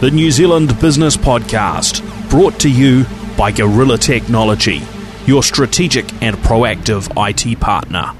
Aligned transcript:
the 0.00 0.10
New 0.12 0.30
Zealand 0.30 0.78
Business 0.80 1.16
Podcast, 1.16 2.02
brought 2.30 2.60
to 2.60 2.70
you 2.70 3.04
by 3.36 3.50
Guerrilla 3.50 3.98
Technology, 3.98 4.80
your 5.26 5.42
strategic 5.42 6.04
and 6.22 6.36
proactive 6.36 7.10
IT 7.16 7.58
partner. 7.58 8.12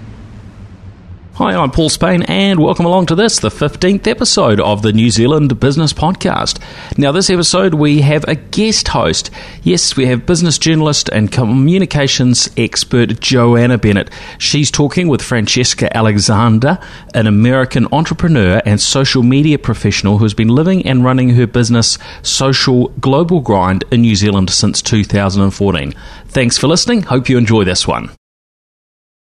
Hi, 1.38 1.54
I'm 1.54 1.70
Paul 1.70 1.88
Spain, 1.88 2.22
and 2.22 2.58
welcome 2.58 2.84
along 2.84 3.06
to 3.06 3.14
this, 3.14 3.38
the 3.38 3.48
15th 3.48 4.08
episode 4.08 4.58
of 4.58 4.82
the 4.82 4.92
New 4.92 5.08
Zealand 5.08 5.60
Business 5.60 5.92
Podcast. 5.92 6.60
Now, 6.98 7.12
this 7.12 7.30
episode, 7.30 7.74
we 7.74 8.00
have 8.00 8.24
a 8.24 8.34
guest 8.34 8.88
host. 8.88 9.30
Yes, 9.62 9.96
we 9.96 10.06
have 10.06 10.26
business 10.26 10.58
journalist 10.58 11.08
and 11.10 11.30
communications 11.30 12.50
expert 12.56 13.20
Joanna 13.20 13.78
Bennett. 13.78 14.10
She's 14.38 14.72
talking 14.72 15.06
with 15.06 15.22
Francesca 15.22 15.96
Alexander, 15.96 16.80
an 17.14 17.28
American 17.28 17.86
entrepreneur 17.92 18.60
and 18.66 18.80
social 18.80 19.22
media 19.22 19.60
professional 19.60 20.18
who's 20.18 20.34
been 20.34 20.48
living 20.48 20.84
and 20.84 21.04
running 21.04 21.28
her 21.36 21.46
business, 21.46 21.98
Social 22.22 22.88
Global 23.00 23.38
Grind, 23.42 23.84
in 23.92 24.00
New 24.00 24.16
Zealand 24.16 24.50
since 24.50 24.82
2014. 24.82 25.94
Thanks 26.26 26.58
for 26.58 26.66
listening. 26.66 27.02
Hope 27.02 27.28
you 27.28 27.38
enjoy 27.38 27.62
this 27.62 27.86
one. 27.86 28.10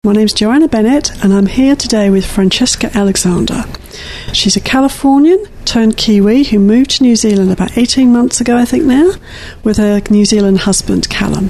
My 0.04 0.14
name's 0.14 0.32
Joanna 0.32 0.68
Bennett, 0.68 1.12
and 1.24 1.34
I'm 1.34 1.48
here 1.48 1.76
today 1.76 2.12
with 2.12 2.24
Francesca 2.24 2.96
Alexander. 2.96 3.66
She's 4.32 4.56
a 4.56 4.62
Californian 4.62 5.44
turned 5.66 5.98
Kiwi 5.98 6.44
who 6.46 6.60
moved 6.60 6.92
to 6.92 7.04
New 7.04 7.16
Zealand 7.16 7.52
about 7.52 7.78
18 7.78 8.14
months 8.14 8.40
ago, 8.40 8.56
I 8.56 8.64
think 8.64 8.86
now, 8.86 9.14
with 9.64 9.78
her 9.78 10.02
New 10.10 10.24
Zealand 10.24 10.60
husband, 10.60 11.10
Callum. 11.10 11.50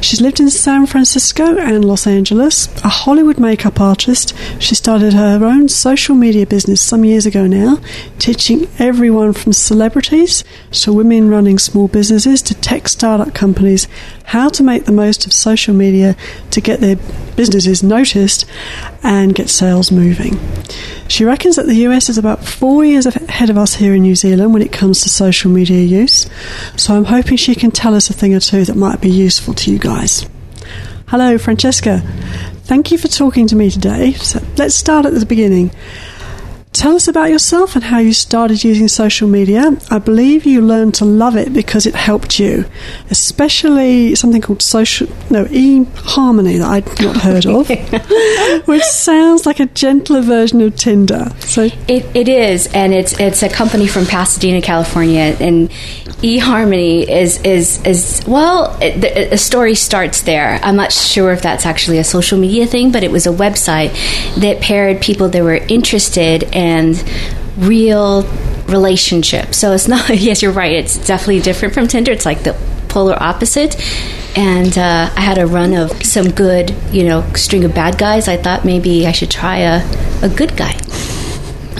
She's 0.00 0.20
lived 0.20 0.40
in 0.40 0.50
San 0.50 0.86
Francisco 0.86 1.58
and 1.58 1.84
Los 1.84 2.06
Angeles. 2.06 2.68
A 2.84 2.88
Hollywood 2.88 3.38
makeup 3.38 3.80
artist, 3.80 4.32
she 4.60 4.74
started 4.74 5.12
her 5.12 5.44
own 5.44 5.68
social 5.68 6.14
media 6.14 6.46
business 6.46 6.80
some 6.80 7.04
years 7.04 7.26
ago 7.26 7.46
now, 7.46 7.78
teaching 8.18 8.68
everyone 8.78 9.32
from 9.32 9.52
celebrities 9.52 10.44
to 10.72 10.92
women 10.92 11.28
running 11.28 11.58
small 11.58 11.88
businesses 11.88 12.42
to 12.42 12.54
tech 12.54 12.88
startup 12.88 13.34
companies 13.34 13.88
how 14.28 14.46
to 14.50 14.62
make 14.62 14.84
the 14.84 14.92
most 14.92 15.24
of 15.24 15.32
social 15.32 15.74
media 15.74 16.14
to 16.50 16.60
get 16.60 16.80
their 16.80 16.96
businesses 17.34 17.82
noticed 17.82 18.44
and 19.02 19.34
get 19.34 19.48
sales 19.48 19.90
moving. 19.90 20.38
She 21.08 21.24
reckons 21.24 21.56
that 21.56 21.64
the 21.64 21.86
US 21.86 22.10
is 22.10 22.18
about 22.18 22.44
four 22.44 22.84
years 22.84 23.06
ahead 23.06 23.48
of 23.48 23.56
us 23.56 23.76
here 23.76 23.94
in 23.94 24.02
New 24.02 24.14
Zealand 24.14 24.52
when 24.52 24.60
it 24.60 24.70
comes 24.70 25.00
to 25.00 25.08
social 25.08 25.50
media 25.50 25.82
use, 25.82 26.28
so 26.76 26.94
I'm 26.94 27.06
hoping 27.06 27.38
she 27.38 27.54
can 27.54 27.70
tell 27.70 27.94
us 27.94 28.10
a 28.10 28.12
thing 28.12 28.34
or 28.34 28.40
two 28.40 28.66
that 28.66 28.76
might 28.76 29.00
be 29.00 29.08
useful 29.08 29.54
to 29.54 29.72
you 29.72 29.78
guys. 29.78 30.28
Hello, 31.06 31.38
Francesca. 31.38 32.00
Thank 32.64 32.90
you 32.90 32.98
for 32.98 33.08
talking 33.08 33.46
to 33.46 33.56
me 33.56 33.70
today. 33.70 34.12
So 34.12 34.44
let's 34.58 34.74
start 34.74 35.06
at 35.06 35.14
the 35.14 35.24
beginning. 35.24 35.70
Tell 36.78 36.94
us 36.94 37.08
about 37.08 37.30
yourself 37.30 37.74
and 37.74 37.82
how 37.82 37.98
you 37.98 38.12
started 38.12 38.62
using 38.62 38.86
social 38.86 39.26
media. 39.26 39.76
I 39.90 39.98
believe 39.98 40.46
you 40.46 40.60
learned 40.60 40.94
to 40.94 41.04
love 41.04 41.36
it 41.36 41.52
because 41.52 41.86
it 41.86 41.96
helped 41.96 42.38
you, 42.38 42.66
especially 43.10 44.14
something 44.14 44.40
called 44.40 44.62
social 44.62 45.08
no 45.28 45.44
eHarmony 45.46 46.58
that 46.58 46.68
I'd 46.68 47.02
not 47.02 47.16
heard 47.16 47.46
of, 47.46 47.68
which 48.68 48.84
sounds 48.84 49.44
like 49.44 49.58
a 49.58 49.66
gentler 49.66 50.20
version 50.20 50.60
of 50.60 50.76
Tinder. 50.76 51.32
So 51.40 51.62
it, 51.88 52.06
it 52.14 52.28
is, 52.28 52.68
and 52.68 52.94
it's 52.94 53.18
it's 53.18 53.42
a 53.42 53.48
company 53.48 53.88
from 53.88 54.06
Pasadena, 54.06 54.62
California, 54.62 55.36
and 55.40 55.70
eHarmony 56.22 57.08
is 57.08 57.40
is 57.42 57.84
is 57.84 58.22
well, 58.26 58.76
it, 58.80 59.00
the, 59.00 59.34
a 59.34 59.38
story 59.38 59.74
starts 59.74 60.22
there. 60.22 60.58
I'm 60.62 60.76
not 60.76 60.92
sure 60.92 61.32
if 61.32 61.42
that's 61.42 61.66
actually 61.66 61.98
a 61.98 62.04
social 62.04 62.38
media 62.38 62.66
thing, 62.66 62.92
but 62.92 63.02
it 63.02 63.10
was 63.10 63.26
a 63.26 63.32
website 63.32 63.92
that 64.40 64.60
paired 64.60 65.00
people 65.00 65.28
that 65.28 65.42
were 65.42 65.56
interested 65.56 66.44
and 66.68 67.02
real 67.56 68.22
relationship. 68.66 69.54
So 69.54 69.72
it's 69.72 69.88
not. 69.88 70.10
Yes, 70.28 70.42
you're 70.42 70.52
right. 70.52 70.72
It's 70.72 70.96
definitely 71.06 71.40
different 71.40 71.74
from 71.74 71.88
Tinder. 71.88 72.12
It's 72.12 72.26
like 72.26 72.42
the 72.42 72.54
polar 72.88 73.20
opposite. 73.20 73.76
And 74.36 74.76
uh, 74.76 75.10
I 75.14 75.20
had 75.20 75.38
a 75.38 75.46
run 75.46 75.74
of 75.74 76.04
some 76.04 76.30
good, 76.30 76.74
you 76.92 77.04
know, 77.04 77.22
string 77.34 77.64
of 77.64 77.74
bad 77.74 77.98
guys. 77.98 78.28
I 78.28 78.36
thought 78.36 78.64
maybe 78.64 79.06
I 79.06 79.12
should 79.12 79.30
try 79.30 79.58
a, 79.58 79.82
a 80.22 80.28
good 80.28 80.56
guy. 80.56 80.76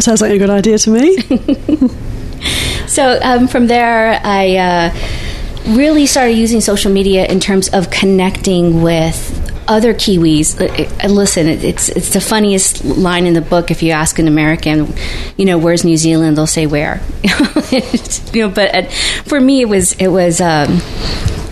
Sounds 0.01 0.21
like 0.21 0.33
a 0.33 0.39
good 0.39 0.51
idea 0.51 0.79
to 0.79 0.91
me. 0.91 1.19
so 2.87 3.19
um, 3.23 3.49
from 3.49 3.67
there, 3.67 4.21
I 4.23 4.57
uh, 4.57 5.75
really 5.75 6.07
started 6.07 6.35
using 6.35 6.61
social 6.61 6.93
media 6.93 7.27
in 7.27 7.41
terms 7.41 7.69
of 7.69 7.91
connecting 7.91 8.83
with 8.83 9.48
other 9.69 9.93
Kiwis, 9.93 10.59
uh, 10.59 11.05
uh, 11.05 11.09
listen, 11.09 11.47
it's 11.47 11.91
it's 11.91 12.13
the 12.15 12.21
funniest 12.21 12.85
line 12.85 13.27
in 13.27 13.35
the 13.35 13.43
book. 13.43 13.71
If 13.71 13.83
you 13.83 13.93
ask 13.93 14.19
an 14.19 14.27
American, 14.27 14.93
you 15.37 15.45
know, 15.45 15.59
where's 15.59 15.85
New 15.85 15.97
Zealand, 15.97 16.37
they'll 16.37 16.47
say 16.47 16.67
where. 16.67 17.01
you 17.71 18.43
know, 18.43 18.49
but 18.49 18.75
uh, 18.75 18.83
for 19.25 19.39
me, 19.39 19.61
it 19.61 19.69
was 19.69 19.93
it 19.93 20.09
was. 20.09 20.41
Um, 20.41 20.81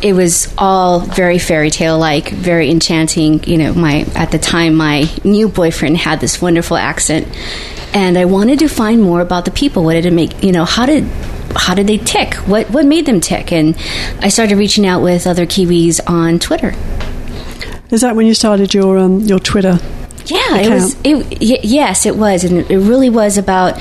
it 0.02 0.12
was 0.12 0.52
all 0.58 1.00
very 1.00 1.38
fairy 1.38 1.70
tale 1.70 1.98
like, 1.98 2.28
very 2.28 2.70
enchanting. 2.70 3.42
You 3.44 3.56
know, 3.56 3.74
my 3.74 4.06
at 4.14 4.30
the 4.30 4.38
time 4.38 4.74
my 4.74 5.10
new 5.24 5.48
boyfriend 5.48 5.96
had 5.96 6.20
this 6.20 6.40
wonderful 6.40 6.76
accent, 6.76 7.26
and 7.94 8.18
I 8.18 8.26
wanted 8.26 8.58
to 8.58 8.68
find 8.68 9.02
more 9.02 9.22
about 9.22 9.46
the 9.46 9.50
people. 9.50 9.84
What 9.84 9.94
did 9.94 10.04
it 10.04 10.12
make? 10.12 10.44
You 10.44 10.52
know, 10.52 10.66
how 10.66 10.84
did 10.84 11.04
how 11.56 11.74
did 11.74 11.86
they 11.86 11.96
tick? 11.96 12.34
What 12.34 12.70
what 12.70 12.84
made 12.84 13.06
them 13.06 13.20
tick? 13.20 13.52
And 13.52 13.74
I 14.20 14.28
started 14.28 14.56
reaching 14.56 14.86
out 14.86 15.02
with 15.02 15.26
other 15.26 15.46
Kiwis 15.46 16.00
on 16.06 16.38
Twitter. 16.38 16.74
Is 17.90 18.00
that 18.00 18.16
when 18.16 18.26
you 18.26 18.34
started 18.34 18.74
your 18.74 18.98
um, 18.98 19.20
your 19.20 19.38
Twitter? 19.38 19.78
Yeah, 20.26 20.56
account? 20.56 20.66
it 20.66 20.70
was. 20.70 20.96
It, 21.04 21.40
y- 21.40 21.60
yes, 21.62 22.04
it 22.04 22.16
was, 22.16 22.42
and 22.44 22.68
it 22.68 22.78
really 22.78 23.10
was 23.10 23.38
about 23.38 23.78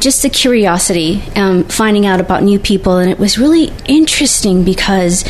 just 0.00 0.22
the 0.22 0.30
curiosity, 0.30 1.22
um, 1.34 1.64
finding 1.64 2.06
out 2.06 2.20
about 2.20 2.44
new 2.44 2.58
people, 2.60 2.98
and 2.98 3.10
it 3.10 3.18
was 3.18 3.36
really 3.36 3.72
interesting 3.86 4.62
because 4.64 5.24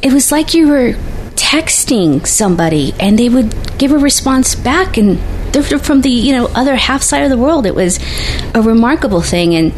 it 0.00 0.12
was 0.12 0.32
like 0.32 0.54
you 0.54 0.68
were 0.68 0.92
texting 1.34 2.26
somebody, 2.26 2.94
and 2.98 3.18
they 3.18 3.28
would 3.28 3.54
give 3.78 3.92
a 3.92 3.98
response 3.98 4.54
back, 4.54 4.96
and 4.96 5.18
they're 5.52 5.78
from 5.78 6.00
the 6.00 6.10
you 6.10 6.32
know 6.32 6.46
other 6.54 6.76
half 6.76 7.02
side 7.02 7.22
of 7.22 7.30
the 7.30 7.38
world. 7.38 7.66
It 7.66 7.74
was 7.74 7.98
a 8.54 8.62
remarkable 8.62 9.20
thing, 9.20 9.54
and 9.54 9.72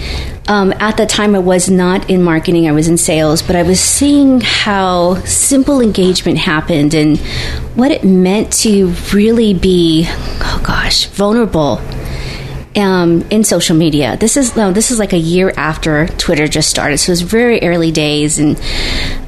um, 0.48 0.72
at 0.80 0.96
the 0.96 1.06
time, 1.06 1.34
I 1.34 1.38
was 1.38 1.70
not 1.70 2.10
in 2.10 2.24
marketing, 2.24 2.68
I 2.68 2.72
was 2.72 2.88
in 2.88 2.98
sales, 2.98 3.40
but 3.40 3.54
I 3.54 3.62
was 3.62 3.78
seeing 3.78 4.40
how 4.40 5.14
simple 5.24 5.80
engagement 5.80 6.38
happened 6.38 6.92
and 6.92 7.18
what 7.76 7.92
it 7.92 8.02
meant 8.02 8.52
to 8.64 8.88
really 9.12 9.54
be, 9.54 10.06
oh 10.08 10.62
gosh, 10.64 11.06
vulnerable 11.06 11.80
um, 12.76 13.22
in 13.30 13.42
social 13.42 13.76
media. 13.76 14.16
This 14.16 14.36
is 14.36 14.56
no, 14.56 14.72
this 14.72 14.90
is 14.90 14.98
like 14.98 15.12
a 15.12 15.18
year 15.18 15.52
after 15.56 16.06
Twitter 16.06 16.46
just 16.46 16.70
started, 16.70 16.98
so 16.98 17.12
it's 17.12 17.20
very 17.20 17.62
early 17.62 17.90
days. 17.90 18.38
And 18.38 18.60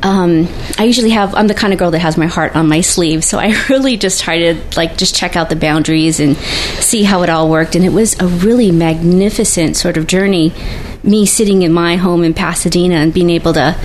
um, 0.03 0.49
I 0.79 0.85
usually 0.85 1.11
have 1.11 1.35
I'm 1.35 1.49
the 1.49 1.55
kind 1.55 1.73
of 1.73 1.79
girl 1.79 1.91
that 1.91 2.01
has 2.01 2.17
my 2.17 2.27
heart 2.27 2.55
on 2.55 2.69
my 2.69 2.81
sleeve, 2.81 3.25
so 3.25 3.39
I 3.39 3.55
really 3.69 3.97
just 3.97 4.23
tried 4.23 4.39
to 4.39 4.77
like 4.77 4.97
just 4.97 5.15
check 5.15 5.37
out 5.37 5.49
the 5.51 5.57
boundaries 5.57 6.21
and 6.21 6.37
see 6.37 7.03
how 7.03 7.23
it 7.23 7.31
all 7.31 7.51
worked. 7.51 7.75
And 7.75 7.85
it 7.85 7.93
was 7.93 8.19
a 8.21 8.27
really 8.27 8.71
magnificent 8.71 9.77
sort 9.77 9.97
of 9.97 10.07
journey 10.07 10.53
me 11.05 11.27
sitting 11.27 11.63
in 11.63 11.73
my 11.73 11.97
home 11.97 12.23
in 12.23 12.35
Pasadena 12.35 12.97
and 12.97 13.13
being 13.13 13.31
able 13.31 13.53
to 13.55 13.77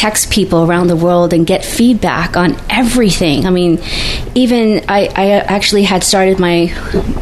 text 0.00 0.30
people 0.30 0.64
around 0.64 0.86
the 0.86 0.96
world 0.96 1.34
and 1.34 1.46
get 1.46 1.62
feedback 1.62 2.34
on 2.34 2.56
everything. 2.70 3.44
I 3.44 3.50
mean, 3.50 3.78
even 4.34 4.82
I, 4.88 5.10
I, 5.14 5.30
actually 5.40 5.82
had 5.82 6.02
started 6.02 6.38
my 6.38 6.72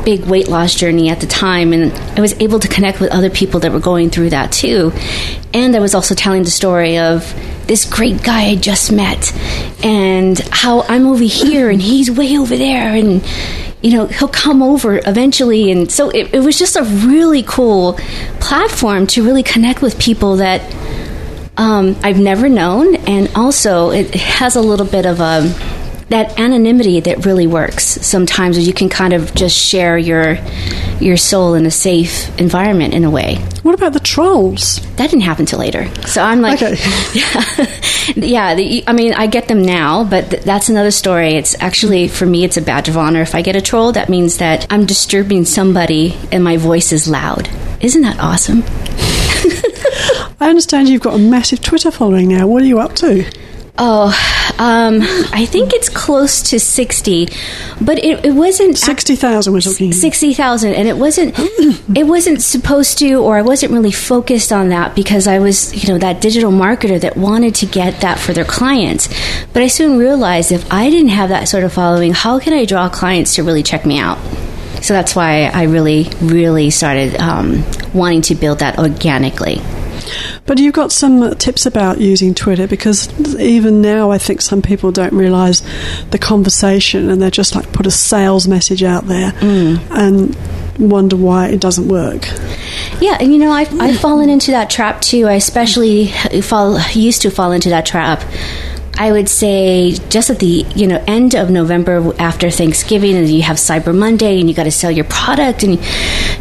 big 0.05 0.27
weight 0.27 0.47
loss 0.47 0.77
journey 0.77 1.09
at 1.09 1.19
the 1.19 1.27
time, 1.27 1.73
and 1.73 1.93
I 2.17 2.21
was 2.21 2.35
able 2.41 2.61
to 2.61 2.69
connect 2.69 3.01
with 3.01 3.11
other 3.11 3.31
people 3.31 3.59
that 3.61 3.73
were 3.73 3.81
going 3.81 4.11
through 4.11 4.31
that 4.31 4.53
too. 4.53 4.93
And 5.53 5.75
I 5.75 5.81
was 5.81 5.93
also 5.93 6.15
telling 6.15 6.45
the 6.45 6.53
story 6.53 6.99
of 6.99 7.35
this 7.67 7.85
great 7.85 8.23
guy 8.23 8.51
I 8.51 8.55
just 8.55 8.93
met, 8.93 9.35
and 9.85 10.39
how 10.53 10.83
I'm 10.83 11.09
over 11.09 11.25
here 11.25 11.71
and 11.71 11.83
he's 11.83 12.09
way 12.09 12.39
over 12.39 12.57
there, 12.57 12.95
and 12.95 13.27
you 13.83 13.91
know, 13.91 14.07
he'll 14.07 14.29
come 14.29 14.63
over 14.63 15.01
eventually. 15.05 15.73
And 15.73 15.91
so 15.91 16.11
it, 16.11 16.33
it 16.33 16.41
was 16.41 16.57
just 16.57 16.77
a 16.77 16.85
really 16.85 17.43
cool 17.43 17.95
platform 18.39 19.09
to 19.09 19.25
really 19.25 19.43
connect 19.43 19.83
with 19.83 19.99
people 19.99 20.37
that 20.37 20.63
um, 21.59 21.97
I've 22.03 22.19
never 22.19 22.49
known. 22.49 22.95
And 22.95 23.31
also, 23.35 23.91
it 23.91 24.15
has 24.15 24.57
a 24.57 24.61
little 24.61 24.87
bit 24.87 25.05
of 25.05 25.21
a 25.21 25.43
that 26.09 26.39
anonymity 26.41 27.01
that 27.01 27.27
really 27.27 27.47
works 27.47 27.85
sometimes 27.85 28.57
where 28.57 28.65
you 28.65 28.73
can 28.73 28.89
kind 28.89 29.13
of 29.13 29.35
just 29.35 29.55
share 29.55 29.99
your 29.99 30.39
your 31.01 31.19
soul 31.19 31.53
in 31.53 31.67
a 31.67 31.71
safe 31.71 32.37
environment 32.41 32.95
in 32.95 33.05
a 33.05 33.11
way. 33.11 33.37
What 33.63 33.75
about 33.75 33.93
the 33.93 34.01
trolls? 34.01 34.81
That 34.97 35.11
didn't 35.11 35.21
happen 35.21 35.45
till 35.45 35.59
later. 35.59 35.87
So 36.07 36.23
I'm 36.23 36.41
like, 36.41 36.63
okay. 36.63 36.77
yeah, 37.15 37.67
yeah. 38.17 38.55
The, 38.55 38.85
I 38.87 38.93
mean, 38.95 39.13
I 39.13 39.27
get 39.27 39.49
them 39.49 39.63
now, 39.63 40.03
but 40.03 40.31
th- 40.31 40.43
that's 40.45 40.71
another 40.71 40.91
story. 40.91 41.35
It's 41.35 41.55
actually 41.61 42.09
for 42.09 42.25
me, 42.25 42.43
it's 42.45 42.57
a 42.57 42.63
badge 42.63 42.89
of 42.89 42.97
honor. 42.97 43.21
If 43.21 43.35
I 43.35 43.43
get 43.43 43.55
a 43.55 43.61
troll, 43.61 43.93
that 43.93 44.09
means 44.09 44.39
that 44.39 44.67
I'm 44.71 44.87
disturbing 44.87 45.45
somebody 45.45 46.17
and 46.33 46.43
my 46.43 46.57
voice 46.57 46.91
is 46.91 47.07
loud. 47.07 47.51
Isn't 47.81 48.03
that 48.03 48.19
awesome? 48.19 48.65
I 50.41 50.49
understand 50.49 50.89
you've 50.89 51.03
got 51.03 51.15
a 51.15 51.19
massive 51.19 51.63
Twitter 51.63 51.91
following 51.91 52.29
now. 52.29 52.47
What 52.47 52.63
are 52.63 52.67
you 52.67 52.79
up 52.79 52.95
to? 52.97 53.25
Oh, 53.81 54.09
um, 54.59 55.03
I 55.33 55.47
think 55.47 55.73
it's 55.73 55.89
close 55.89 56.43
to 56.51 56.59
60, 56.59 57.29
but 57.81 58.03
it, 58.03 58.25
it 58.25 58.33
wasn't 58.33 58.77
60,000 58.77 59.53
we're 59.53 59.61
talking. 59.61 59.93
60,000 59.93 60.75
and 60.75 60.89
it 60.89 60.97
wasn't 60.97 61.39
it 61.97 62.05
wasn't 62.05 62.43
supposed 62.43 62.99
to 62.99 63.15
or 63.15 63.37
I 63.39 63.43
wasn't 63.43 63.73
really 63.73 63.93
focused 63.93 64.51
on 64.51 64.71
that 64.71 64.97
because 64.97 65.29
I 65.29 65.39
was, 65.39 65.73
you 65.81 65.93
know, 65.93 65.99
that 65.99 66.21
digital 66.21 66.51
marketer 66.51 67.01
that 67.01 67.17
wanted 67.17 67.55
to 67.57 67.67
get 67.67 68.01
that 68.01 68.19
for 68.19 68.33
their 68.33 68.45
clients. 68.45 69.09
But 69.53 69.63
I 69.63 69.69
soon 69.69 69.97
realized 69.97 70.51
if 70.51 70.71
I 70.73 70.91
didn't 70.91 71.11
have 71.11 71.29
that 71.29 71.47
sort 71.47 71.63
of 71.63 71.73
following, 71.73 72.13
how 72.13 72.41
can 72.41 72.53
I 72.55 72.65
draw 72.65 72.89
clients 72.89 73.37
to 73.37 73.45
really 73.45 73.63
check 73.63 73.87
me 73.87 74.01
out? 74.01 74.19
So 74.89 74.95
that's 74.95 75.15
why 75.15 75.51
I 75.53 75.65
really, 75.65 76.07
really 76.23 76.71
started 76.71 77.15
um, 77.17 77.63
wanting 77.93 78.23
to 78.23 78.35
build 78.35 78.61
that 78.61 78.79
organically. 78.79 79.61
But 80.47 80.57
you've 80.57 80.73
got 80.73 80.93
some 80.93 81.37
tips 81.37 81.67
about 81.67 82.01
using 82.01 82.33
Twitter 82.35 82.67
because 82.67 83.15
even 83.39 83.83
now 83.83 84.11
I 84.11 84.17
think 84.17 84.41
some 84.41 84.63
people 84.63 84.91
don't 84.91 85.13
realise 85.13 85.61
the 86.09 86.17
conversation 86.19 87.11
and 87.11 87.21
they're 87.21 87.31
just 87.31 87.55
like 87.55 87.71
put 87.71 87.87
a 87.87 87.91
sales 87.91 88.49
message 88.49 88.83
out 88.83 89.05
there 89.05 89.33
mm. 89.33 89.79
and 89.91 90.35
wonder 90.79 91.17
why 91.17 91.49
it 91.49 91.61
doesn't 91.61 91.89
work. 91.89 92.27
Yeah, 92.99 93.19
and 93.21 93.31
you 93.31 93.39
know, 93.41 93.53
I've, 93.53 93.79
I've 93.79 94.01
fallen 94.01 94.31
into 94.31 94.53
that 94.53 94.71
trap 94.71 95.03
too. 95.03 95.27
I 95.27 95.35
especially 95.35 96.07
fall, 96.41 96.81
used 96.95 97.21
to 97.23 97.31
fall 97.31 97.53
into 97.53 97.69
that 97.69 97.85
trap 97.85 98.25
I 98.99 99.13
would 99.13 99.29
say 99.29 99.93
just 100.09 100.29
at 100.29 100.41
the 100.41 100.67
you 100.75 100.89
know 100.89 101.03
end 101.07 101.37
of 101.37 101.51
November 101.51 102.13
after 102.19 102.51
Thanksgiving, 102.51 103.17
and 103.17 103.29
you 103.29 103.43
have 103.43 103.57
Cyber 103.57 103.97
Monday, 103.97 104.41
and 104.41 104.49
you 104.49 104.57
got 104.57 104.65
to 104.65 104.73
sell 104.73 104.91
your 104.91 105.05
product, 105.05 105.63
and 105.63 105.81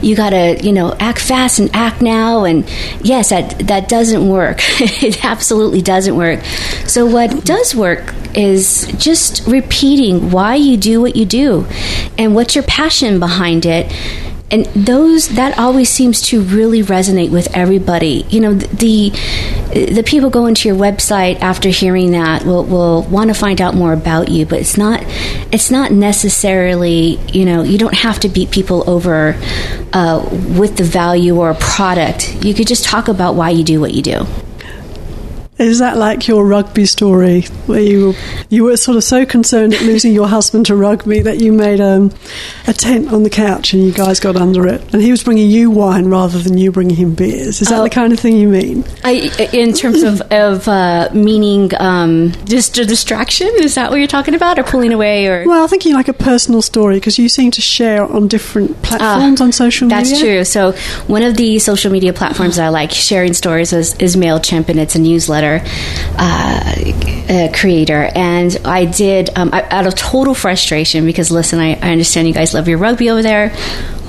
you 0.02 0.16
got 0.16 0.32
to 0.32 0.60
you 0.64 0.74
know 0.74 0.96
act 1.00 1.20
fast 1.20 1.60
and 1.60 1.70
act 1.76 2.02
now, 2.02 2.46
and 2.46 2.68
yes, 3.02 3.30
that 3.30 3.60
that 3.68 3.88
doesn't 3.88 4.28
work. 4.28 4.58
it 4.82 5.24
absolutely 5.24 5.84
doesn't 5.84 6.16
work. 6.16 6.44
So 6.88 7.06
what 7.06 7.46
does 7.46 7.76
work 7.76 8.14
is 8.36 8.92
just 8.98 9.46
repeating 9.48 10.32
why 10.32 10.56
you 10.56 10.78
do 10.78 11.00
what 11.00 11.16
you 11.16 11.26
do, 11.26 11.68
and 12.18 12.34
what's 12.34 12.56
your 12.56 12.64
passion 12.64 13.20
behind 13.20 13.68
it 13.68 13.92
and 14.50 14.66
those 14.68 15.30
that 15.30 15.60
always 15.60 15.90
seems 15.90 16.22
to 16.22 16.42
really 16.42 16.82
resonate 16.82 17.32
with 17.32 17.56
everybody. 17.56 18.26
You 18.30 18.40
know 18.40 18.54
the 18.54 19.10
the 19.74 20.04
people 20.06 20.30
go 20.30 20.46
into 20.46 20.70
your 20.70 20.78
website 20.78 21.40
after 21.42 21.70
hearing 21.70 22.12
that 22.12 22.46
will 22.46 22.64
will 22.64 23.04
want 23.04 23.30
to 23.30 23.34
find 23.34 23.62
out 23.62 23.76
more 23.76 23.92
about 23.94 24.30
you 24.30 24.46
but 24.46 24.60
it's 24.60 24.78
not 24.78 25.04
it's 25.52 25.70
not 25.70 25.92
necessarily 25.92 27.20
you 27.32 27.46
know 27.46 27.64
you 27.64 27.78
don't 27.78 27.94
have 27.94 28.20
to 28.22 28.30
beat 28.30 28.50
people 28.50 28.90
over 28.90 29.36
uh, 29.94 30.28
with 30.58 30.78
the 30.78 30.84
value 30.84 31.38
or 31.38 31.50
a 31.50 31.56
product. 31.56 32.44
You 32.44 32.54
could 32.54 32.68
just 32.68 32.86
talk 32.86 33.08
about 33.10 33.36
why 33.36 33.50
you 33.50 33.64
do 33.64 33.82
what 33.82 33.94
you 33.94 34.02
do 34.02 34.26
is 35.60 35.80
that 35.80 35.98
like 35.98 36.28
your 36.28 36.46
rugby 36.46 36.86
story, 36.86 37.42
where 37.66 37.82
you 37.82 38.14
you 38.50 38.64
were 38.64 38.78
sort 38.78 38.98
of 38.98 39.04
so 39.04 39.26
concerned 39.26 39.74
at 39.74 39.82
losing 39.82 40.14
your 40.14 40.28
husband 40.28 40.66
to 40.68 40.76
rugby 40.76 41.22
that 41.22 41.42
you 41.42 41.52
made 41.52 41.82
um, 41.82 42.12
a 42.68 42.74
tent 42.74 43.12
on 43.12 43.24
the 43.24 43.30
couch 43.30 43.74
and 43.74 43.84
you 43.84 43.92
guys 43.92 44.20
got 44.20 44.36
under 44.36 44.68
it, 44.68 44.82
and 44.94 45.02
he 45.02 45.12
was 45.12 45.24
bringing 45.24 45.50
you 45.50 45.72
wine 45.72 46.08
rather 46.08 46.40
than 46.40 46.58
you 46.58 46.72
bringing 46.72 46.96
him 46.96 47.16
beers? 47.16 47.62
Is 47.62 47.70
that 47.70 47.78
the 47.78 47.84
oh. 47.84 47.90
kind 47.90 48.14
of 48.14 48.20
thing 48.20 48.38
you 48.38 48.48
mean? 48.48 48.84
I, 49.04 49.32
in 49.54 49.74
terms 49.74 50.04
of 50.04 50.22
of 50.32 50.68
uh, 50.68 51.10
meaning, 51.14 51.72
um, 51.80 52.34
just 52.46 52.78
a 52.78 52.86
distraction. 52.86 53.50
Is 53.58 53.76
that 53.76 53.90
what 53.90 53.98
you're 53.98 54.08
talking 54.08 54.36
about, 54.36 54.60
or 54.60 54.64
pulling 54.64 54.94
away, 54.94 55.28
or? 55.28 55.48
Well, 55.48 55.64
I 55.64 55.68
think 55.68 55.86
you 55.86 55.94
like 55.94 56.08
a 56.08 56.14
personal 56.14 56.62
story 56.62 56.98
because 56.98 57.18
you 57.18 57.30
seem 57.30 57.52
to 57.52 57.62
share 57.62 58.04
on 58.04 58.28
different 58.28 58.82
platforms 58.84 59.42
uh, 59.42 59.46
on 59.46 59.52
social 59.52 59.88
media. 59.88 60.04
That's 60.04 60.20
true. 60.20 60.44
So 60.44 60.74
one 61.08 61.24
of 61.24 61.36
the 61.36 61.60
social 61.60 61.92
media 61.92 62.14
platforms 62.14 62.58
that 62.58 62.66
I 62.66 62.70
like 62.70 62.92
sharing 62.92 63.34
stories 63.34 63.74
is, 63.74 63.96
is 63.96 64.16
Mailchimp, 64.16 64.70
and 64.70 64.80
it's 64.80 64.96
a 64.96 65.00
newsletter 65.00 65.47
uh, 65.56 67.48
creator, 67.54 68.10
and 68.14 68.58
I 68.66 68.86
did 68.86 69.30
um, 69.36 69.50
out 69.54 69.88
of 69.88 69.96
total 69.96 70.34
frustration 70.34 71.06
because 71.06 71.32
listen, 71.32 71.60
I, 71.60 71.76
I 71.76 71.92
understand 71.92 72.28
you 72.28 72.34
guys 72.34 72.54
love 72.54 72.68
your 72.68 72.78
rugby 72.78 73.10
over 73.10 73.22
there. 73.22 73.56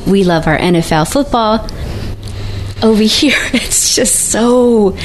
We 0.07 0.25
love 0.25 0.47
our 0.47 0.59
NFL 0.59 1.13
football 1.13 1.69
over 2.83 3.03
here. 3.19 3.39
It's 3.53 3.95
just 3.95 4.31
so 4.31 4.97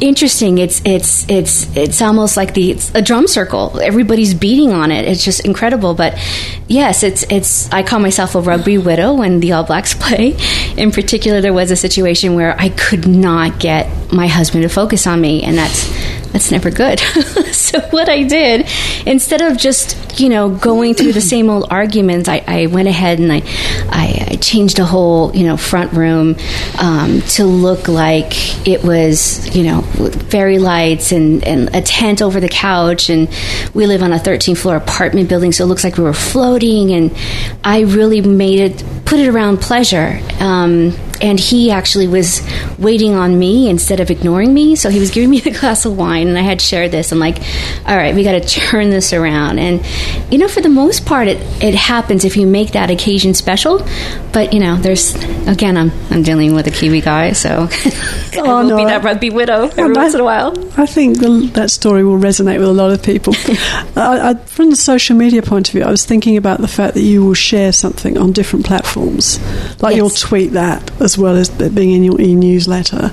interesting. 0.00 0.58
It's 0.58 0.82
it's 0.84 1.28
it's 1.28 1.74
it's 1.76 2.02
almost 2.02 2.36
like 2.36 2.54
the 2.54 2.78
a 2.94 3.02
drum 3.02 3.26
circle. 3.26 3.80
Everybody's 3.80 4.34
beating 4.34 4.72
on 4.72 4.90
it. 4.90 5.06
It's 5.06 5.24
just 5.24 5.44
incredible. 5.44 5.94
But 5.94 6.18
yes 6.66 7.02
it's 7.02 7.24
it's 7.24 7.70
i 7.72 7.82
call 7.82 7.98
myself 7.98 8.34
a 8.34 8.40
rugby 8.40 8.78
widow 8.78 9.12
when 9.12 9.40
the 9.40 9.52
all 9.52 9.64
blacks 9.64 9.94
play. 9.98 10.36
In 10.76 10.90
particular 10.90 11.40
there 11.40 11.52
was 11.52 11.70
a 11.70 11.76
situation 11.76 12.34
where 12.34 12.58
i 12.58 12.68
could 12.70 13.06
not 13.06 13.58
get 13.60 14.12
my 14.12 14.26
husband 14.26 14.62
to 14.62 14.68
focus 14.68 15.06
on 15.06 15.20
me 15.20 15.42
and 15.42 15.58
that's 15.58 15.88
that's 16.34 16.50
never 16.50 16.68
good. 16.68 16.98
so 17.52 17.80
what 17.90 18.08
I 18.08 18.24
did, 18.24 18.68
instead 19.06 19.40
of 19.40 19.56
just 19.56 20.18
you 20.18 20.28
know 20.28 20.50
going 20.50 20.94
through 20.94 21.12
the 21.12 21.20
same 21.20 21.48
old 21.48 21.68
arguments, 21.70 22.28
I, 22.28 22.42
I 22.44 22.66
went 22.66 22.88
ahead 22.88 23.20
and 23.20 23.32
I, 23.32 23.42
I, 23.88 24.26
I 24.32 24.36
changed 24.40 24.80
a 24.80 24.84
whole 24.84 25.34
you 25.34 25.46
know 25.46 25.56
front 25.56 25.92
room 25.92 26.34
um, 26.80 27.22
to 27.22 27.44
look 27.44 27.86
like 27.86 28.66
it 28.66 28.82
was 28.82 29.54
you 29.54 29.62
know 29.62 29.82
fairy 30.28 30.58
lights 30.58 31.12
and, 31.12 31.44
and 31.44 31.72
a 31.72 31.80
tent 31.82 32.20
over 32.20 32.40
the 32.40 32.48
couch, 32.48 33.10
and 33.10 33.28
we 33.72 33.86
live 33.86 34.02
on 34.02 34.12
a 34.12 34.18
13 34.18 34.56
floor 34.56 34.74
apartment 34.74 35.28
building, 35.28 35.52
so 35.52 35.62
it 35.62 35.68
looks 35.68 35.84
like 35.84 35.96
we 35.96 36.02
were 36.02 36.12
floating, 36.12 36.90
and 36.90 37.16
I 37.62 37.82
really 37.82 38.20
made 38.20 38.58
it 38.58 38.84
put 39.04 39.20
it 39.20 39.28
around 39.28 39.58
pleasure. 39.58 40.20
Um, 40.40 40.96
and 41.20 41.38
he 41.38 41.70
actually 41.70 42.08
was 42.08 42.42
waiting 42.78 43.14
on 43.14 43.38
me 43.38 43.68
instead 43.68 44.00
of 44.00 44.10
ignoring 44.10 44.52
me. 44.52 44.76
So 44.76 44.90
he 44.90 45.00
was 45.00 45.10
giving 45.10 45.30
me 45.30 45.40
the 45.44 45.50
glass 45.50 45.84
of 45.84 45.96
wine, 45.96 46.28
and 46.28 46.38
I 46.38 46.42
had 46.42 46.60
shared 46.60 46.90
this. 46.90 47.12
I'm 47.12 47.18
like, 47.18 47.38
all 47.86 47.96
right, 47.96 48.14
we 48.14 48.24
got 48.24 48.32
to 48.32 48.40
turn 48.40 48.90
this 48.90 49.12
around. 49.12 49.58
And, 49.58 49.84
you 50.30 50.38
know, 50.38 50.48
for 50.48 50.60
the 50.60 50.68
most 50.68 51.06
part, 51.06 51.28
it, 51.28 51.38
it 51.62 51.74
happens 51.74 52.24
if 52.24 52.36
you 52.36 52.46
make 52.46 52.72
that 52.72 52.90
occasion 52.90 53.34
special. 53.34 53.86
But, 54.32 54.52
you 54.52 54.60
know, 54.60 54.76
there's, 54.76 55.14
again, 55.46 55.76
I'm, 55.76 55.92
I'm 56.10 56.22
dealing 56.22 56.54
with 56.54 56.66
a 56.66 56.70
Kiwi 56.70 57.00
guy, 57.00 57.32
so 57.32 57.68
I 57.70 58.32
oh, 58.38 58.62
will 58.62 58.68
no, 58.70 58.76
be 58.76 58.84
that 58.84 59.04
rugby 59.04 59.30
widow 59.30 59.68
every 59.68 59.92
once 59.92 60.14
in 60.14 60.20
a 60.20 60.24
while. 60.24 60.54
I 60.78 60.86
think 60.86 61.20
the, 61.20 61.50
that 61.54 61.70
story 61.70 62.04
will 62.04 62.18
resonate 62.18 62.58
with 62.58 62.68
a 62.68 62.72
lot 62.72 62.90
of 62.90 63.02
people. 63.02 63.34
I, 63.96 64.30
I, 64.30 64.34
from 64.34 64.70
the 64.70 64.76
social 64.76 65.16
media 65.16 65.42
point 65.42 65.68
of 65.68 65.72
view, 65.72 65.84
I 65.84 65.90
was 65.90 66.04
thinking 66.04 66.36
about 66.36 66.60
the 66.60 66.68
fact 66.68 66.94
that 66.94 67.02
you 67.02 67.24
will 67.24 67.34
share 67.34 67.72
something 67.72 68.18
on 68.18 68.32
different 68.32 68.66
platforms. 68.66 69.38
Like 69.80 69.92
yes. 69.92 69.96
you'll 69.96 70.10
tweet 70.10 70.52
that 70.52 70.90
as 71.04 71.18
well 71.18 71.36
as 71.36 71.50
being 71.50 71.92
in 71.92 72.02
your 72.02 72.20
e-newsletter, 72.20 73.12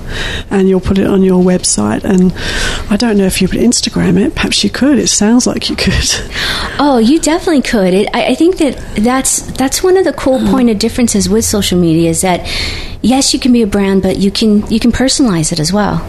and 0.50 0.68
you'll 0.68 0.80
put 0.80 0.98
it 0.98 1.06
on 1.06 1.22
your 1.22 1.42
website. 1.42 2.02
And 2.04 2.32
I 2.90 2.96
don't 2.96 3.18
know 3.18 3.26
if 3.26 3.40
you 3.40 3.48
could 3.48 3.60
Instagram 3.60 4.18
it. 4.18 4.34
Perhaps 4.34 4.64
you 4.64 4.70
could. 4.70 4.98
It 4.98 5.08
sounds 5.08 5.46
like 5.46 5.68
you 5.68 5.76
could. 5.76 5.92
Oh, 6.78 6.98
you 6.98 7.20
definitely 7.20 7.62
could. 7.62 7.94
It, 7.94 8.08
I, 8.14 8.28
I, 8.28 8.34
think 8.34 8.56
that 8.58 8.76
that's 8.96 9.42
that's 9.52 9.82
one 9.82 9.96
of 9.96 10.04
the 10.04 10.12
cool 10.12 10.38
mm. 10.38 10.50
point 10.50 10.70
of 10.70 10.78
differences 10.78 11.28
with 11.28 11.44
social 11.44 11.78
media 11.78 12.10
is 12.10 12.22
that 12.22 12.40
yes, 13.02 13.34
you 13.34 13.40
can 13.40 13.52
be 13.52 13.62
a 13.62 13.66
brand, 13.66 14.02
but 14.02 14.16
you 14.16 14.30
can 14.30 14.68
you 14.70 14.80
can 14.80 14.90
personalize 14.90 15.52
it 15.52 15.60
as 15.60 15.72
well. 15.72 16.00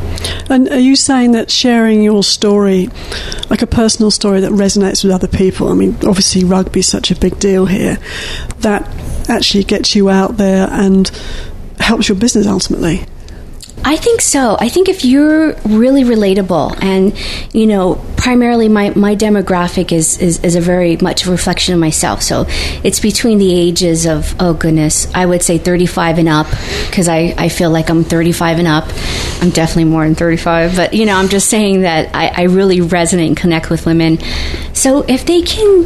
And 0.50 0.70
are 0.70 0.80
you 0.80 0.96
saying 0.96 1.34
that 1.34 1.52
sharing 1.52 2.02
your 2.02 2.24
story, 2.24 2.90
like 3.50 3.62
a 3.62 3.68
personal 3.68 4.12
story 4.12 4.40
that 4.40 4.52
resonates 4.52 5.04
with 5.04 5.14
other 5.14 5.28
people? 5.28 5.70
I 5.70 5.74
mean, 5.74 5.96
obviously 6.06 6.44
rugby 6.44 6.80
is 6.80 6.88
such 6.88 7.12
a 7.12 7.16
big 7.16 7.40
deal 7.40 7.66
here. 7.66 7.98
That 8.60 8.90
actually 9.30 9.64
gets 9.64 9.96
you 9.96 10.10
out 10.10 10.38
there 10.38 10.68
and 10.72 11.10
helps 11.80 12.10
your 12.10 12.18
business 12.18 12.48
ultimately. 12.48 13.06
I 13.86 13.98
think 13.98 14.22
so. 14.22 14.56
I 14.58 14.70
think 14.70 14.88
if 14.88 15.04
you're 15.04 15.54
really 15.66 16.04
relatable 16.04 16.82
and, 16.82 17.14
you 17.54 17.68
know, 17.68 17.96
primarily 18.16 18.70
my, 18.70 18.92
my 18.92 19.16
demographic 19.16 19.92
is, 19.92 20.18
is, 20.20 20.42
is 20.42 20.56
a 20.56 20.62
very 20.62 20.96
much 20.98 21.26
a 21.26 21.32
reflection 21.32 21.74
of 21.74 21.82
myself. 21.82 22.22
So 22.22 22.46
it's 22.48 23.02
between 23.02 23.40
the 23.40 23.54
ages 23.54 24.06
of, 24.06 24.36
oh 24.40 24.54
goodness, 24.54 25.14
I 25.14 25.26
would 25.26 25.44
say 25.44 25.58
35 25.58 26.20
and 26.20 26.30
up 26.30 26.48
because 26.88 27.10
I, 27.10 27.36
I 27.38 27.50
feel 27.50 27.72
like 27.72 27.90
I'm 27.90 28.06
35 28.06 28.60
and 28.60 28.68
up. 28.70 28.86
I'm 29.42 29.50
definitely 29.50 29.86
more 29.86 30.06
than 30.06 30.16
35, 30.16 30.78
but, 30.78 30.94
you 30.94 31.06
know, 31.06 31.18
I'm 31.18 31.28
just 31.28 31.50
saying 31.50 31.82
that 31.82 32.16
I, 32.16 32.28
I 32.28 32.44
really 32.44 32.80
resonate 32.80 33.28
and 33.28 33.38
connect 33.38 33.70
with 33.70 33.86
women. 33.86 34.18
So 34.74 35.02
if 35.02 35.26
they 35.26 35.42
can 35.42 35.84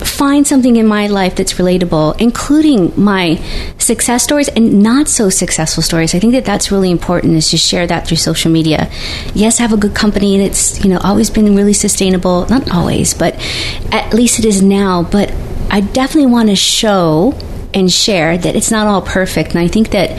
find 0.00 0.46
something 0.46 0.76
in 0.76 0.86
my 0.86 1.06
life 1.06 1.36
that's 1.36 1.54
relatable, 1.54 2.20
including 2.20 2.92
my 3.02 3.36
success 3.78 4.22
stories 4.22 4.48
and 4.48 4.82
not 4.82 5.08
so 5.08 5.30
successful 5.30 5.82
stories. 5.82 6.14
I 6.14 6.18
think 6.18 6.32
that 6.32 6.44
that's 6.44 6.70
really 6.70 6.90
important 6.90 7.34
is 7.34 7.50
to 7.50 7.56
share 7.56 7.86
that 7.86 8.06
through 8.06 8.18
social 8.18 8.50
media. 8.50 8.90
Yes, 9.34 9.60
I 9.60 9.62
have 9.62 9.72
a 9.72 9.76
good 9.76 9.94
company 9.94 10.38
that's, 10.38 10.84
you 10.84 10.90
know, 10.90 10.98
always 10.98 11.30
been 11.30 11.56
really 11.56 11.72
sustainable. 11.72 12.46
Not 12.48 12.70
always, 12.70 13.14
but 13.14 13.34
at 13.92 14.12
least 14.12 14.38
it 14.38 14.44
is 14.44 14.62
now. 14.62 15.02
But 15.02 15.32
I 15.70 15.80
definitely 15.80 16.30
want 16.30 16.48
to 16.48 16.56
show 16.56 17.34
and 17.74 17.92
share 17.92 18.38
that 18.38 18.56
it's 18.56 18.70
not 18.70 18.86
all 18.86 19.02
perfect. 19.02 19.50
And 19.50 19.58
I 19.58 19.68
think 19.68 19.90
that 19.90 20.18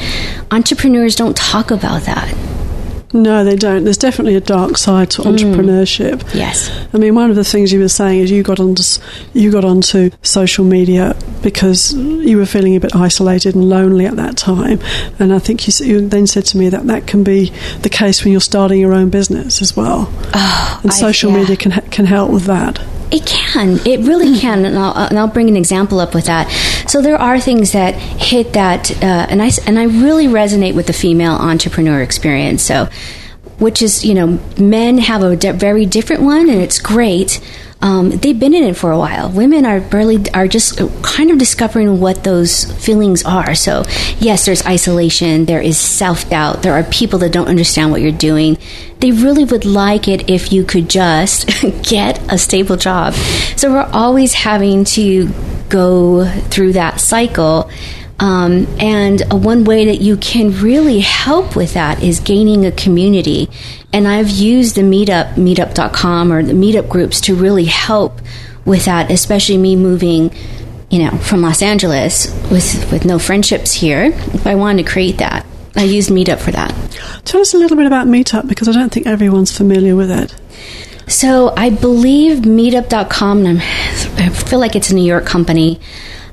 entrepreneurs 0.51 1.15
don't 1.15 1.35
talk 1.35 1.71
about 1.71 2.03
that. 2.03 2.56
No, 3.13 3.45
they 3.45 3.55
don't. 3.55 3.85
There's 3.85 3.97
definitely 3.97 4.35
a 4.35 4.41
dark 4.41 4.77
side 4.77 5.09
to 5.11 5.21
mm. 5.21 5.33
entrepreneurship. 5.33 6.33
Yes. 6.33 6.69
I 6.93 6.97
mean, 6.97 7.15
one 7.15 7.29
of 7.29 7.35
the 7.35 7.43
things 7.43 7.71
you 7.71 7.79
were 7.79 7.87
saying 7.87 8.19
is 8.19 8.31
you 8.31 8.43
got 8.43 8.59
onto 8.59 8.83
you 9.33 9.51
got 9.51 9.63
onto 9.63 10.11
social 10.23 10.65
media 10.65 11.15
because 11.41 11.93
you 11.93 12.37
were 12.37 12.45
feeling 12.45 12.75
a 12.75 12.79
bit 12.79 12.95
isolated 12.95 13.55
and 13.55 13.69
lonely 13.69 14.05
at 14.05 14.17
that 14.17 14.35
time. 14.35 14.79
And 15.19 15.33
I 15.33 15.39
think 15.39 15.67
you, 15.67 15.85
you 15.85 16.07
then 16.07 16.27
said 16.27 16.45
to 16.47 16.57
me 16.57 16.69
that 16.69 16.87
that 16.87 17.07
can 17.07 17.23
be 17.23 17.51
the 17.81 17.89
case 17.89 18.23
when 18.23 18.33
you're 18.33 18.41
starting 18.41 18.79
your 18.79 18.93
own 18.93 19.09
business 19.09 19.61
as 19.61 19.75
well. 19.75 20.11
Oh, 20.33 20.79
and 20.83 20.93
social 20.93 21.31
yeah. 21.31 21.37
media 21.37 21.55
can 21.55 21.71
can 21.89 22.05
help 22.05 22.31
with 22.31 22.43
that. 22.43 22.79
It 23.11 23.25
can. 23.25 23.79
It 23.85 24.01
really 24.01 24.37
can. 24.37 24.65
And 24.65 24.77
I'll, 24.77 25.07
and 25.07 25.17
I'll, 25.17 25.27
bring 25.27 25.47
an 25.47 25.55
example 25.55 25.99
up 25.99 26.13
with 26.13 26.25
that. 26.25 26.49
So 26.87 27.01
there 27.01 27.15
are 27.15 27.39
things 27.39 27.71
that 27.71 27.95
hit 27.95 28.53
that, 28.53 28.91
uh, 29.01 29.27
and 29.29 29.41
I 29.41 29.51
and 29.65 29.79
I 29.79 29.83
really 29.83 30.27
resonate 30.27 30.75
with 30.75 30.87
the 30.87 30.93
female 30.93 31.33
entrepreneur 31.33 32.01
experience. 32.01 32.63
So, 32.63 32.89
which 33.59 33.81
is 33.81 34.03
you 34.03 34.13
know, 34.13 34.39
men 34.57 34.97
have 34.97 35.23
a 35.23 35.35
di- 35.35 35.51
very 35.51 35.85
different 35.85 36.23
one, 36.23 36.49
and 36.49 36.61
it's 36.61 36.79
great 36.79 37.39
um, 37.81 38.09
they've 38.09 38.39
been 38.39 38.53
in 38.53 38.63
it 38.63 38.75
for 38.75 38.91
a 38.91 38.97
while. 38.97 39.29
Women 39.29 39.65
are 39.65 39.79
barely 39.79 40.29
are 40.33 40.47
just 40.47 40.79
kind 41.03 41.29
of 41.29 41.37
discovering 41.37 41.99
what 41.99 42.23
those 42.23 42.65
feelings 42.83 43.23
are. 43.23 43.53
So 43.55 43.83
yes, 44.19 44.45
there's 44.45 44.65
isolation, 44.65 45.45
there 45.45 45.61
is 45.61 45.77
self 45.77 46.29
doubt, 46.29 46.63
there 46.63 46.73
are 46.73 46.83
people 46.83 47.19
that 47.19 47.31
don't 47.31 47.47
understand 47.47 47.91
what 47.91 48.01
you're 48.01 48.11
doing. 48.11 48.57
They 48.99 49.11
really 49.11 49.43
would 49.43 49.65
like 49.65 50.07
it 50.07 50.29
if 50.29 50.51
you 50.51 50.63
could 50.63 50.89
just 50.89 51.49
get 51.83 52.19
a 52.31 52.37
stable 52.37 52.77
job. 52.77 53.13
So 53.55 53.71
we're 53.71 53.89
always 53.93 54.33
having 54.33 54.83
to 54.85 55.29
go 55.69 56.25
through 56.25 56.73
that 56.73 56.99
cycle. 56.99 57.69
Um, 58.19 58.65
and 58.79 59.21
one 59.31 59.63
way 59.63 59.85
that 59.85 60.01
you 60.01 60.17
can 60.17 60.51
really 60.61 60.99
help 61.01 61.55
with 61.55 61.75
that 61.75 62.01
is 62.01 62.19
gaining 62.19 62.65
a 62.65 62.71
community. 62.71 63.49
And 63.93 64.07
I've 64.07 64.29
used 64.29 64.75
the 64.75 64.81
Meetup, 64.81 65.35
meetup.com 65.35 66.31
or 66.31 66.43
the 66.43 66.53
Meetup 66.53 66.89
groups 66.89 67.21
to 67.21 67.35
really 67.35 67.65
help 67.65 68.19
with 68.65 68.85
that, 68.85 69.09
especially 69.09 69.57
me 69.57 69.75
moving, 69.75 70.33
you 70.89 70.99
know, 70.99 71.17
from 71.17 71.41
Los 71.41 71.61
Angeles 71.61 72.27
with, 72.51 72.91
with 72.91 73.05
no 73.05 73.17
friendships 73.17 73.71
here. 73.73 74.11
If 74.13 74.45
I 74.45 74.55
wanted 74.55 74.85
to 74.85 74.91
create 74.91 75.19
that, 75.19 75.45
I 75.75 75.83
used 75.83 76.09
Meetup 76.09 76.39
for 76.39 76.51
that. 76.51 76.73
Tell 77.23 77.39
us 77.39 77.53
a 77.53 77.57
little 77.57 77.77
bit 77.77 77.85
about 77.85 78.07
Meetup 78.07 78.47
because 78.47 78.67
I 78.67 78.73
don't 78.73 78.91
think 78.91 79.07
everyone's 79.07 79.55
familiar 79.55 79.95
with 79.95 80.11
it. 80.11 80.35
So 81.07 81.53
I 81.55 81.69
believe 81.69 82.39
Meetup.com, 82.39 83.45
and 83.45 83.47
I'm, 83.47 83.57
I 84.17 84.29
feel 84.29 84.59
like 84.59 84.75
it's 84.75 84.89
a 84.89 84.95
New 84.95 85.05
York 85.05 85.25
company. 85.25 85.79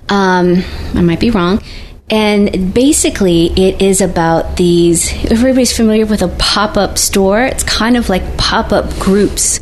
Um, 0.09 0.65
I 0.95 1.03
might 1.03 1.21
be 1.21 1.31
wrong. 1.31 1.63
And 2.11 2.75
basically, 2.75 3.47
it 3.47 3.81
is 3.81 4.01
about 4.03 4.57
these. 4.57 5.11
Everybody's 5.31 5.75
familiar 5.75 6.05
with 6.05 6.21
a 6.23 6.29
pop 6.39 6.77
up 6.77 6.99
store. 6.99 7.43
It's 7.43 7.63
kind 7.63 7.97
of 7.97 8.09
like 8.09 8.37
pop 8.37 8.73
up 8.73 8.91
groups. 8.99 9.61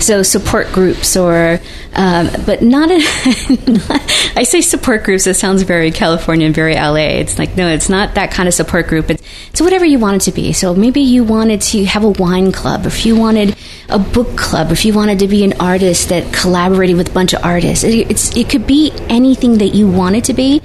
So, 0.00 0.24
support 0.24 0.72
groups, 0.72 1.16
or, 1.16 1.60
um, 1.94 2.28
but 2.44 2.62
not, 2.62 2.88
I 2.90 4.42
say 4.44 4.60
support 4.60 5.04
groups, 5.04 5.26
it 5.28 5.34
sounds 5.34 5.62
very 5.62 5.92
California 5.92 6.46
and 6.46 6.54
very 6.54 6.74
LA. 6.74 7.20
It's 7.20 7.38
like, 7.38 7.56
no, 7.56 7.68
it's 7.68 7.88
not 7.88 8.16
that 8.16 8.32
kind 8.32 8.48
of 8.48 8.54
support 8.54 8.88
group. 8.88 9.08
It's, 9.08 9.22
it's 9.50 9.60
whatever 9.60 9.84
you 9.84 10.00
want 10.00 10.16
it 10.16 10.30
to 10.30 10.32
be. 10.32 10.52
So, 10.52 10.74
maybe 10.74 11.00
you 11.00 11.22
wanted 11.22 11.62
to 11.62 11.84
have 11.84 12.02
a 12.02 12.10
wine 12.10 12.50
club, 12.50 12.86
if 12.86 13.06
you 13.06 13.16
wanted 13.16 13.56
a 13.88 13.98
book 13.98 14.36
club, 14.36 14.72
if 14.72 14.84
you 14.84 14.94
wanted 14.94 15.20
to 15.20 15.28
be 15.28 15.44
an 15.44 15.54
artist 15.60 16.08
that 16.08 16.32
collaborated 16.34 16.96
with 16.96 17.10
a 17.10 17.12
bunch 17.12 17.32
of 17.32 17.44
artists. 17.44 17.84
It's, 17.84 18.36
it 18.36 18.50
could 18.50 18.66
be 18.66 18.92
anything 19.08 19.58
that 19.58 19.68
you 19.68 19.88
want 19.88 20.16
it 20.16 20.24
to 20.24 20.34
be. 20.34 20.60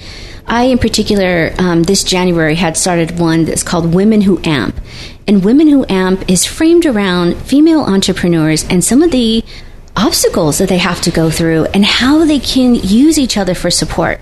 I, 0.49 0.63
in 0.63 0.79
particular, 0.79 1.53
um, 1.59 1.83
this 1.83 2.03
January 2.03 2.55
had 2.55 2.75
started 2.75 3.19
one 3.19 3.45
that's 3.45 3.61
called 3.61 3.93
Women 3.93 4.21
Who 4.21 4.41
Amp. 4.43 4.81
And 5.27 5.45
Women 5.45 5.67
Who 5.67 5.85
Amp 5.87 6.27
is 6.27 6.43
framed 6.43 6.87
around 6.87 7.35
female 7.35 7.81
entrepreneurs 7.81 8.63
and 8.67 8.83
some 8.83 9.03
of 9.03 9.11
the 9.11 9.43
obstacles 9.95 10.57
that 10.57 10.67
they 10.67 10.79
have 10.79 11.01
to 11.01 11.11
go 11.11 11.29
through 11.29 11.65
and 11.65 11.85
how 11.85 12.25
they 12.25 12.39
can 12.39 12.73
use 12.73 13.19
each 13.19 13.37
other 13.37 13.53
for 13.53 13.69
support. 13.69 14.19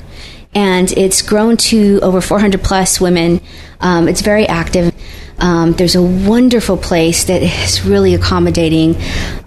And 0.53 0.91
it's 0.91 1.21
grown 1.21 1.55
to 1.57 1.99
over 2.01 2.19
400 2.19 2.61
plus 2.61 2.99
women. 2.99 3.39
Um, 3.79 4.09
it's 4.09 4.21
very 4.21 4.47
active. 4.47 4.93
Um, 5.39 5.73
there's 5.73 5.95
a 5.95 6.01
wonderful 6.01 6.77
place 6.77 7.25
that 7.25 7.43
is 7.43 7.85
really 7.85 8.15
accommodating 8.15 8.95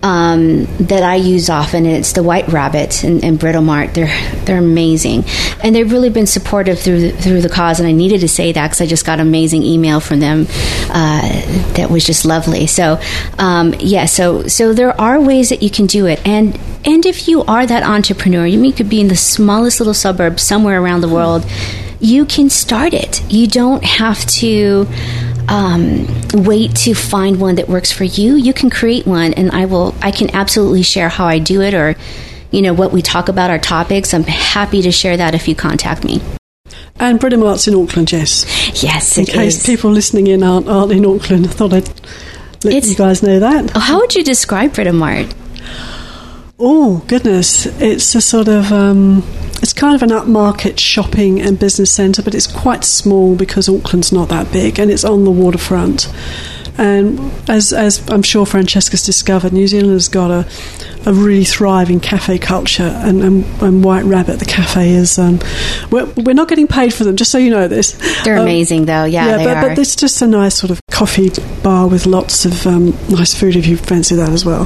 um, 0.03 0.65
that 0.77 1.03
I 1.03 1.17
use 1.17 1.51
often. 1.51 1.85
And 1.85 1.97
it's 1.97 2.13
the 2.13 2.23
White 2.23 2.49
Rabbit 2.49 3.05
in, 3.05 3.25
in 3.25 3.39
Britomart. 3.39 3.95
They're 3.95 4.45
they're 4.45 4.59
amazing, 4.59 5.25
and 5.63 5.75
they've 5.75 5.91
really 5.91 6.11
been 6.11 6.27
supportive 6.27 6.79
through 6.79 7.01
the, 7.01 7.13
through 7.13 7.41
the 7.43 7.49
cause. 7.49 7.81
And 7.81 7.89
I 7.89 7.93
needed 7.93 8.21
to 8.21 8.29
say 8.29 8.53
that 8.53 8.69
because 8.69 8.81
I 8.81 8.87
just 8.87 9.05
got 9.05 9.21
an 9.21 9.27
amazing 9.27 9.63
email 9.63 10.01
from 10.01 10.21
them 10.21 10.47
uh, 10.91 11.29
that 11.75 11.89
was 11.91 12.05
just 12.05 12.25
lovely. 12.25 12.67
So 12.67 13.01
um, 13.39 13.75
yeah, 13.81 14.07
so 14.07 14.47
so 14.47 14.73
there 14.73 14.99
are 15.01 15.21
ways 15.21 15.49
that 15.49 15.63
you 15.63 15.71
can 15.71 15.87
do 15.87 16.07
it, 16.07 16.27
and 16.27 16.59
and 16.85 17.05
if 17.05 17.29
you 17.29 17.43
are 17.45 17.67
that 17.67 17.83
entrepreneur, 17.83 18.47
you 18.47 18.73
could 18.73 18.89
be 18.89 19.01
in 19.01 19.09
the 19.09 19.17
smallest 19.17 19.81
little 19.81 19.95
suburb 19.95 20.39
somewhere 20.41 20.81
around 20.81 21.01
the 21.01 21.09
world. 21.09 21.45
You 22.03 22.25
can 22.25 22.49
start 22.49 22.95
it. 22.95 23.23
You 23.31 23.47
don't 23.47 23.85
have 23.85 24.25
to 24.27 24.87
um, 25.50 26.07
wait 26.33 26.75
to 26.76 26.95
find 26.95 27.40
one 27.40 27.57
that 27.57 27.69
works 27.69 27.90
for 27.92 28.04
you. 28.04 28.37
You 28.37 28.54
can 28.54 28.71
create 28.71 29.07
one, 29.07 29.35
and 29.35 29.50
I 29.50 29.66
will. 29.66 29.95
I 30.00 30.12
can 30.12 30.35
absolutely 30.35 30.83
share 30.83 31.09
how 31.09 31.26
I 31.26 31.40
do 31.40 31.61
it, 31.61 31.75
or 31.75 31.97
you 32.50 32.62
know 32.62 32.73
what 32.73 32.92
we 32.92 33.02
talk 33.02 33.28
about 33.28 33.50
our 33.50 33.59
topics. 33.59 34.14
I'm 34.14 34.23
happy 34.23 34.80
to 34.83 34.92
share 34.92 35.16
that 35.16 35.35
if 35.35 35.49
you 35.49 35.54
contact 35.54 36.04
me. 36.04 36.23
And 37.00 37.19
Britomart's 37.19 37.66
in 37.66 37.75
Auckland, 37.75 38.12
yes. 38.12 38.45
Yes, 38.83 39.19
in 39.19 39.25
case 39.25 39.59
is. 39.59 39.66
people 39.66 39.90
listening 39.90 40.28
in 40.28 40.42
aren't, 40.42 40.69
aren't 40.69 40.92
in 40.92 41.04
Auckland, 41.04 41.47
I 41.47 41.49
thought 41.49 41.73
I'd 41.73 41.88
let 42.62 42.75
it's, 42.75 42.90
you 42.90 42.97
guys 42.97 43.23
know 43.23 43.40
that. 43.40 43.73
Oh, 43.75 43.80
how 43.80 43.99
would 43.99 44.14
you 44.14 44.23
describe 44.23 44.73
Britomart? 44.73 45.35
Oh 46.59 47.02
goodness, 47.09 47.66
it's 47.80 48.14
a 48.14 48.21
sort 48.21 48.49
of. 48.49 48.71
Um, 48.73 49.25
it's 49.62 49.73
kind 49.73 49.95
of 49.95 50.02
an 50.02 50.11
upmarket 50.11 50.79
shopping 50.79 51.40
and 51.40 51.59
business 51.59 51.93
centre, 51.93 52.23
but 52.23 52.35
it's 52.35 52.47
quite 52.47 52.85
small 52.85 53.37
because 53.37 53.69
Auckland's 53.69 54.12
not 54.12 54.29
that 54.29 54.52
big 54.52 54.79
and 54.79 54.90
it's 54.90 55.05
on 55.05 55.25
the 55.25 55.31
waterfront. 55.31 56.11
And 56.79 57.21
as, 57.49 57.75
as 57.75 58.09
I'm 58.09 58.23
sure 58.23 58.47
Francesca's 58.47 59.05
discovered, 59.05 59.52
New 59.52 59.67
Zealand 59.67 59.93
has 59.93 60.09
got 60.09 60.31
a, 60.31 60.49
a 61.05 61.12
really 61.12 61.45
thriving 61.45 62.00
cafe 62.00 62.38
culture, 62.38 62.85
and, 63.05 63.23
and, 63.23 63.45
and 63.62 63.85
White 63.85 64.05
Rabbit, 64.05 64.38
the 64.38 64.47
cafe, 64.47 64.93
is. 64.93 65.19
Um, 65.19 65.40
we're, 65.90 66.07
we're 66.17 66.33
not 66.33 66.49
getting 66.49 66.67
paid 66.67 66.95
for 66.95 67.05
them, 67.05 67.17
just 67.17 67.31
so 67.31 67.37
you 67.37 67.50
know 67.50 67.69
this. 67.69 67.93
They're 68.25 68.37
um, 68.37 68.43
amazing, 68.43 68.87
though. 68.87 69.05
Yeah, 69.05 69.26
yeah, 69.26 69.45
but, 69.45 69.57
are. 69.57 69.69
but 69.69 69.79
it's 69.79 69.95
just 69.95 70.23
a 70.23 70.26
nice 70.26 70.55
sort 70.55 70.71
of 70.71 70.81
coffee 70.90 71.31
bar 71.62 71.87
with 71.87 72.07
lots 72.07 72.47
of 72.47 72.67
um, 72.67 72.97
nice 73.11 73.38
food 73.38 73.57
if 73.57 73.67
you 73.67 73.76
fancy 73.76 74.14
that 74.14 74.31
as 74.31 74.47
well. 74.47 74.64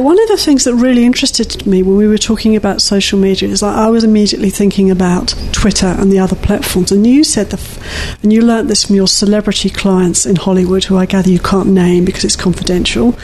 One 0.00 0.20
of 0.20 0.28
the 0.28 0.38
things 0.38 0.64
that 0.64 0.74
really 0.74 1.04
interested 1.04 1.66
me 1.66 1.82
when 1.82 1.96
we 1.96 2.08
were 2.08 2.16
talking 2.18 2.56
about 2.56 2.80
social 2.80 3.18
media 3.18 3.48
is 3.48 3.62
I 3.62 3.88
was 3.88 4.02
immediately 4.02 4.48
thinking 4.48 4.90
about 4.90 5.34
Twitter 5.52 5.86
and 5.86 6.10
the 6.10 6.18
other 6.18 6.36
platforms. 6.36 6.90
And 6.90 7.06
you 7.06 7.22
said, 7.22 7.50
the 7.50 7.58
f- 7.58 8.22
and 8.22 8.32
you 8.32 8.40
learnt 8.40 8.68
this 8.68 8.84
from 8.86 8.96
your 8.96 9.06
celebrity 9.06 9.68
clients 9.68 10.24
in 10.24 10.36
Hollywood, 10.36 10.84
who 10.84 10.96
I 10.96 11.04
gather 11.04 11.28
you 11.28 11.38
can't 11.38 11.68
name 11.68 12.04
because 12.06 12.24
it's 12.24 12.34
confidential. 12.34 13.14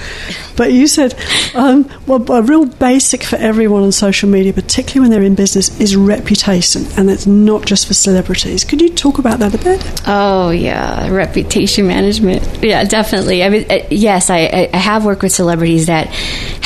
But 0.56 0.72
you 0.72 0.86
said, 0.86 1.14
um, 1.54 1.90
well, 2.06 2.30
a 2.30 2.42
real 2.42 2.66
basic 2.66 3.22
for 3.22 3.36
everyone 3.36 3.82
on 3.82 3.92
social 3.92 4.28
media, 4.28 4.52
particularly 4.52 5.00
when 5.00 5.10
they're 5.10 5.26
in 5.26 5.34
business, 5.34 5.78
is 5.80 5.96
reputation. 5.96 6.84
And 6.98 7.10
it's 7.10 7.26
not 7.26 7.64
just 7.64 7.86
for 7.86 7.94
celebrities. 7.94 8.64
Could 8.64 8.82
you 8.82 8.90
talk 8.90 9.18
about 9.18 9.38
that 9.38 9.54
a 9.54 9.58
bit? 9.58 10.02
Oh, 10.06 10.50
yeah. 10.50 11.08
Reputation 11.08 11.86
management. 11.86 12.62
Yeah, 12.62 12.84
definitely. 12.84 13.42
I 13.42 13.48
mean, 13.48 13.66
uh, 13.70 13.86
yes, 13.90 14.30
I, 14.30 14.68
I 14.72 14.76
have 14.76 15.04
worked 15.04 15.22
with 15.22 15.32
celebrities 15.32 15.86
that 15.86 16.08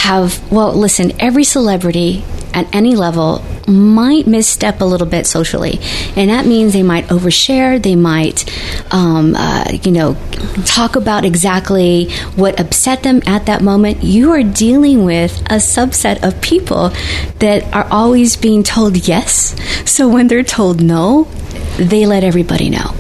have, 0.01 0.51
well, 0.51 0.73
listen, 0.73 1.13
every 1.21 1.45
celebrity 1.45 2.25
at 2.53 2.75
any 2.75 2.97
level 2.97 3.45
might 3.69 4.27
misstep 4.27 4.81
a 4.81 4.85
little 4.85 5.07
bit 5.07 5.27
socially. 5.27 5.79
And 6.17 6.31
that 6.31 6.47
means 6.47 6.73
they 6.73 6.83
might 6.83 7.07
overshare, 7.07 7.81
they 7.81 7.97
might, 7.97 8.51
um, 8.93 9.35
uh, 9.37 9.67
you 9.83 9.93
know, 9.93 10.17
talk 10.65 10.97
about 10.97 11.25
exactly 11.25 12.11
what 12.35 12.59
upset 12.59 13.03
them 13.03 13.23
at 13.27 13.47
that 13.47 13.63
moment. 13.63 14.03
You 14.03 14.33
are 14.33 14.43
dealing 14.43 15.05
with 15.05 15.39
a 15.43 15.57
subset 15.57 16.23
of 16.27 16.41
people 16.41 16.91
that 17.39 17.73
are 17.75 17.87
always 17.91 18.37
being 18.37 18.63
told 18.63 18.97
yes. 19.07 19.55
So 19.89 20.09
when 20.09 20.29
they're 20.29 20.43
told 20.43 20.83
no, 20.83 21.25
they 21.79 22.07
let 22.07 22.25
everybody 22.25 22.71
know 22.71 22.95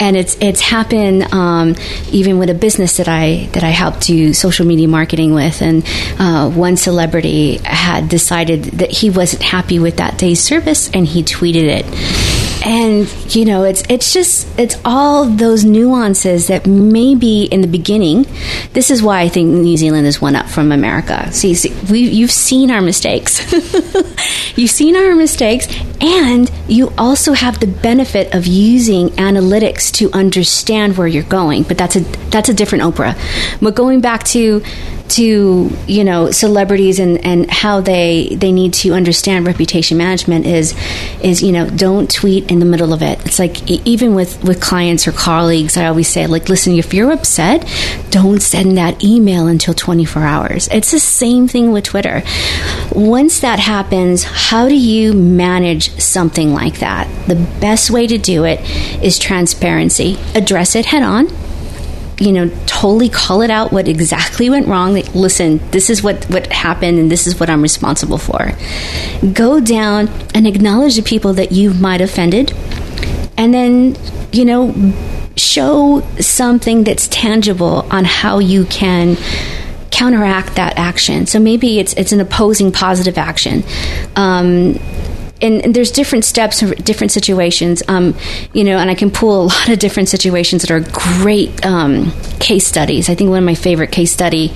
and 0.00 0.16
it's 0.16 0.36
it's 0.40 0.60
happened 0.60 1.22
um, 1.32 1.74
even 2.10 2.38
with 2.38 2.50
a 2.50 2.54
business 2.54 2.96
that 2.98 3.08
I 3.08 3.48
that 3.52 3.64
I 3.64 3.70
helped 3.70 4.02
do 4.02 4.32
social 4.32 4.66
media 4.66 4.88
marketing 4.88 5.34
with, 5.34 5.62
and 5.62 5.84
uh, 6.18 6.50
one 6.50 6.76
celebrity 6.76 7.58
had 7.58 8.08
decided 8.08 8.64
that 8.64 8.90
he 8.90 9.10
wasn't 9.10 9.42
happy 9.42 9.78
with 9.78 9.96
that 9.98 10.18
day's 10.18 10.40
service, 10.40 10.90
and 10.90 11.06
he 11.06 11.22
tweeted 11.22 11.66
it. 11.66 11.86
And 12.66 13.06
you 13.34 13.44
know 13.44 13.64
it's 13.64 13.82
it's 13.90 14.12
just 14.12 14.58
it's 14.58 14.76
all 14.84 15.26
those 15.26 15.64
nuances 15.64 16.46
that 16.46 16.66
maybe 16.66 17.44
in 17.44 17.60
the 17.60 17.66
beginning 17.66 18.24
this 18.72 18.90
is 18.90 19.02
why 19.02 19.20
i 19.20 19.28
think 19.28 19.50
new 19.50 19.76
zealand 19.76 20.06
is 20.06 20.18
one 20.18 20.34
up 20.34 20.48
from 20.48 20.72
america. 20.72 21.30
See, 21.30 21.54
see 21.54 21.74
we, 21.90 22.00
you've 22.00 22.32
seen 22.32 22.70
our 22.70 22.80
mistakes. 22.80 23.40
You've 24.56 24.70
seen 24.70 24.94
our 24.96 25.16
mistakes 25.16 25.66
and 26.00 26.50
you 26.68 26.92
also 26.96 27.32
have 27.32 27.58
the 27.58 27.66
benefit 27.66 28.34
of 28.34 28.46
using 28.46 29.08
analytics 29.10 29.63
to 29.92 30.10
understand 30.12 30.96
where 30.96 31.06
you're 31.06 31.22
going 31.24 31.62
but 31.62 31.78
that's 31.78 31.96
a 31.96 32.00
that's 32.30 32.48
a 32.48 32.54
different 32.54 32.84
oprah. 32.84 33.14
But 33.60 33.74
going 33.74 34.00
back 34.00 34.24
to 34.24 34.62
to 35.08 35.70
you 35.86 36.04
know 36.04 36.30
celebrities 36.30 36.98
and, 36.98 37.24
and 37.24 37.50
how 37.50 37.80
they 37.80 38.34
they 38.36 38.52
need 38.52 38.72
to 38.72 38.92
understand 38.92 39.46
reputation 39.46 39.98
management 39.98 40.46
is 40.46 40.74
is 41.22 41.42
you 41.42 41.52
know 41.52 41.68
don't 41.68 42.10
tweet 42.10 42.50
in 42.50 42.58
the 42.58 42.64
middle 42.64 42.92
of 42.92 43.02
it. 43.02 43.24
It's 43.26 43.38
like 43.38 43.68
even 43.70 44.14
with 44.14 44.42
with 44.42 44.60
clients 44.60 45.06
or 45.06 45.12
colleagues, 45.12 45.76
I 45.76 45.86
always 45.86 46.08
say 46.08 46.26
like, 46.26 46.48
listen, 46.48 46.74
if 46.74 46.94
you're 46.94 47.12
upset, 47.12 47.66
don't 48.10 48.40
send 48.40 48.78
that 48.78 49.04
email 49.04 49.46
until 49.46 49.74
24 49.74 50.22
hours. 50.22 50.68
It's 50.68 50.90
the 50.90 51.00
same 51.00 51.48
thing 51.48 51.72
with 51.72 51.84
Twitter. 51.84 52.22
Once 52.92 53.40
that 53.40 53.58
happens, 53.58 54.24
how 54.24 54.68
do 54.68 54.76
you 54.76 55.12
manage 55.12 55.90
something 56.00 56.52
like 56.52 56.78
that? 56.78 57.08
The 57.26 57.36
best 57.60 57.90
way 57.90 58.06
to 58.06 58.18
do 58.18 58.44
it 58.44 58.60
is 59.02 59.18
transparency. 59.18 60.18
Address 60.34 60.74
it 60.76 60.86
head 60.86 61.02
on 61.02 61.28
you 62.18 62.32
know, 62.32 62.48
totally 62.66 63.08
call 63.08 63.42
it 63.42 63.50
out 63.50 63.72
what 63.72 63.88
exactly 63.88 64.48
went 64.48 64.68
wrong. 64.68 64.92
Like, 64.92 65.14
listen, 65.14 65.58
this 65.70 65.90
is 65.90 66.02
what, 66.02 66.24
what 66.26 66.52
happened 66.52 66.98
and 66.98 67.10
this 67.10 67.26
is 67.26 67.38
what 67.40 67.50
I'm 67.50 67.62
responsible 67.62 68.18
for. 68.18 68.52
Go 69.32 69.60
down 69.60 70.08
and 70.34 70.46
acknowledge 70.46 70.96
the 70.96 71.02
people 71.02 71.32
that 71.34 71.52
you 71.52 71.74
might 71.74 72.00
offended. 72.00 72.52
And 73.36 73.52
then, 73.52 73.96
you 74.32 74.44
know, 74.44 74.92
show 75.36 76.02
something 76.20 76.84
that's 76.84 77.08
tangible 77.08 77.86
on 77.90 78.04
how 78.04 78.38
you 78.38 78.64
can 78.66 79.16
counteract 79.90 80.56
that 80.56 80.76
action. 80.76 81.26
So 81.26 81.38
maybe 81.38 81.78
it's 81.78 81.92
it's 81.94 82.12
an 82.12 82.20
opposing 82.20 82.72
positive 82.72 83.16
action. 83.16 83.62
Um, 84.16 84.78
and, 85.44 85.64
and, 85.64 85.74
there's 85.74 85.90
different 85.90 86.24
steps 86.24 86.60
for 86.60 86.74
different 86.74 87.12
situations. 87.12 87.82
Um, 87.88 88.16
you 88.52 88.64
know, 88.64 88.78
and 88.78 88.90
I 88.90 88.94
can 88.94 89.10
pull 89.10 89.42
a 89.42 89.46
lot 89.46 89.68
of 89.68 89.78
different 89.78 90.08
situations 90.08 90.62
that 90.62 90.70
are 90.70 90.80
great 90.80 91.64
um, 91.64 92.12
case 92.40 92.66
studies. 92.66 93.08
I 93.08 93.14
think 93.14 93.30
one 93.30 93.38
of 93.38 93.44
my 93.44 93.54
favorite 93.54 93.92
case 93.92 94.12
study 94.12 94.52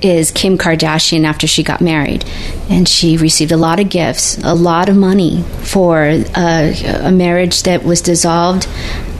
is 0.00 0.30
Kim 0.30 0.56
Kardashian 0.56 1.24
after 1.24 1.46
she 1.46 1.62
got 1.62 1.80
married, 1.80 2.24
and 2.70 2.88
she 2.88 3.16
received 3.16 3.52
a 3.52 3.56
lot 3.56 3.80
of 3.80 3.88
gifts, 3.88 4.38
a 4.38 4.54
lot 4.54 4.88
of 4.88 4.96
money 4.96 5.42
for 5.62 6.04
uh, 6.34 6.72
a 7.02 7.10
marriage 7.10 7.64
that 7.64 7.84
was 7.84 8.00
dissolved 8.00 8.68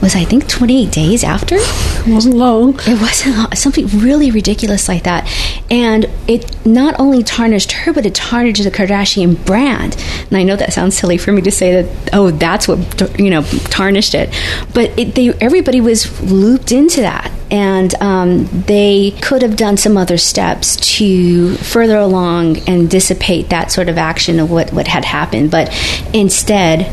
was 0.01 0.15
I 0.15 0.23
think 0.23 0.47
28 0.47 0.91
days 0.91 1.23
after. 1.23 1.55
It 1.57 2.07
wasn't 2.07 2.35
long. 2.35 2.79
It 2.85 2.99
wasn't 3.01 3.37
long. 3.37 3.55
something 3.55 3.87
really 3.87 4.31
ridiculous 4.31 4.87
like 4.87 5.03
that, 5.03 5.27
and 5.69 6.05
it 6.27 6.65
not 6.65 6.99
only 6.99 7.23
tarnished 7.23 7.71
her, 7.73 7.93
but 7.93 8.05
it 8.05 8.15
tarnished 8.15 8.63
the 8.63 8.71
Kardashian 8.71 9.43
brand. 9.45 9.95
And 10.27 10.37
I 10.37 10.43
know 10.43 10.55
that 10.55 10.73
sounds 10.73 10.97
silly 10.97 11.17
for 11.17 11.31
me 11.31 11.41
to 11.41 11.51
say 11.51 11.81
that. 11.81 12.09
Oh, 12.13 12.31
that's 12.31 12.67
what 12.67 13.19
you 13.19 13.29
know 13.29 13.43
tarnished 13.43 14.15
it, 14.15 14.29
but 14.73 14.97
it, 14.97 15.15
they 15.15 15.33
everybody 15.41 15.81
was 15.81 16.21
looped 16.31 16.71
into 16.71 17.01
that, 17.01 17.31
and 17.51 17.93
um, 18.01 18.45
they 18.67 19.11
could 19.21 19.41
have 19.41 19.57
done 19.57 19.77
some 19.77 19.97
other 19.97 20.17
steps 20.17 20.75
to 20.97 21.55
further 21.55 21.97
along 21.97 22.57
and 22.69 22.89
dissipate 22.89 23.49
that 23.49 23.71
sort 23.71 23.89
of 23.89 23.97
action 23.97 24.39
of 24.39 24.49
what 24.49 24.71
what 24.71 24.87
had 24.87 25.05
happened, 25.05 25.51
but 25.51 25.69
instead 26.13 26.89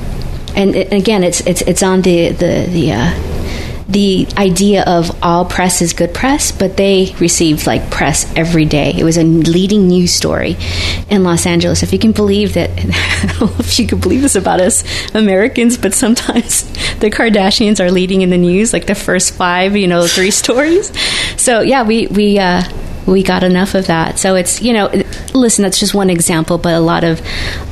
and 0.57 0.75
again, 0.93 1.23
it's 1.23 1.41
it's 1.41 1.63
it's 1.63 1.83
on 1.83 2.03
the 2.03 2.31
the 2.31 2.67
the. 2.69 2.93
Uh, 2.93 3.33
the 3.89 4.27
idea 4.37 4.83
of 4.83 5.23
all 5.23 5.45
press 5.45 5.81
is 5.81 5.93
good 5.93 6.13
press, 6.13 6.51
but 6.51 6.77
they 6.77 7.15
received 7.21 7.69
like 7.69 7.89
press 7.89 8.31
every 8.35 8.65
day. 8.65 8.93
It 8.97 9.05
was 9.05 9.17
a 9.17 9.23
leading 9.23 9.87
news 9.87 10.13
story 10.13 10.57
in 11.09 11.23
Los 11.23 11.47
Angeles. 11.47 11.85
If 11.85 11.93
you 11.93 11.99
can 12.01 12.11
believe 12.11 12.55
that, 12.55 12.71
if 13.61 13.79
you 13.79 13.87
can 13.87 14.01
believe 14.01 14.23
this 14.23 14.35
about 14.35 14.61
us 14.61 14.83
Americans, 15.15 15.79
but 15.79 15.95
sometimes 15.95 16.65
the 16.99 17.11
Kardashians 17.11 17.79
are 17.79 17.93
leading 17.93 18.23
in 18.23 18.31
the 18.31 18.39
news, 18.39 18.73
like 18.73 18.87
the 18.87 18.97
first 18.97 19.35
five, 19.35 19.77
you 19.77 19.87
know, 19.87 20.07
three 20.09 20.31
stories. 20.43 20.93
So 21.41 21.61
yeah, 21.61 21.85
we 21.85 22.09
we. 22.09 22.39
Uh, 22.41 22.65
we 23.07 23.23
got 23.23 23.43
enough 23.43 23.75
of 23.75 23.87
that. 23.87 24.19
So 24.19 24.35
it's 24.35 24.61
you 24.61 24.73
know, 24.73 24.91
listen, 25.33 25.63
that's 25.63 25.79
just 25.79 25.95
one 25.95 26.11
example, 26.11 26.59
but 26.59 26.75
a 26.75 26.81
lot 26.81 27.05
of 27.05 27.21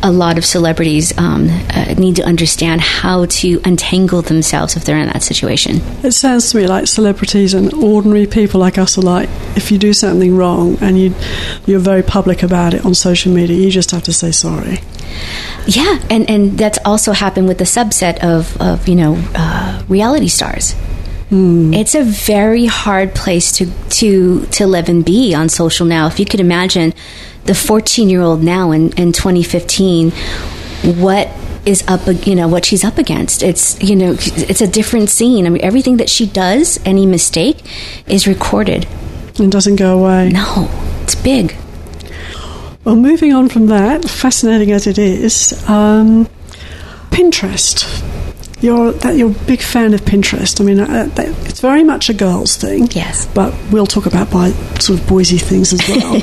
a 0.03 0.11
lot 0.11 0.38
of 0.38 0.45
celebrities 0.45 1.17
um, 1.19 1.49
uh, 1.71 1.95
need 1.99 2.17
to 2.17 2.23
understand 2.23 2.81
how 2.81 3.26
to 3.26 3.61
untangle 3.64 4.23
themselves 4.23 4.76
if 4.76 4.85
they're 4.85 4.99
in 4.99 5.09
that 5.09 5.23
situation. 5.23 5.76
It 6.03 6.12
sounds 6.12 6.50
to 6.50 6.59
me 6.59 6.67
like 6.67 6.87
celebrities 6.87 7.55
and 7.55 7.73
ordinary 7.75 8.26
people 8.26 8.61
like 8.61 8.79
us 8.79 8.97
are 8.97 9.03
like, 9.03 9.29
if 9.57 9.71
you 9.71 9.79
do 9.79 9.93
something 9.93 10.37
wrong 10.37 10.79
and 10.81 10.99
you 10.99 11.14
you're 11.67 11.81
very 11.81 12.03
public 12.03 12.43
about 12.43 12.75
it 12.75 12.85
on 12.85 12.95
social 12.95 13.33
media, 13.33 13.57
you 13.57 13.71
just 13.71 13.91
have 13.91 14.05
to 14.05 14.12
say 14.12 14.31
sorry. 14.31 14.81
Yeah, 15.67 15.99
and 16.11 16.29
and 16.29 16.59
that's 16.59 16.79
also 16.85 17.12
happened 17.12 17.49
with 17.49 17.59
the 17.59 17.64
subset 17.64 18.23
of 18.23 18.61
of 18.61 18.87
you 18.88 18.95
know 18.95 19.17
uh, 19.35 19.83
reality 19.88 20.29
stars 20.29 20.75
Mm. 21.31 21.75
It's 21.75 21.95
a 21.95 22.04
very 22.04 22.66
hard 22.66 23.14
place 23.14 23.52
to, 23.58 23.67
to, 23.91 24.47
to 24.47 24.67
live 24.67 24.89
and 24.89 25.04
be 25.04 25.34
on 25.34 25.49
social 25.49 25.87
now. 25.87 26.06
If 26.06 26.21
you 26.21 26.26
could 26.26 26.41
imagine 26.41 26.93
the 27.45 27.54
14 27.54 28.08
year 28.08 28.21
old 28.21 28.43
now 28.43 28.71
in, 28.73 28.93
in 28.93 29.13
2015, 29.13 30.10
what 31.00 31.28
is 31.67 31.82
up 31.89 32.02
you 32.26 32.34
know 32.34 32.47
what 32.47 32.65
she's 32.65 32.84
up 32.84 32.99
against. 32.99 33.43
It's 33.43 33.82
you 33.82 33.97
know 33.97 34.13
it's 34.13 34.60
a 34.60 34.67
different 34.67 35.08
scene. 35.08 35.47
I 35.47 35.49
mean 35.49 35.63
everything 35.63 35.97
that 35.97 36.10
she 36.10 36.26
does 36.26 36.78
any 36.84 37.06
mistake 37.06 37.63
is 38.06 38.26
recorded. 38.26 38.87
And 39.39 39.50
doesn't 39.50 39.76
go 39.76 39.99
away. 39.99 40.28
No. 40.28 40.69
It's 41.02 41.15
big. 41.15 41.56
Well 42.84 42.97
moving 42.97 43.32
on 43.32 43.49
from 43.49 43.67
that 43.67 44.04
fascinating 44.04 44.73
as 44.73 44.87
it 44.87 44.99
is 44.99 45.52
um, 45.69 46.26
pinterest 47.10 48.02
you're 48.60 48.93
that 48.93 49.17
you're 49.17 49.30
a 49.30 49.47
big 49.47 49.60
fan 49.60 49.95
of 49.95 50.02
Pinterest. 50.02 50.60
I 50.60 50.64
mean, 50.64 50.80
uh, 50.80 51.08
that, 51.14 51.28
it's 51.49 51.60
very 51.60 51.84
much 51.84 52.08
a 52.08 52.14
girls' 52.14 52.56
thing. 52.56 52.88
Yes, 52.93 53.26
but 53.26 53.54
we'll 53.71 53.86
talk 53.86 54.06
about 54.06 54.30
by 54.30 54.50
sort 54.78 55.00
of 55.00 55.06
boysy 55.06 55.40
things 55.40 55.73
as 55.73 55.86
well. 55.88 56.21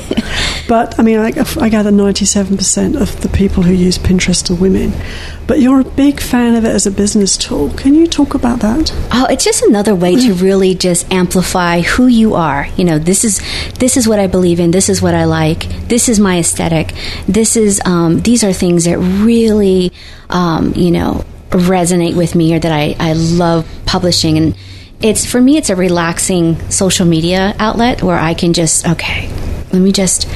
but 0.67 0.99
I 0.99 1.03
mean, 1.03 1.19
I, 1.19 1.31
I 1.59 1.69
gather 1.69 1.91
ninety-seven 1.91 2.57
percent 2.57 2.95
of 2.95 3.19
the 3.21 3.29
people 3.29 3.63
who 3.63 3.73
use 3.73 3.97
Pinterest 3.97 4.49
are 4.49 4.55
women. 4.55 4.93
But 5.47 5.59
you're 5.59 5.81
a 5.81 5.83
big 5.83 6.21
fan 6.21 6.55
of 6.55 6.63
it 6.63 6.69
as 6.69 6.85
a 6.85 6.91
business 6.91 7.35
tool. 7.35 7.71
Can 7.71 7.93
you 7.93 8.07
talk 8.07 8.35
about 8.35 8.59
that? 8.59 8.91
Oh, 9.11 9.27
it's 9.29 9.43
just 9.43 9.63
another 9.63 9.93
way 9.93 10.15
to 10.15 10.33
really 10.33 10.75
just 10.75 11.11
amplify 11.11 11.81
who 11.81 12.07
you 12.07 12.35
are. 12.35 12.67
You 12.77 12.85
know, 12.85 12.99
this 12.99 13.25
is 13.25 13.41
this 13.73 13.97
is 13.97 14.07
what 14.07 14.19
I 14.19 14.27
believe 14.27 14.59
in. 14.59 14.71
This 14.71 14.87
is 14.87 15.01
what 15.01 15.13
I 15.13 15.25
like. 15.25 15.67
This 15.87 16.07
is 16.07 16.19
my 16.19 16.39
aesthetic. 16.39 16.93
This 17.27 17.55
is 17.55 17.81
um, 17.85 18.21
these 18.21 18.43
are 18.43 18.53
things 18.53 18.85
that 18.85 18.97
really, 18.97 19.91
um, 20.29 20.73
you 20.75 20.91
know, 20.91 21.25
resonate 21.51 22.15
with 22.15 22.35
me 22.35 22.53
or 22.53 22.59
that 22.59 22.71
I, 22.71 22.95
I 22.99 23.13
love 23.13 23.67
publishing. 23.85 24.37
And 24.37 24.55
it's 25.01 25.25
for 25.25 25.41
me 25.41 25.57
it's 25.57 25.69
a 25.69 25.75
relaxing 25.75 26.69
social 26.69 27.05
media 27.05 27.55
outlet 27.59 28.03
where 28.03 28.17
I 28.17 28.33
can 28.33 28.53
just 28.53 28.87
okay 28.87 29.29
let 29.73 29.81
me 29.81 29.91
just 29.91 30.27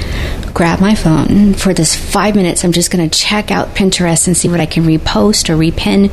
grab 0.53 0.79
my 0.79 0.95
phone 0.95 1.53
for 1.53 1.73
this 1.73 1.95
five 1.95 2.35
minutes. 2.35 2.63
I'm 2.63 2.71
just 2.71 2.89
going 2.89 3.09
to 3.09 3.19
check 3.19 3.51
out 3.51 3.75
Pinterest 3.75 4.27
and 4.27 4.37
see 4.37 4.47
what 4.47 4.61
I 4.61 4.65
can 4.65 4.83
repost 4.83 5.49
or 5.49 5.57
repin. 5.57 6.09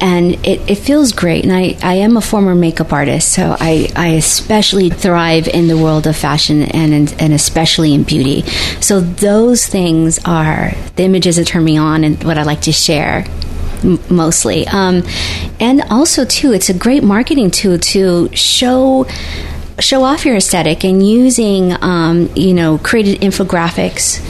And 0.00 0.34
it, 0.46 0.70
it 0.70 0.76
feels 0.76 1.12
great. 1.12 1.44
And 1.44 1.52
I, 1.52 1.76
I 1.82 1.94
am 1.94 2.16
a 2.16 2.20
former 2.20 2.54
makeup 2.54 2.92
artist 2.92 3.32
so 3.32 3.56
I, 3.58 3.90
I 3.96 4.08
especially 4.10 4.90
thrive 4.90 5.48
in 5.48 5.66
the 5.66 5.76
world 5.76 6.06
of 6.06 6.16
fashion 6.16 6.62
and, 6.62 7.12
and 7.18 7.32
especially 7.32 7.92
in 7.92 8.04
beauty. 8.04 8.42
So 8.80 9.00
those 9.00 9.66
things 9.66 10.20
are 10.24 10.72
the 10.94 11.02
images 11.02 11.36
that 11.36 11.46
turn 11.46 11.64
me 11.64 11.76
on 11.76 12.04
and 12.04 12.22
what 12.22 12.38
I 12.38 12.44
like 12.44 12.62
to 12.62 12.72
share 12.72 13.24
mostly. 14.10 14.66
Um, 14.66 15.02
and 15.60 15.82
also, 15.90 16.24
too, 16.24 16.52
it's 16.52 16.68
a 16.68 16.74
great 16.74 17.02
marketing 17.02 17.50
tool 17.50 17.78
to 17.78 18.34
show 18.34 19.06
show 19.80 20.04
off 20.04 20.24
your 20.24 20.36
aesthetic 20.36 20.84
and 20.84 21.04
using 21.06 21.72
um, 21.82 22.30
you 22.36 22.54
know 22.54 22.78
created 22.78 23.20
infographics 23.20 24.22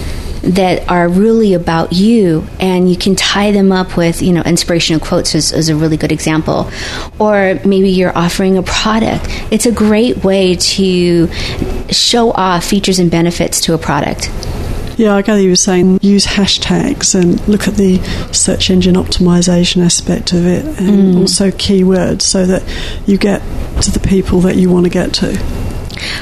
that 0.42 0.88
are 0.90 1.08
really 1.08 1.54
about 1.54 1.92
you. 1.92 2.46
And 2.60 2.88
you 2.90 2.96
can 2.96 3.16
tie 3.16 3.50
them 3.50 3.72
up 3.72 3.96
with 3.96 4.22
you 4.22 4.32
know 4.32 4.42
inspirational 4.42 5.00
quotes 5.00 5.34
is, 5.34 5.52
is, 5.52 5.68
a 5.68 5.76
really 5.76 5.96
good 5.96 6.12
example. 6.12 6.70
Or 7.18 7.58
maybe 7.64 7.90
you're 7.90 8.16
offering 8.16 8.58
a 8.58 8.62
product. 8.62 9.26
It's 9.50 9.66
a 9.66 9.72
great 9.72 10.24
way 10.24 10.56
to 10.56 11.28
show 11.90 12.30
off 12.32 12.64
features 12.64 12.98
and 12.98 13.10
benefits 13.10 13.60
to 13.62 13.74
a 13.74 13.78
product 13.78 14.30
yeah, 14.96 15.14
I 15.14 15.22
gather 15.22 15.40
you 15.40 15.50
were 15.50 15.56
saying 15.56 15.98
use 16.02 16.26
hashtags 16.26 17.14
and 17.14 17.46
look 17.48 17.66
at 17.68 17.74
the 17.74 17.98
search 18.32 18.70
engine 18.70 18.94
optimization 18.94 19.84
aspect 19.84 20.32
of 20.32 20.46
it 20.46 20.64
and 20.64 21.14
mm. 21.14 21.20
also 21.20 21.50
keywords 21.50 22.22
so 22.22 22.46
that 22.46 22.62
you 23.06 23.18
get 23.18 23.40
to 23.82 23.90
the 23.90 24.00
people 24.00 24.40
that 24.40 24.56
you 24.56 24.70
want 24.70 24.84
to 24.84 24.90
get 24.90 25.12
to. 25.14 25.64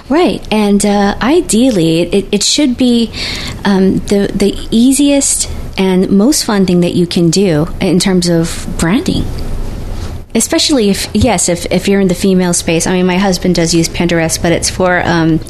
Right, 0.09 0.47
and 0.53 0.85
uh, 0.85 1.17
ideally, 1.21 2.01
it, 2.03 2.29
it, 2.33 2.43
should 2.43 2.77
be 2.77 3.11
um, 3.65 3.99
the 3.99 4.31
the 4.35 4.55
easiest 4.71 5.51
and 5.79 6.11
most 6.11 6.45
fun 6.45 6.67
thing 6.67 6.81
that 6.81 6.95
you 6.95 7.07
can 7.07 7.31
do 7.31 7.67
in 7.81 7.99
terms 7.99 8.29
of 8.29 8.67
branding. 8.79 9.25
Especially 10.35 10.91
if 10.91 11.09
yes, 11.15 11.49
if 11.49 11.67
if 11.73 11.89
you're 11.89 12.01
in 12.01 12.09
the 12.09 12.15
female 12.15 12.55
space. 12.55 12.87
I 12.87 12.93
mean, 12.93 13.07
my 13.07 13.19
husband 13.19 13.55
does 13.55 13.75
use 13.75 13.89
Pinterest, 13.89 14.41
but 14.41 14.53
it's 14.53 14.71
for 14.71 15.03
um, 15.05 15.41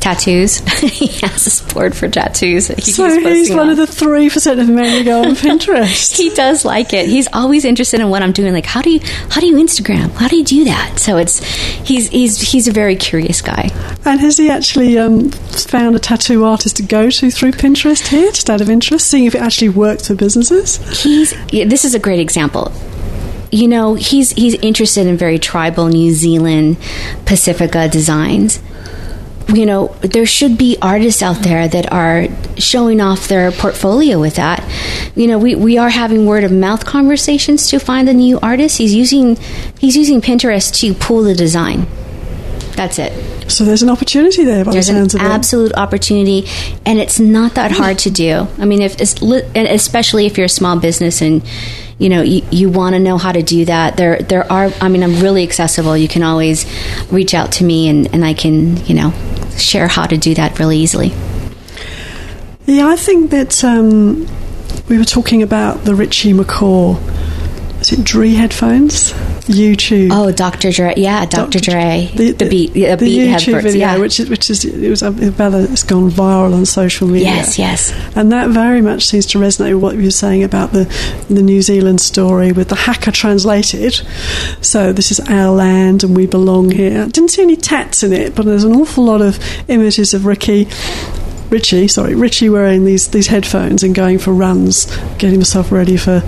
tattoos. 0.00 0.58
he 0.80 1.06
has 1.26 1.60
a 1.60 1.74
board 1.74 1.96
for 1.96 2.08
tattoos. 2.08 2.68
He 2.68 2.92
so 2.92 3.08
he's 3.18 3.50
one 3.50 3.60
on. 3.60 3.70
of 3.70 3.76
the 3.76 3.86
three 3.86 4.30
percent 4.30 4.60
of 4.60 4.68
men 4.68 4.98
who 4.98 5.04
go 5.04 5.22
on 5.22 5.26
Pinterest. 5.34 6.16
he 6.16 6.30
does 6.30 6.64
like 6.64 6.92
it. 6.92 7.06
He's 7.08 7.28
always 7.32 7.64
interested 7.64 8.00
in 8.00 8.08
what 8.08 8.22
I'm 8.22 8.32
doing. 8.32 8.52
Like, 8.52 8.66
how 8.66 8.82
do 8.82 8.90
you 8.90 9.00
how 9.30 9.40
do 9.40 9.46
you 9.46 9.54
Instagram? 9.56 10.12
How 10.12 10.28
do 10.28 10.36
you 10.36 10.44
do 10.44 10.64
that? 10.64 10.98
So 10.98 11.16
it's 11.16 11.42
he's 11.42 12.08
he's 12.08 12.40
he's 12.40 12.68
a 12.68 12.72
very 12.72 12.96
curious 12.96 13.42
guy. 13.42 13.70
And 14.04 14.20
has 14.20 14.36
he 14.36 14.50
actually 14.50 14.98
um, 14.98 15.30
found 15.30 15.96
a 15.96 15.98
tattoo 15.98 16.44
artist 16.44 16.76
to 16.76 16.82
go 16.82 17.10
to 17.10 17.30
through 17.30 17.52
Pinterest 17.52 18.06
here, 18.06 18.30
just 18.30 18.48
out 18.50 18.60
of 18.60 18.70
interest, 18.70 19.08
seeing 19.08 19.24
if 19.24 19.34
it 19.34 19.40
actually 19.40 19.70
works 19.70 20.08
for 20.08 20.14
businesses? 20.14 20.76
He's 21.02 21.34
yeah, 21.52 21.64
this 21.64 21.84
is 21.84 21.94
a 21.94 21.98
great 21.98 22.20
example 22.20 22.72
you 23.52 23.68
know 23.68 23.94
he's 23.94 24.32
he's 24.32 24.54
interested 24.54 25.06
in 25.06 25.16
very 25.16 25.38
tribal 25.38 25.86
New 25.86 26.12
Zealand 26.12 26.76
Pacifica 27.26 27.88
designs 27.88 28.60
you 29.48 29.64
know, 29.64 29.88
there 30.00 30.26
should 30.26 30.58
be 30.58 30.76
artists 30.82 31.22
out 31.22 31.42
there 31.42 31.68
that 31.68 31.92
are 31.92 32.26
showing 32.58 33.00
off 33.00 33.28
their 33.28 33.52
portfolio 33.52 34.20
with 34.20 34.36
that. 34.36 34.64
You 35.14 35.28
know, 35.28 35.38
we, 35.38 35.54
we 35.54 35.78
are 35.78 35.88
having 35.88 36.26
word 36.26 36.44
of 36.44 36.50
mouth 36.50 36.84
conversations 36.84 37.68
to 37.70 37.78
find 37.78 38.08
the 38.08 38.14
new 38.14 38.40
artist. 38.40 38.78
He's 38.78 38.94
using 38.94 39.36
he's 39.78 39.96
using 39.96 40.20
Pinterest 40.20 40.78
to 40.80 40.94
pull 40.94 41.22
the 41.22 41.34
design. 41.34 41.86
That's 42.72 42.98
it. 42.98 43.50
So 43.50 43.64
there's 43.64 43.82
an 43.82 43.88
opportunity 43.88 44.44
there. 44.44 44.64
there's 44.64 44.88
the 44.88 44.96
an 44.96 45.20
absolute 45.20 45.72
opportunity, 45.74 46.46
and 46.84 46.98
it's 46.98 47.20
not 47.20 47.54
that 47.54 47.70
hard 47.70 47.98
to 48.00 48.10
do. 48.10 48.48
I 48.58 48.64
mean, 48.64 48.82
if 48.82 49.00
it's 49.00 49.14
especially 49.54 50.26
if 50.26 50.36
you're 50.36 50.46
a 50.46 50.48
small 50.48 50.78
business 50.78 51.22
and 51.22 51.42
you 51.98 52.08
know 52.08 52.22
you, 52.22 52.42
you 52.50 52.68
want 52.68 52.94
to 52.94 52.98
know 52.98 53.18
how 53.18 53.32
to 53.32 53.42
do 53.42 53.64
that. 53.64 53.96
There 53.96 54.18
there 54.18 54.50
are 54.50 54.70
i 54.80 54.88
mean 54.88 55.02
i'm 55.02 55.20
really 55.20 55.42
accessible. 55.42 55.96
You 55.96 56.08
can 56.08 56.22
always 56.22 56.66
reach 57.10 57.34
out 57.34 57.52
to 57.52 57.64
me 57.64 57.88
and, 57.88 58.12
and 58.12 58.24
i 58.24 58.34
can 58.34 58.84
you 58.86 58.94
know 58.94 59.12
share 59.56 59.88
how 59.88 60.06
to 60.06 60.16
do 60.16 60.34
that 60.34 60.58
really 60.58 60.78
easily. 60.78 61.14
Yeah 62.66 62.88
i 62.88 62.96
think 62.96 63.30
that 63.30 63.62
um, 63.64 64.26
we 64.88 64.98
were 64.98 65.04
talking 65.04 65.42
about 65.42 65.84
the 65.84 65.94
richie 65.94 66.32
mccaw 66.32 67.15
is 67.80 67.92
it 67.92 68.04
Dre 68.04 68.30
headphones 68.30 69.12
YouTube. 69.46 70.08
Oh, 70.12 70.32
Dr. 70.32 70.72
Dre. 70.72 70.94
Yeah, 70.96 71.24
Dr. 71.24 71.58
Dr. 71.58 71.70
Dre. 71.70 72.10
The, 72.14 72.32
the, 72.32 72.48
beat, 72.48 72.72
the, 72.72 72.86
the 72.86 72.96
beat 72.96 73.30
YouTube 73.30 73.62
video, 73.62 73.78
yeah. 73.78 73.98
which 73.98 74.18
is 74.18 74.28
which 74.28 74.50
is 74.50 74.64
it 74.64 74.90
was 74.90 75.02
um, 75.02 75.30
Bella. 75.32 75.62
It's 75.62 75.84
gone 75.84 76.10
viral 76.10 76.52
on 76.52 76.66
social 76.66 77.06
media. 77.06 77.28
Yes, 77.28 77.58
yes. 77.58 78.16
And 78.16 78.32
that 78.32 78.50
very 78.50 78.82
much 78.82 79.06
seems 79.06 79.26
to 79.26 79.38
resonate 79.38 79.74
with 79.74 79.82
what 79.82 79.96
you 79.96 80.04
were 80.04 80.10
saying 80.10 80.42
about 80.42 80.72
the 80.72 80.84
the 81.28 81.42
New 81.42 81.62
Zealand 81.62 82.00
story 82.00 82.52
with 82.52 82.68
the 82.68 82.74
haka 82.74 83.12
translated. 83.12 83.94
So 84.60 84.92
this 84.92 85.12
is 85.12 85.20
our 85.20 85.54
land 85.54 86.02
and 86.02 86.16
we 86.16 86.26
belong 86.26 86.70
here. 86.70 87.02
I 87.02 87.06
didn't 87.06 87.30
see 87.30 87.42
any 87.42 87.56
tats 87.56 88.02
in 88.02 88.12
it, 88.12 88.34
but 88.34 88.46
there's 88.46 88.64
an 88.64 88.74
awful 88.74 89.04
lot 89.04 89.22
of 89.22 89.38
images 89.68 90.12
of 90.12 90.26
Ricky 90.26 90.68
Richie, 91.50 91.86
sorry, 91.86 92.16
Richie 92.16 92.48
wearing 92.48 92.84
these 92.84 93.08
these 93.08 93.28
headphones 93.28 93.84
and 93.84 93.94
going 93.94 94.18
for 94.18 94.32
runs, 94.32 94.86
getting 95.18 95.34
himself 95.34 95.70
ready 95.70 95.96
for 95.96 96.20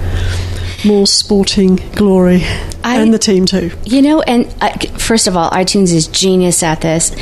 more 0.84 1.06
sporting 1.06 1.76
glory. 1.94 2.42
I, 2.84 3.00
and 3.00 3.12
the 3.12 3.18
team 3.18 3.46
too. 3.46 3.70
You 3.84 4.02
know, 4.02 4.22
and 4.22 4.46
uh, 4.60 4.70
first 4.98 5.26
of 5.26 5.36
all, 5.36 5.50
iTunes 5.50 5.92
is 5.92 6.06
genius 6.06 6.62
at 6.62 6.80
this. 6.80 7.14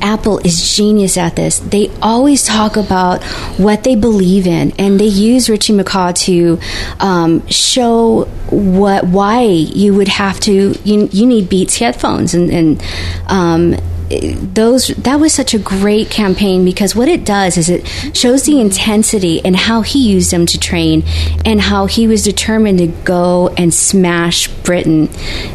Apple 0.00 0.38
is 0.38 0.76
genius 0.76 1.16
at 1.16 1.36
this. 1.36 1.58
They 1.58 1.90
always 2.00 2.44
talk 2.44 2.76
about 2.76 3.22
what 3.58 3.84
they 3.84 3.94
believe 3.94 4.46
in, 4.46 4.72
and 4.78 4.98
they 4.98 5.06
use 5.06 5.48
Richie 5.48 5.74
McCaw 5.74 6.14
to 6.24 6.58
um, 7.00 7.46
show 7.48 8.24
what 8.50 9.06
why 9.06 9.42
you 9.42 9.94
would 9.94 10.08
have 10.08 10.40
to 10.40 10.72
you, 10.84 11.08
you 11.12 11.26
need 11.26 11.48
Beats 11.48 11.76
headphones 11.78 12.34
and 12.34 12.50
and 12.50 12.82
um, 13.28 13.76
those 14.20 14.88
that 14.88 15.16
was 15.16 15.32
such 15.32 15.54
a 15.54 15.58
great 15.58 16.10
campaign 16.10 16.64
because 16.64 16.94
what 16.94 17.08
it 17.08 17.24
does 17.24 17.56
is 17.56 17.68
it 17.68 17.86
shows 18.16 18.44
the 18.44 18.60
intensity 18.60 19.44
and 19.44 19.56
how 19.56 19.82
he 19.82 20.08
used 20.10 20.30
them 20.30 20.46
to 20.46 20.58
train 20.58 21.02
and 21.44 21.60
how 21.60 21.86
he 21.86 22.06
was 22.06 22.22
determined 22.22 22.78
to 22.78 22.86
go 22.86 23.48
and 23.56 23.72
smash 23.72 24.48
Britain. 24.48 25.08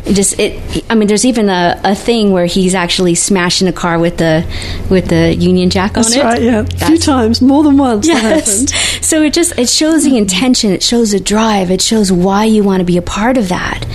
It 0.06 0.14
just 0.14 0.40
it 0.40 0.86
I 0.90 0.96
mean 0.96 1.08
there's 1.08 1.26
even 1.26 1.50
a, 1.50 1.80
a 1.84 1.96
thing 1.96 2.32
where 2.32 2.46
he's 2.46 2.76
actually 2.76 3.16
smashing 3.16 3.68
a 3.68 3.74
car 3.74 4.00
with 4.00 4.18
the 4.18 4.46
with 4.90 5.10
the 5.10 5.36
Union 5.36 5.70
Jack 5.70 5.94
That's 5.94 6.14
on 6.16 6.20
it. 6.20 6.24
Right, 6.24 6.42
yeah. 6.42 6.66
A 6.82 6.88
few 6.88 6.98
times, 6.98 7.42
more 7.42 7.64
than 7.64 7.78
once. 7.78 8.08
Yes. 8.08 8.74
So 9.06 9.22
it 9.22 9.34
just 9.34 9.58
it 9.58 9.70
shows 9.70 10.04
the 10.04 10.18
intention, 10.18 10.72
it 10.72 10.84
shows 10.84 11.12
the 11.12 11.20
drive, 11.20 11.72
it 11.72 11.82
shows 11.82 12.12
why 12.12 12.46
you 12.46 12.64
want 12.64 12.82
to 12.82 12.86
be 12.86 12.98
a 12.98 13.02
part 13.02 13.38
of 13.38 13.50
that. 13.50 13.86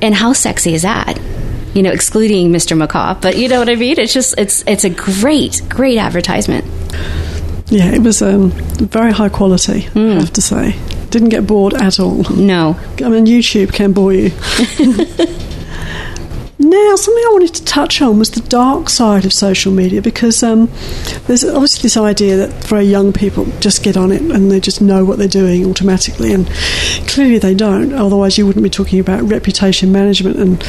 And 0.00 0.14
how 0.14 0.32
sexy 0.32 0.74
is 0.74 0.82
that? 0.82 1.18
You 1.74 1.82
know, 1.82 1.90
excluding 1.90 2.50
Mr. 2.50 2.76
McCaw. 2.76 3.20
But 3.20 3.36
you 3.36 3.48
know 3.48 3.58
what 3.58 3.68
I 3.68 3.74
mean? 3.74 3.98
It's 3.98 4.12
just 4.12 4.38
it's 4.38 4.64
it's 4.66 4.84
a 4.84 4.90
great 4.90 5.62
great 5.68 5.98
advertisement. 5.98 6.64
Yeah, 7.68 7.90
it 7.90 8.02
was 8.02 8.20
um, 8.20 8.50
very 8.50 9.12
high 9.12 9.30
quality. 9.30 9.82
Mm. 9.94 10.16
I 10.16 10.20
have 10.20 10.32
to 10.34 10.42
say, 10.42 10.76
didn't 11.08 11.30
get 11.30 11.46
bored 11.46 11.74
at 11.74 11.98
all. 11.98 12.24
No, 12.30 12.78
I 13.02 13.08
mean 13.08 13.26
YouTube 13.26 13.72
can 13.72 13.92
bore 13.92 14.12
you. 14.12 14.30
Now, 16.72 16.96
something 16.96 17.22
I 17.22 17.32
wanted 17.32 17.54
to 17.56 17.64
touch 17.66 18.00
on 18.00 18.18
was 18.18 18.30
the 18.30 18.40
dark 18.48 18.88
side 18.88 19.26
of 19.26 19.32
social 19.34 19.70
media 19.70 20.00
because 20.00 20.42
um, 20.42 20.70
there's 21.26 21.44
obviously 21.44 21.82
this 21.82 21.98
idea 21.98 22.38
that 22.38 22.64
very 22.64 22.84
young 22.84 23.12
people 23.12 23.44
just 23.60 23.82
get 23.82 23.98
on 23.98 24.10
it 24.10 24.22
and 24.22 24.50
they 24.50 24.58
just 24.58 24.80
know 24.80 25.04
what 25.04 25.18
they're 25.18 25.28
doing 25.28 25.66
automatically, 25.66 26.32
and 26.32 26.46
clearly 27.08 27.38
they 27.38 27.54
don't. 27.54 27.92
Otherwise, 27.92 28.38
you 28.38 28.46
wouldn't 28.46 28.62
be 28.62 28.70
talking 28.70 29.00
about 29.00 29.22
reputation 29.24 29.92
management 29.92 30.36
and 30.36 30.62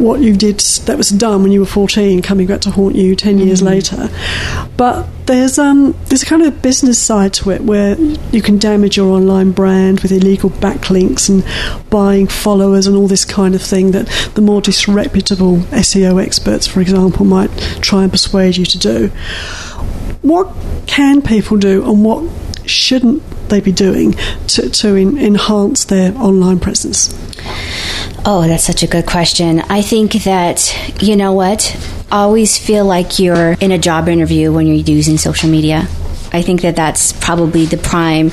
what 0.00 0.20
you 0.20 0.34
did 0.34 0.58
that 0.86 0.96
was 0.96 1.10
done 1.10 1.42
when 1.42 1.52
you 1.52 1.60
were 1.60 1.66
14 1.66 2.22
coming 2.22 2.46
back 2.46 2.62
to 2.62 2.70
haunt 2.70 2.96
you 2.96 3.14
10 3.14 3.38
years 3.38 3.60
mm-hmm. 3.60 3.68
later. 3.68 4.08
But 4.78 5.06
there's 5.26 5.58
um, 5.58 5.94
there's 6.06 6.22
a 6.22 6.26
kind 6.26 6.42
of 6.42 6.48
a 6.48 6.56
business 6.62 6.98
side 6.98 7.34
to 7.34 7.50
it 7.50 7.60
where 7.60 7.94
you 8.32 8.40
can 8.40 8.58
damage 8.58 8.96
your 8.96 9.14
online 9.14 9.52
brand 9.52 10.00
with 10.00 10.12
illegal 10.12 10.48
backlinks 10.48 11.28
and 11.28 11.44
buying 11.90 12.26
followers 12.26 12.86
and 12.86 12.96
all 12.96 13.06
this 13.06 13.24
kind 13.24 13.54
of 13.54 13.62
thing 13.62 13.92
that 13.92 14.06
the 14.34 14.40
more 14.40 14.60
disreputable 14.60 15.41
SEO 15.50 16.22
experts, 16.24 16.66
for 16.66 16.80
example, 16.80 17.24
might 17.24 17.50
try 17.80 18.02
and 18.02 18.10
persuade 18.10 18.56
you 18.56 18.64
to 18.64 18.78
do. 18.78 19.08
What 20.22 20.54
can 20.86 21.22
people 21.22 21.56
do 21.56 21.88
and 21.88 22.04
what 22.04 22.30
shouldn't 22.64 23.22
they 23.48 23.60
be 23.60 23.72
doing 23.72 24.12
to, 24.48 24.70
to 24.70 24.94
in, 24.94 25.18
enhance 25.18 25.84
their 25.84 26.16
online 26.16 26.60
presence? 26.60 27.12
Oh, 28.24 28.46
that's 28.46 28.64
such 28.64 28.82
a 28.82 28.86
good 28.86 29.06
question. 29.06 29.60
I 29.60 29.82
think 29.82 30.12
that, 30.24 31.02
you 31.02 31.16
know 31.16 31.32
what? 31.32 31.76
Always 32.10 32.56
feel 32.56 32.84
like 32.84 33.18
you're 33.18 33.52
in 33.54 33.72
a 33.72 33.78
job 33.78 34.08
interview 34.08 34.52
when 34.52 34.66
you're 34.66 34.76
using 34.76 35.18
social 35.18 35.48
media. 35.48 35.88
I 36.32 36.42
think 36.42 36.62
that 36.62 36.76
that's 36.76 37.12
probably 37.12 37.66
the 37.66 37.76
prime 37.76 38.30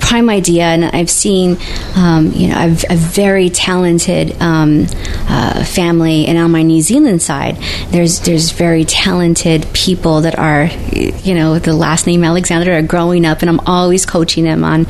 prime 0.00 0.28
idea. 0.28 0.64
And 0.64 0.84
I've 0.84 1.10
seen, 1.10 1.58
um, 1.96 2.32
you 2.32 2.48
know, 2.48 2.56
I've 2.56 2.84
a 2.90 2.96
very 2.96 3.50
talented 3.50 4.40
um, 4.40 4.86
uh, 5.28 5.64
family, 5.64 6.26
and 6.26 6.38
on 6.38 6.50
my 6.50 6.62
New 6.62 6.82
Zealand 6.82 7.22
side, 7.22 7.56
there's 7.90 8.20
there's 8.20 8.50
very 8.50 8.84
talented 8.84 9.66
people 9.72 10.22
that 10.22 10.38
are, 10.38 10.64
you 10.94 11.34
know, 11.34 11.58
the 11.58 11.74
last 11.74 12.06
name 12.06 12.24
Alexander 12.24 12.72
are 12.72 12.82
growing 12.82 13.26
up, 13.26 13.42
and 13.42 13.50
I'm 13.50 13.60
always 13.60 14.06
coaching 14.06 14.44
them 14.44 14.64
on 14.64 14.86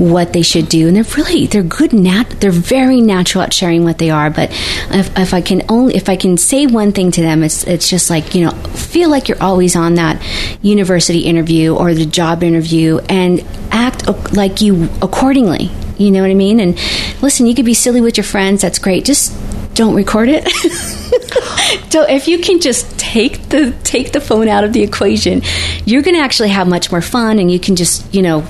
what 0.00 0.32
they 0.32 0.42
should 0.42 0.68
do. 0.68 0.88
And 0.88 0.96
they're 0.96 1.16
really 1.16 1.46
they're 1.46 1.62
good 1.62 1.92
nat 1.92 2.24
they're 2.40 2.50
very 2.50 3.00
natural 3.00 3.42
at 3.42 3.52
sharing 3.52 3.84
what 3.84 3.98
they 3.98 4.10
are. 4.10 4.30
But 4.30 4.50
if, 4.90 5.16
if 5.18 5.34
i 5.34 5.40
can 5.40 5.62
only 5.68 5.94
if 5.94 6.08
i 6.08 6.16
can 6.16 6.36
say 6.36 6.66
one 6.66 6.92
thing 6.92 7.10
to 7.12 7.20
them 7.20 7.42
it's 7.42 7.64
it's 7.64 7.88
just 7.88 8.08
like 8.08 8.34
you 8.34 8.44
know 8.44 8.52
feel 8.72 9.10
like 9.10 9.28
you're 9.28 9.42
always 9.42 9.76
on 9.76 9.94
that 9.94 10.20
university 10.62 11.20
interview 11.20 11.74
or 11.74 11.92
the 11.94 12.06
job 12.06 12.42
interview 12.42 12.98
and 13.08 13.44
act 13.70 14.08
like 14.32 14.60
you 14.60 14.88
accordingly. 15.02 15.70
You 15.98 16.10
know 16.10 16.22
what 16.22 16.30
i 16.30 16.34
mean? 16.34 16.60
And 16.60 16.78
listen 17.22 17.46
you 17.46 17.54
could 17.54 17.66
be 17.66 17.74
silly 17.74 18.00
with 18.00 18.16
your 18.16 18.24
friends. 18.24 18.62
That's 18.62 18.78
great. 18.78 19.04
Just 19.04 19.36
don't 19.74 19.94
record 19.94 20.28
it. 20.30 20.48
so 21.90 22.02
if 22.02 22.26
you 22.26 22.38
can 22.38 22.60
just 22.60 22.98
take 22.98 23.48
the 23.48 23.72
take 23.84 24.12
the 24.12 24.20
phone 24.20 24.48
out 24.48 24.64
of 24.64 24.72
the 24.72 24.82
equation, 24.82 25.42
you're 25.84 26.02
going 26.02 26.16
to 26.16 26.20
actually 26.20 26.48
have 26.48 26.68
much 26.68 26.90
more 26.90 27.00
fun, 27.00 27.38
and 27.38 27.50
you 27.50 27.60
can 27.60 27.76
just 27.76 28.12
you 28.14 28.22
know 28.22 28.44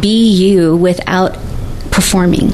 be 0.00 0.28
you 0.30 0.76
without 0.76 1.34
performing. 1.90 2.52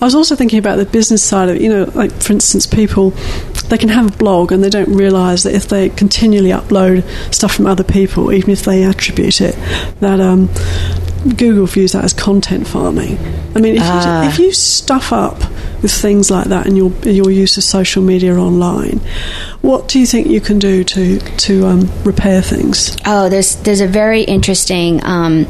I 0.00 0.04
was 0.04 0.14
also 0.14 0.36
thinking 0.36 0.58
about 0.58 0.76
the 0.76 0.84
business 0.84 1.22
side 1.22 1.48
of 1.48 1.56
it. 1.56 1.62
You 1.62 1.70
know, 1.70 1.90
like 1.94 2.12
for 2.12 2.32
instance, 2.32 2.66
people 2.66 3.10
they 3.68 3.78
can 3.78 3.88
have 3.88 4.14
a 4.14 4.16
blog 4.16 4.52
and 4.52 4.62
they 4.62 4.70
don't 4.70 4.94
realise 4.94 5.42
that 5.42 5.54
if 5.54 5.68
they 5.68 5.88
continually 5.88 6.50
upload 6.50 7.02
stuff 7.34 7.54
from 7.54 7.66
other 7.66 7.82
people, 7.82 8.32
even 8.32 8.50
if 8.50 8.62
they 8.62 8.84
attribute 8.84 9.40
it, 9.40 9.56
that 10.00 10.20
um, 10.20 10.48
Google 11.36 11.66
views 11.66 11.92
that 11.92 12.04
as 12.04 12.12
content 12.12 12.66
farming. 12.66 13.18
I 13.54 13.60
mean, 13.60 13.74
if, 13.74 13.82
you, 13.82 13.88
ah. 13.88 14.28
if 14.28 14.38
you 14.38 14.52
stuff 14.52 15.12
up 15.12 15.38
with 15.82 15.92
things 15.92 16.30
like 16.30 16.46
that 16.48 16.66
in 16.66 16.76
your 16.76 16.90
your 17.02 17.30
use 17.30 17.56
of 17.56 17.64
social 17.64 18.02
media 18.02 18.36
online, 18.36 19.00
what 19.62 19.88
do 19.88 19.98
you 19.98 20.06
think 20.06 20.28
you 20.28 20.40
can 20.40 20.58
do 20.58 20.84
to 20.84 21.18
to 21.18 21.66
um, 21.66 21.90
repair 22.04 22.42
things? 22.42 22.96
Oh, 23.06 23.28
there's 23.28 23.56
there's 23.56 23.80
a 23.80 23.88
very 23.88 24.22
interesting. 24.22 25.04
Um, 25.04 25.46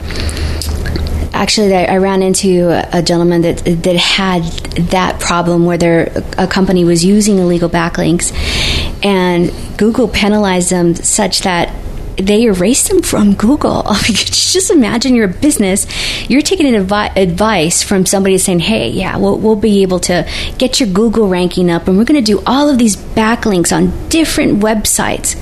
actually 1.36 1.74
I 1.74 1.98
ran 1.98 2.22
into 2.22 2.70
a 2.92 3.02
gentleman 3.02 3.42
that 3.42 3.58
that 3.64 3.96
had 3.96 4.42
that 4.90 5.20
problem 5.20 5.66
where 5.66 5.78
their 5.78 6.12
a 6.38 6.46
company 6.46 6.84
was 6.84 7.04
using 7.04 7.38
illegal 7.38 7.68
backlinks 7.68 8.32
and 9.04 9.52
Google 9.78 10.08
penalized 10.08 10.70
them 10.70 10.94
such 10.94 11.40
that 11.40 11.72
they 12.16 12.44
erase 12.44 12.88
them 12.88 13.02
from 13.02 13.34
Google. 13.34 13.84
just 14.56 14.70
imagine 14.70 15.14
you're 15.14 15.28
business, 15.28 15.86
you're 16.28 16.42
taking 16.42 16.66
advi- 16.66 17.14
advice 17.16 17.82
from 17.82 18.06
somebody 18.06 18.38
saying, 18.38 18.60
"Hey, 18.60 18.90
yeah, 18.90 19.16
we'll, 19.16 19.38
we'll 19.38 19.56
be 19.56 19.82
able 19.82 20.00
to 20.00 20.28
get 20.58 20.80
your 20.80 20.88
Google 20.88 21.28
ranking 21.28 21.70
up, 21.70 21.88
and 21.88 21.98
we're 21.98 22.04
going 22.04 22.22
to 22.22 22.32
do 22.32 22.42
all 22.46 22.68
of 22.68 22.78
these 22.78 22.96
backlinks 22.96 23.74
on 23.74 24.08
different 24.08 24.60
websites." 24.60 25.36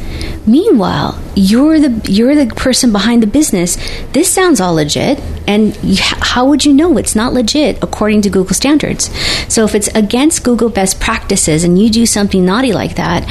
Meanwhile, 0.47 1.21
you're 1.35 1.81
the 1.81 2.11
you're 2.11 2.35
the 2.35 2.55
person 2.55 2.93
behind 2.93 3.23
the 3.23 3.27
business. 3.27 3.77
This 4.13 4.31
sounds 4.31 4.61
all 4.61 4.75
legit, 4.75 5.21
and 5.47 5.77
how 5.97 6.47
would 6.47 6.65
you 6.65 6.73
know 6.75 6.97
it's 6.99 7.15
not 7.15 7.33
legit 7.33 7.83
according 7.83 8.23
to 8.23 8.31
Google 8.31 8.55
standards? 8.55 9.11
So 9.53 9.65
if 9.65 9.75
it's 9.75 9.89
against 9.89 10.45
Google 10.45 10.69
best 10.69 11.01
practices 11.01 11.65
and 11.65 11.81
you 11.81 11.91
do 11.91 12.07
something 12.07 12.45
naughty 12.45 12.73
like 12.73 12.97
that, 12.97 13.29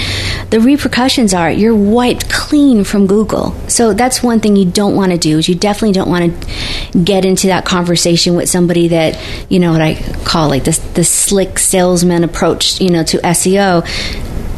the 0.49 0.59
repercussions 0.59 1.33
are 1.33 1.51
you're 1.51 1.75
wiped 1.75 2.29
clean 2.31 2.83
from 2.83 3.07
Google. 3.07 3.32
So 3.67 3.93
that's 3.93 4.21
one 4.21 4.39
thing 4.39 4.55
you 4.55 4.69
don't 4.69 4.95
want 4.95 5.11
to 5.11 5.17
do. 5.17 5.37
Is 5.37 5.49
you 5.49 5.55
definitely 5.55 5.93
don't 5.93 6.09
want 6.09 6.41
to 6.41 6.99
get 6.99 7.25
into 7.25 7.47
that 7.47 7.65
conversation 7.65 8.35
with 8.35 8.49
somebody 8.49 8.89
that 8.89 9.19
you 9.49 9.59
know 9.59 9.71
what 9.71 9.81
I 9.81 9.95
call 10.23 10.49
like 10.49 10.63
this 10.63 10.77
the 10.79 11.03
slick 11.03 11.59
salesman 11.59 12.23
approach, 12.23 12.79
you 12.81 12.89
know, 12.89 13.03
to 13.03 13.17
SEO 13.19 13.83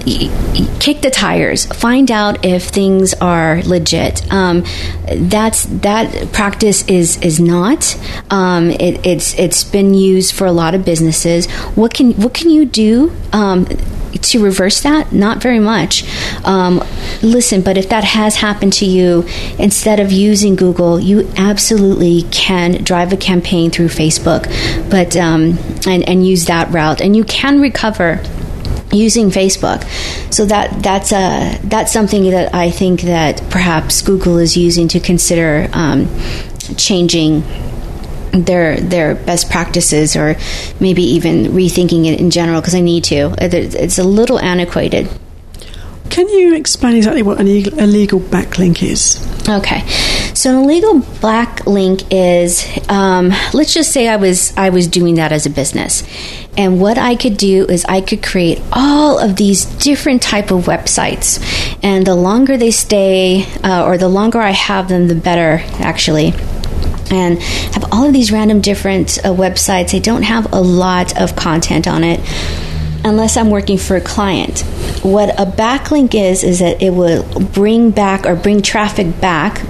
kick 0.06 1.02
the 1.02 1.10
tires. 1.10 1.66
Find 1.66 2.12
out 2.12 2.46
if 2.46 2.66
things 2.66 3.14
are 3.16 3.62
legit. 3.64 4.32
Um, 4.32 4.64
that's 5.12 5.64
that 5.64 6.32
practice 6.32 6.88
is 6.88 7.18
is 7.22 7.40
not. 7.40 8.00
Um, 8.30 8.70
it, 8.70 9.06
it's 9.06 9.38
it's 9.40 9.64
been 9.64 9.94
used 9.94 10.36
for 10.36 10.46
a 10.46 10.52
lot 10.52 10.76
of 10.76 10.86
businesses. 10.86 11.50
What 11.76 11.94
can 11.94 12.14
what 12.14 12.34
can 12.34 12.50
you 12.50 12.66
do? 12.66 13.12
Um, 13.34 13.66
to 14.22 14.44
reverse 14.44 14.82
that? 14.82 15.12
Not 15.12 15.42
very 15.42 15.60
much. 15.60 16.04
Um, 16.46 16.84
listen, 17.22 17.62
but 17.62 17.78
if 17.78 17.90
that 17.90 18.04
has 18.04 18.36
happened 18.36 18.74
to 18.74 18.86
you, 18.86 19.26
instead 19.60 20.00
of 20.00 20.12
using 20.12 20.56
Google, 20.56 21.00
you 21.00 21.30
absolutely 21.38 22.24
can 22.32 22.84
drive 22.84 23.14
a 23.14 23.18
campaign 23.18 23.72
through 23.72 23.88
Facebook, 23.90 24.46
but 24.90 25.16
um, 25.16 25.58
and 25.88 26.08
and 26.08 26.26
use 26.26 26.46
that 26.46 26.72
route, 26.72 27.02
and 27.02 27.16
you 27.16 27.24
can 27.24 27.60
recover 27.62 28.22
using 28.92 29.30
Facebook. 29.30 29.84
So 30.34 30.46
that 30.46 30.82
that's 30.82 31.12
a 31.12 31.60
that's 31.64 31.92
something 31.92 32.30
that 32.32 32.54
I 32.54 32.72
think 32.72 33.02
that 33.02 33.42
perhaps 33.50 34.02
Google 34.02 34.38
is 34.38 34.56
using 34.56 34.88
to 34.90 35.00
consider 35.00 35.70
um, 35.74 36.08
changing 36.78 37.44
their 38.44 38.80
their 38.80 39.16
best 39.16 39.50
practices 39.50 40.16
or 40.16 40.36
maybe 40.80 41.04
even 41.04 41.46
rethinking 41.46 42.06
it 42.06 42.20
in 42.20 42.32
general 42.32 42.62
because 42.62 42.76
I 42.76 42.82
need 42.82 43.06
to. 43.06 43.36
It's 43.40 43.98
a 43.98 44.04
little 44.04 44.40
antiquated. 44.40 45.10
Can 46.10 46.30
you 46.30 46.56
explain 46.56 46.96
exactly 46.96 47.24
what 47.24 47.40
an 47.40 47.48
illegal 47.48 48.20
backlink 48.20 48.84
is? 48.84 49.20
Okay, 49.50 49.86
so 50.34 50.52
an 50.52 50.64
illegal 50.64 51.00
backlink 51.00 52.06
is, 52.12 52.64
um, 52.90 53.34
let's 53.54 53.74
just 53.74 53.92
say 53.92 54.08
I 54.08 54.16
was 54.16 54.56
I 54.56 54.70
was 54.70 54.88
doing 54.88 55.16
that 55.16 55.32
as 55.32 55.46
a 55.46 55.50
business, 55.50 56.04
and 56.58 56.80
what 56.80 56.98
I 56.98 57.16
could 57.16 57.38
do 57.38 57.66
is 57.66 57.86
I 57.86 58.02
could 58.02 58.24
create 58.24 58.62
all 58.72 59.20
of 59.20 59.36
these 59.36 59.66
different 59.66 60.22
type 60.22 60.52
of 60.52 60.66
websites, 60.66 61.42
and 61.84 62.06
the 62.06 62.16
longer 62.16 62.56
they 62.56 62.72
stay, 62.72 63.46
uh, 63.64 63.84
or 63.86 63.98
the 63.98 64.08
longer 64.08 64.40
I 64.40 64.52
have 64.52 64.88
them, 64.88 65.08
the 65.08 65.16
better 65.16 65.64
actually 65.80 66.34
and 67.12 67.42
have 67.42 67.86
all 67.92 68.06
of 68.06 68.14
these 68.14 68.32
random 68.32 68.62
different 68.62 69.18
uh, 69.20 69.30
websites. 69.30 69.92
They 69.92 70.00
don't 70.00 70.24
have 70.24 70.52
a 70.54 70.62
lot 70.62 71.20
of 71.20 71.36
content 71.36 71.88
on 71.88 72.04
it 72.04 72.20
unless 73.04 73.38
I'm 73.38 73.52
working 73.52 73.78
for 73.78 73.96
a 73.96 74.02
client. 74.02 74.62
What 75.04 75.40
a 75.40 75.46
backlink 75.46 76.16
is, 76.16 76.44
is 76.44 76.60
that 76.60 76.82
it 76.82 76.90
will 76.90 77.24
bring 77.40 77.92
back 77.92 78.26
or 78.26 78.36
bring 78.36 78.62
traffic 78.62 79.22
back 79.22 79.62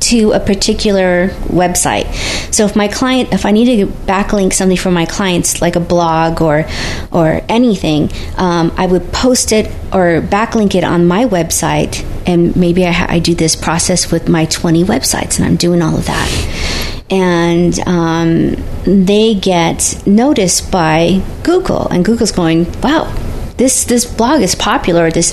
to 0.00 0.32
a 0.32 0.40
particular 0.40 1.28
website. 1.48 2.12
So 2.52 2.64
if 2.64 2.76
my 2.76 2.88
client, 2.88 3.32
if 3.32 3.44
I 3.44 3.50
need 3.50 3.76
to 3.76 3.86
backlink 3.86 4.52
something 4.52 4.76
for 4.76 4.90
my 4.90 5.06
clients, 5.06 5.60
like 5.60 5.76
a 5.76 5.80
blog 5.80 6.40
or 6.40 6.64
or 7.12 7.40
anything, 7.48 8.10
um, 8.36 8.72
I 8.76 8.86
would 8.86 9.12
post 9.12 9.52
it 9.52 9.66
or 9.92 10.20
backlink 10.20 10.74
it 10.74 10.84
on 10.84 11.06
my 11.06 11.24
website, 11.24 12.04
and 12.26 12.54
maybe 12.56 12.86
I, 12.86 13.14
I 13.14 13.18
do 13.18 13.34
this 13.34 13.56
process 13.56 14.10
with 14.10 14.28
my 14.28 14.44
20 14.46 14.84
websites, 14.84 15.38
and 15.38 15.46
I'm 15.46 15.56
doing 15.56 15.82
all 15.82 15.96
of 15.96 16.06
that 16.06 16.78
and 17.10 17.78
um, 17.86 18.54
they 18.84 19.34
get 19.34 20.02
noticed 20.06 20.70
by 20.70 21.22
Google, 21.42 21.88
and 21.88 22.04
Google's 22.04 22.32
going, 22.32 22.66
"Wow, 22.82 23.10
this 23.58 23.84
this 23.84 24.04
blog 24.06 24.40
is 24.40 24.54
popular. 24.54 25.10
This 25.10 25.32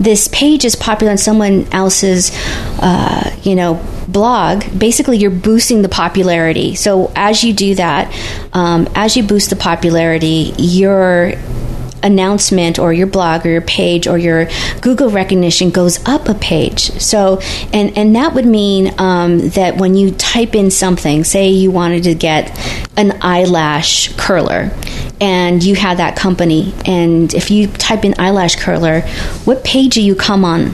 this 0.00 0.28
page 0.28 0.64
is 0.64 0.76
popular 0.76 1.10
on 1.10 1.18
someone 1.18 1.66
else's, 1.72 2.30
uh, 2.80 3.36
you 3.42 3.54
know, 3.54 3.84
blog. 4.06 4.64
Basically, 4.78 5.18
you're 5.18 5.30
boosting 5.30 5.82
the 5.82 5.88
popularity. 5.88 6.76
So 6.76 7.12
as 7.14 7.44
you 7.44 7.52
do 7.52 7.74
that, 7.74 8.14
um, 8.52 8.88
as 8.94 9.16
you 9.16 9.24
boost 9.24 9.50
the 9.50 9.56
popularity, 9.56 10.54
you're 10.56 11.34
announcement 12.02 12.78
or 12.78 12.92
your 12.92 13.06
blog 13.06 13.44
or 13.44 13.50
your 13.50 13.60
page 13.60 14.06
or 14.06 14.18
your 14.18 14.48
Google 14.80 15.10
recognition 15.10 15.70
goes 15.70 16.06
up 16.06 16.28
a 16.28 16.34
page. 16.34 16.90
So, 17.00 17.40
and, 17.72 17.96
and 17.96 18.16
that 18.16 18.34
would 18.34 18.46
mean 18.46 18.94
um, 18.98 19.48
that 19.50 19.76
when 19.76 19.94
you 19.94 20.10
type 20.12 20.54
in 20.54 20.70
something, 20.70 21.24
say 21.24 21.48
you 21.48 21.70
wanted 21.70 22.04
to 22.04 22.14
get 22.14 22.50
an 22.96 23.18
eyelash 23.22 24.14
curler, 24.16 24.70
and 25.20 25.62
you 25.62 25.74
had 25.74 25.98
that 25.98 26.16
company, 26.16 26.72
and 26.84 27.34
if 27.34 27.50
you 27.50 27.66
type 27.66 28.04
in 28.04 28.14
eyelash 28.18 28.56
curler, 28.56 29.00
what 29.44 29.64
page 29.64 29.94
do 29.94 30.02
you 30.02 30.14
come 30.14 30.44
on? 30.44 30.72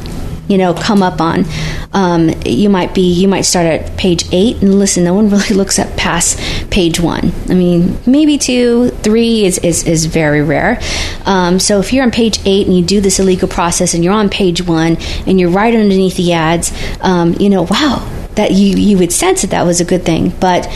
You 0.49 0.59
know 0.59 0.75
come 0.75 1.03
up 1.03 1.21
on. 1.21 1.45
Um, 1.93 2.31
you 2.45 2.69
might 2.69 2.95
be 2.95 3.13
you 3.13 3.29
might 3.29 3.43
start 3.43 3.67
at 3.67 3.97
page 3.97 4.27
eight 4.33 4.61
and 4.63 4.79
listen 4.79 5.05
no 5.05 5.15
one 5.15 5.31
really 5.35 5.55
looks 5.55 5.79
at 5.79 5.97
past 5.97 6.39
page 6.71 7.01
one. 7.01 7.33
I 7.49 7.55
mean 7.55 7.99
maybe 8.07 8.39
two 8.39 8.91
three 8.91 9.45
is, 9.45 9.59
is, 9.59 9.85
is 9.85 10.07
very 10.07 10.43
rare. 10.43 10.81
Um, 11.25 11.59
so 11.59 11.81
if 11.81 11.93
you're 11.93 12.05
on 12.05 12.11
page 12.11 12.41
eight 12.45 12.67
and 12.67 12.77
you 12.77 12.85
do 12.85 13.01
this 13.01 13.19
illegal 13.19 13.49
process 13.49 13.95
and 13.95 14.05
you're 14.05 14.13
on 14.15 14.29
page 14.29 14.67
one 14.67 14.97
and 15.27 15.39
you're 15.39 15.51
right 15.51 15.75
underneath 15.75 16.17
the 16.17 16.33
ads 16.33 16.73
um, 17.01 17.35
you 17.35 17.49
know 17.49 17.63
wow 17.63 18.24
that 18.37 18.53
you, 18.53 18.77
you 18.77 18.99
would 18.99 19.13
sense 19.13 19.43
that 19.43 19.51
that 19.51 19.63
was 19.63 19.81
a 19.81 19.85
good 19.85 20.05
thing. 20.05 20.31
But 20.41 20.69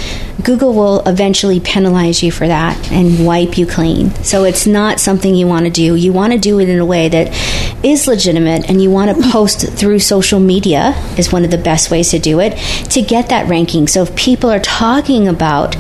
Google 0.42 0.73
will 0.73 1.01
eventually 1.07 1.61
penalize 1.61 2.23
you 2.23 2.31
for 2.31 2.47
that 2.47 2.92
and 2.92 3.27
wipe 3.27 3.59
you 3.59 3.66
clean. 3.66 4.11
So 4.23 4.44
it's 4.44 4.66
not 4.66 5.01
something 5.01 5.35
you 5.35 5.47
want 5.47 5.64
to 5.64 5.71
do. 5.71 5.94
You 5.94 6.12
want 6.12 6.33
to 6.33 6.38
do 6.38 6.61
it 6.61 6.68
in 6.68 6.79
a 6.79 6.87
way 6.87 7.09
that 7.09 7.85
is 7.85 8.07
legitimate 8.07 8.68
and 8.68 8.83
you 8.83 8.90
want 8.90 9.16
to 9.16 9.31
post 9.31 9.68
through 9.73 9.99
social 9.99 10.40
media 10.40 10.94
is 11.16 11.33
one 11.33 11.44
of 11.44 11.51
the 11.51 11.59
best 11.59 11.90
ways 11.90 12.11
to 12.11 12.18
do 12.18 12.40
it 12.40 12.57
to 12.90 13.03
get 13.03 13.29
that 13.31 13.49
ranking. 13.49 13.88
So 13.88 14.03
if 14.03 14.14
people 14.16 14.51
are 14.51 14.61
talking 14.61 15.29
about 15.29 15.77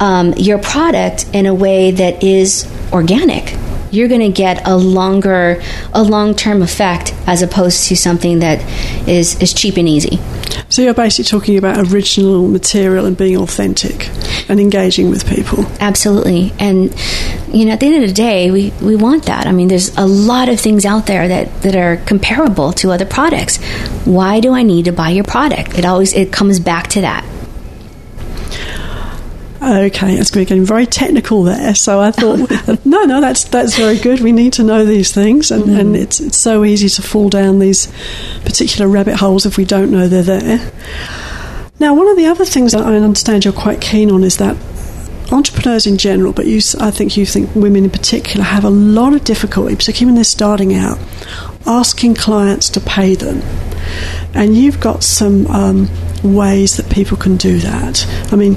um, 0.00 0.34
your 0.36 0.58
product 0.58 1.26
in 1.32 1.46
a 1.46 1.54
way 1.54 1.90
that 1.90 2.22
is 2.22 2.70
organic, 2.92 3.56
you're 3.90 4.08
going 4.08 4.20
to 4.20 4.30
get 4.30 4.66
a 4.66 4.76
longer, 4.76 5.62
a 5.92 6.02
long-term 6.02 6.62
effect 6.62 7.14
as 7.26 7.42
opposed 7.42 7.88
to 7.88 7.96
something 7.96 8.40
that 8.40 8.60
is 9.08 9.40
is 9.40 9.52
cheap 9.52 9.76
and 9.76 9.88
easy. 9.88 10.18
So 10.68 10.82
you're 10.82 10.94
basically 10.94 11.24
talking 11.24 11.56
about 11.58 11.92
original 11.92 12.48
material 12.48 13.06
and 13.06 13.16
being 13.16 13.36
authentic 13.36 14.08
and 14.48 14.58
engaging 14.58 15.10
with 15.10 15.28
people. 15.28 15.64
Absolutely, 15.80 16.52
and 16.58 16.94
you 17.48 17.64
know, 17.64 17.72
at 17.72 17.80
the 17.80 17.86
end 17.86 18.02
of 18.02 18.08
the 18.08 18.14
day, 18.14 18.50
we, 18.50 18.72
we 18.82 18.96
want 18.96 19.26
that. 19.26 19.46
I 19.46 19.52
mean, 19.52 19.68
there's 19.68 19.96
a 19.96 20.06
lot 20.06 20.48
of 20.48 20.60
things 20.60 20.84
out 20.84 21.06
there 21.06 21.28
that, 21.28 21.62
that 21.62 21.76
are 21.76 21.96
comparable 22.04 22.72
to 22.74 22.90
other 22.90 23.06
products. 23.06 23.56
Why 24.04 24.40
do 24.40 24.52
I 24.52 24.62
need 24.62 24.86
to 24.86 24.92
buy 24.92 25.10
your 25.10 25.24
product? 25.24 25.78
It 25.78 25.84
always 25.84 26.12
it 26.12 26.32
comes 26.32 26.60
back 26.60 26.88
to 26.88 27.00
that. 27.02 27.24
Okay, 29.62 30.14
it's 30.14 30.30
getting 30.30 30.64
very 30.64 30.86
technical 30.86 31.42
there. 31.42 31.74
So 31.74 32.00
I 32.00 32.10
thought, 32.10 32.84
no, 32.84 33.04
no, 33.04 33.20
that's 33.20 33.44
that's 33.44 33.76
very 33.76 33.98
good. 33.98 34.20
We 34.20 34.32
need 34.32 34.52
to 34.54 34.62
know 34.62 34.84
these 34.84 35.12
things, 35.12 35.50
and, 35.50 35.64
mm. 35.64 35.80
and 35.80 35.96
it's 35.96 36.20
it's 36.20 36.36
so 36.36 36.64
easy 36.64 36.88
to 36.90 37.02
fall 37.02 37.28
down 37.28 37.58
these 37.58 37.90
particular 38.44 38.88
rabbit 38.88 39.16
holes 39.16 39.46
if 39.46 39.56
we 39.56 39.64
don't 39.64 39.90
know 39.90 40.08
they're 40.08 40.22
there. 40.22 40.72
Now, 41.78 41.94
one 41.94 42.08
of 42.08 42.16
the 42.16 42.26
other 42.26 42.44
things 42.44 42.72
that 42.72 42.86
I 42.86 42.96
understand 42.96 43.44
you're 43.44 43.52
quite 43.52 43.80
keen 43.80 44.10
on 44.10 44.24
is 44.24 44.38
that 44.38 44.56
entrepreneurs 45.32 45.86
in 45.86 45.98
general, 45.98 46.32
but 46.32 46.46
you, 46.46 46.60
I 46.80 46.90
think 46.90 47.16
you 47.16 47.26
think 47.26 47.54
women 47.54 47.84
in 47.84 47.90
particular, 47.90 48.44
have 48.44 48.64
a 48.64 48.70
lot 48.70 49.14
of 49.14 49.24
difficulty, 49.24 49.74
particularly 49.74 50.06
when 50.06 50.14
they're 50.14 50.24
starting 50.24 50.74
out, 50.74 50.98
asking 51.66 52.14
clients 52.14 52.68
to 52.70 52.80
pay 52.80 53.14
them. 53.14 53.42
And 54.36 54.56
you've 54.56 54.80
got 54.80 55.02
some 55.02 55.46
um, 55.48 55.88
ways 56.22 56.76
that 56.76 56.90
people 56.90 57.16
can 57.16 57.36
do 57.36 57.58
that. 57.58 58.06
I 58.32 58.36
mean, 58.36 58.56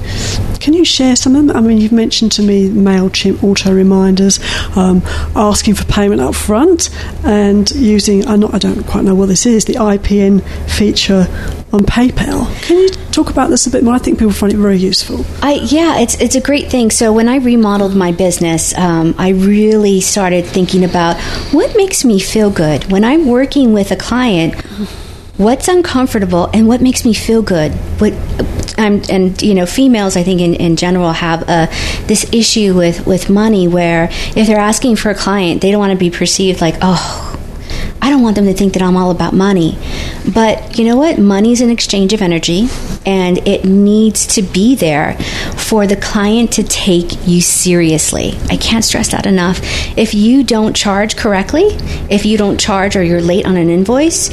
can 0.60 0.74
you 0.74 0.84
share 0.84 1.16
some 1.16 1.36
of 1.36 1.46
them? 1.46 1.56
I 1.56 1.60
mean, 1.60 1.78
you've 1.78 1.92
mentioned 1.92 2.32
to 2.32 2.42
me 2.42 2.68
MailChimp 2.68 3.42
auto 3.42 3.72
reminders, 3.72 4.40
um, 4.76 5.02
asking 5.34 5.74
for 5.74 5.84
payment 5.84 6.20
up 6.20 6.34
front, 6.34 6.90
and 7.24 7.70
using, 7.70 8.26
I, 8.26 8.36
not, 8.36 8.54
I 8.54 8.58
don't 8.58 8.84
quite 8.84 9.04
know 9.04 9.14
what 9.14 9.26
this 9.26 9.46
is, 9.46 9.64
the 9.64 9.74
IPN 9.74 10.42
feature 10.68 11.26
on 11.72 11.80
PayPal. 11.80 12.46
Can 12.62 12.78
you 12.78 12.88
talk 13.12 13.30
about 13.30 13.48
this 13.48 13.66
a 13.66 13.70
bit 13.70 13.84
more? 13.84 13.94
I 13.94 13.98
think 13.98 14.18
people 14.18 14.32
find 14.32 14.52
it 14.52 14.56
very 14.56 14.76
useful. 14.76 15.24
I, 15.42 15.54
yeah, 15.54 16.00
it's, 16.00 16.20
it's 16.20 16.34
a 16.34 16.40
great 16.40 16.70
thing. 16.70 16.90
So 16.90 17.12
when 17.12 17.28
I 17.28 17.36
remodeled 17.36 17.94
my 17.96 18.12
business, 18.12 18.76
um, 18.76 19.14
I 19.18 19.30
really 19.30 20.00
started 20.00 20.46
thinking 20.46 20.84
about 20.84 21.20
what 21.52 21.76
makes 21.76 22.04
me 22.04 22.18
feel 22.18 22.50
good. 22.50 22.90
When 22.90 23.04
I'm 23.04 23.26
working 23.26 23.72
with 23.72 23.90
a 23.92 23.96
client, 23.96 24.54
what's 25.40 25.68
uncomfortable 25.68 26.50
and 26.52 26.68
what 26.68 26.82
makes 26.82 27.02
me 27.04 27.14
feel 27.14 27.40
good. 27.40 27.72
What 27.98 28.12
um, 28.78 29.02
and 29.10 29.40
you 29.42 29.54
know, 29.54 29.66
females 29.66 30.16
I 30.16 30.22
think 30.22 30.40
in, 30.40 30.54
in 30.54 30.76
general 30.76 31.12
have 31.12 31.48
uh, 31.48 31.66
this 32.06 32.30
issue 32.32 32.74
with 32.74 33.06
with 33.06 33.30
money 33.30 33.66
where 33.66 34.08
if 34.36 34.46
they're 34.46 34.58
asking 34.58 34.96
for 34.96 35.10
a 35.10 35.14
client, 35.14 35.62
they 35.62 35.70
don't 35.70 35.80
want 35.80 35.92
to 35.92 35.98
be 35.98 36.10
perceived 36.10 36.60
like 36.60 36.76
oh. 36.82 37.26
I 38.02 38.08
don't 38.08 38.22
want 38.22 38.34
them 38.36 38.46
to 38.46 38.54
think 38.54 38.72
that 38.72 38.82
I'm 38.82 38.96
all 38.96 39.10
about 39.10 39.34
money. 39.34 39.78
But 40.34 40.78
you 40.78 40.86
know 40.86 40.96
what? 40.96 41.18
Money's 41.18 41.60
an 41.60 41.68
exchange 41.68 42.14
of 42.14 42.22
energy, 42.22 42.66
and 43.04 43.46
it 43.46 43.66
needs 43.66 44.26
to 44.28 44.42
be 44.42 44.74
there 44.74 45.18
for 45.58 45.86
the 45.86 45.96
client 45.96 46.52
to 46.52 46.62
take 46.62 47.28
you 47.28 47.42
seriously. 47.42 48.32
I 48.48 48.56
can't 48.56 48.84
stress 48.84 49.10
that 49.10 49.26
enough. 49.26 49.60
If 49.98 50.14
you 50.14 50.42
don't 50.42 50.74
charge 50.74 51.16
correctly, 51.16 51.64
if 52.08 52.24
you 52.24 52.38
don't 52.38 52.58
charge 52.58 52.96
or 52.96 53.02
you're 53.02 53.20
late 53.20 53.44
on 53.44 53.58
an 53.58 53.68
invoice, 53.68 54.30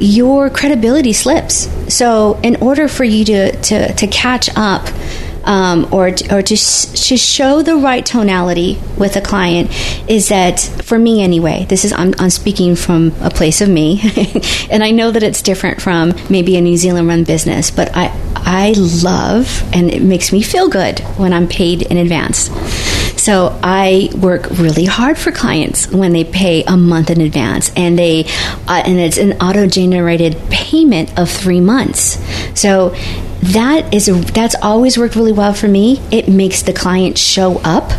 your 0.00 0.50
credibility 0.50 1.12
slips. 1.12 1.68
So, 1.94 2.38
in 2.42 2.56
order 2.56 2.88
for 2.88 3.04
you 3.04 3.24
to, 3.24 3.52
to, 3.62 3.92
to 3.94 4.06
catch 4.06 4.48
up, 4.56 4.88
um, 5.46 5.86
or 5.92 6.08
or 6.30 6.42
to, 6.42 6.56
sh- 6.56 6.86
to 7.08 7.16
show 7.16 7.62
the 7.62 7.76
right 7.76 8.04
tonality 8.04 8.78
with 8.98 9.16
a 9.16 9.20
client 9.20 9.70
is 10.10 10.28
that 10.28 10.58
for 10.58 10.98
me 10.98 11.22
anyway 11.22 11.64
this 11.68 11.84
is 11.84 11.92
I'm, 11.92 12.14
I'm 12.18 12.30
speaking 12.30 12.74
from 12.74 13.12
a 13.20 13.30
place 13.30 13.60
of 13.60 13.68
me 13.68 14.00
and 14.70 14.82
I 14.82 14.90
know 14.90 15.12
that 15.12 15.22
it's 15.22 15.42
different 15.42 15.80
from 15.80 16.14
maybe 16.28 16.56
a 16.56 16.60
New 16.60 16.76
Zealand 16.76 17.06
run 17.06 17.22
business 17.22 17.70
but 17.70 17.96
I 17.96 18.06
I 18.34 18.74
love 18.76 19.62
and 19.72 19.90
it 19.90 20.02
makes 20.02 20.32
me 20.32 20.42
feel 20.42 20.68
good 20.68 20.98
when 21.16 21.32
I'm 21.32 21.46
paid 21.46 21.82
in 21.82 21.96
advance 21.96 22.50
so 23.26 23.58
I 23.60 24.08
work 24.16 24.48
really 24.50 24.84
hard 24.84 25.18
for 25.18 25.32
clients 25.32 25.90
when 25.90 26.12
they 26.12 26.22
pay 26.22 26.62
a 26.62 26.76
month 26.76 27.10
in 27.10 27.20
advance, 27.20 27.72
and 27.74 27.98
they 27.98 28.26
uh, 28.68 28.84
and 28.86 29.00
it's 29.00 29.18
an 29.18 29.32
auto 29.40 29.66
generated 29.66 30.36
payment 30.48 31.18
of 31.18 31.28
three 31.28 31.60
months. 31.60 32.20
So 32.56 32.90
that 33.40 33.92
is 33.92 34.06
that's 34.32 34.54
always 34.62 34.96
worked 34.96 35.16
really 35.16 35.32
well 35.32 35.54
for 35.54 35.66
me. 35.66 36.00
It 36.12 36.28
makes 36.28 36.62
the 36.62 36.72
client 36.72 37.18
show 37.18 37.58
up 37.64 37.90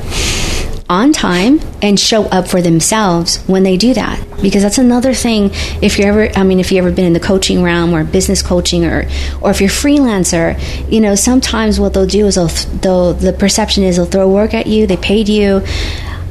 on 0.90 1.12
time 1.12 1.60
and 1.82 2.00
show 2.00 2.24
up 2.26 2.48
for 2.48 2.62
themselves 2.62 3.38
when 3.48 3.64
they 3.64 3.78
do 3.78 3.94
that. 3.94 4.24
Because 4.42 4.64
that's 4.64 4.78
another 4.78 5.14
thing 5.14 5.52
if 5.82 5.98
you're 5.98 6.10
ever 6.10 6.38
i 6.38 6.44
mean 6.44 6.60
if 6.60 6.72
you've 6.72 6.86
ever 6.86 6.96
been 6.96 7.06
in 7.06 7.14
the 7.14 7.20
coaching 7.20 7.64
realm 7.64 7.94
or 7.94 8.04
business 8.04 8.42
coaching 8.42 8.86
or 8.86 9.08
or 9.42 9.50
if 9.50 9.60
you're 9.60 9.70
freelancer 9.70 10.58
you 10.92 11.02
know 11.02 11.16
sometimes 11.16 11.80
what 11.80 11.94
they'll 11.94 12.06
do 12.06 12.28
is 12.28 12.36
they'll, 12.36 12.48
they'll 12.80 13.14
the 13.14 13.34
perception 13.34 13.84
is 13.84 13.96
they'll 13.96 14.06
throw 14.06 14.30
work 14.30 14.54
at 14.54 14.68
you 14.68 14.88
they 14.88 14.98
paid 14.98 15.30
you. 15.30 15.62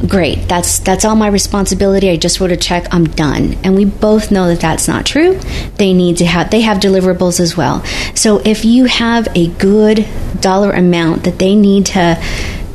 Great. 0.07 0.47
That's 0.47 0.79
that's 0.81 1.07
all 1.07 1.17
my 1.17 1.29
responsibility. 1.29 2.11
I 2.11 2.17
just 2.17 2.39
wrote 2.39 2.53
a 2.53 2.57
check. 2.57 2.87
I'm 2.93 3.07
done. 3.07 3.55
And 3.65 3.75
we 3.75 3.87
both 3.87 4.31
know 4.31 4.47
that 4.49 4.61
that's 4.61 4.89
not 4.89 5.07
true. 5.07 5.39
They 5.77 5.95
need 5.95 6.19
to 6.19 6.27
have 6.27 6.51
they 6.51 6.61
have 6.61 6.79
deliverables 6.79 7.41
as 7.41 7.57
well. 7.57 7.83
So 8.15 8.43
if 8.45 8.65
you 8.67 8.85
have 8.85 9.27
a 9.35 9.49
good 9.49 10.07
dollar 10.41 10.73
amount 10.73 11.25
that 11.25 11.39
they 11.39 11.55
need 11.55 11.87
to 11.87 12.23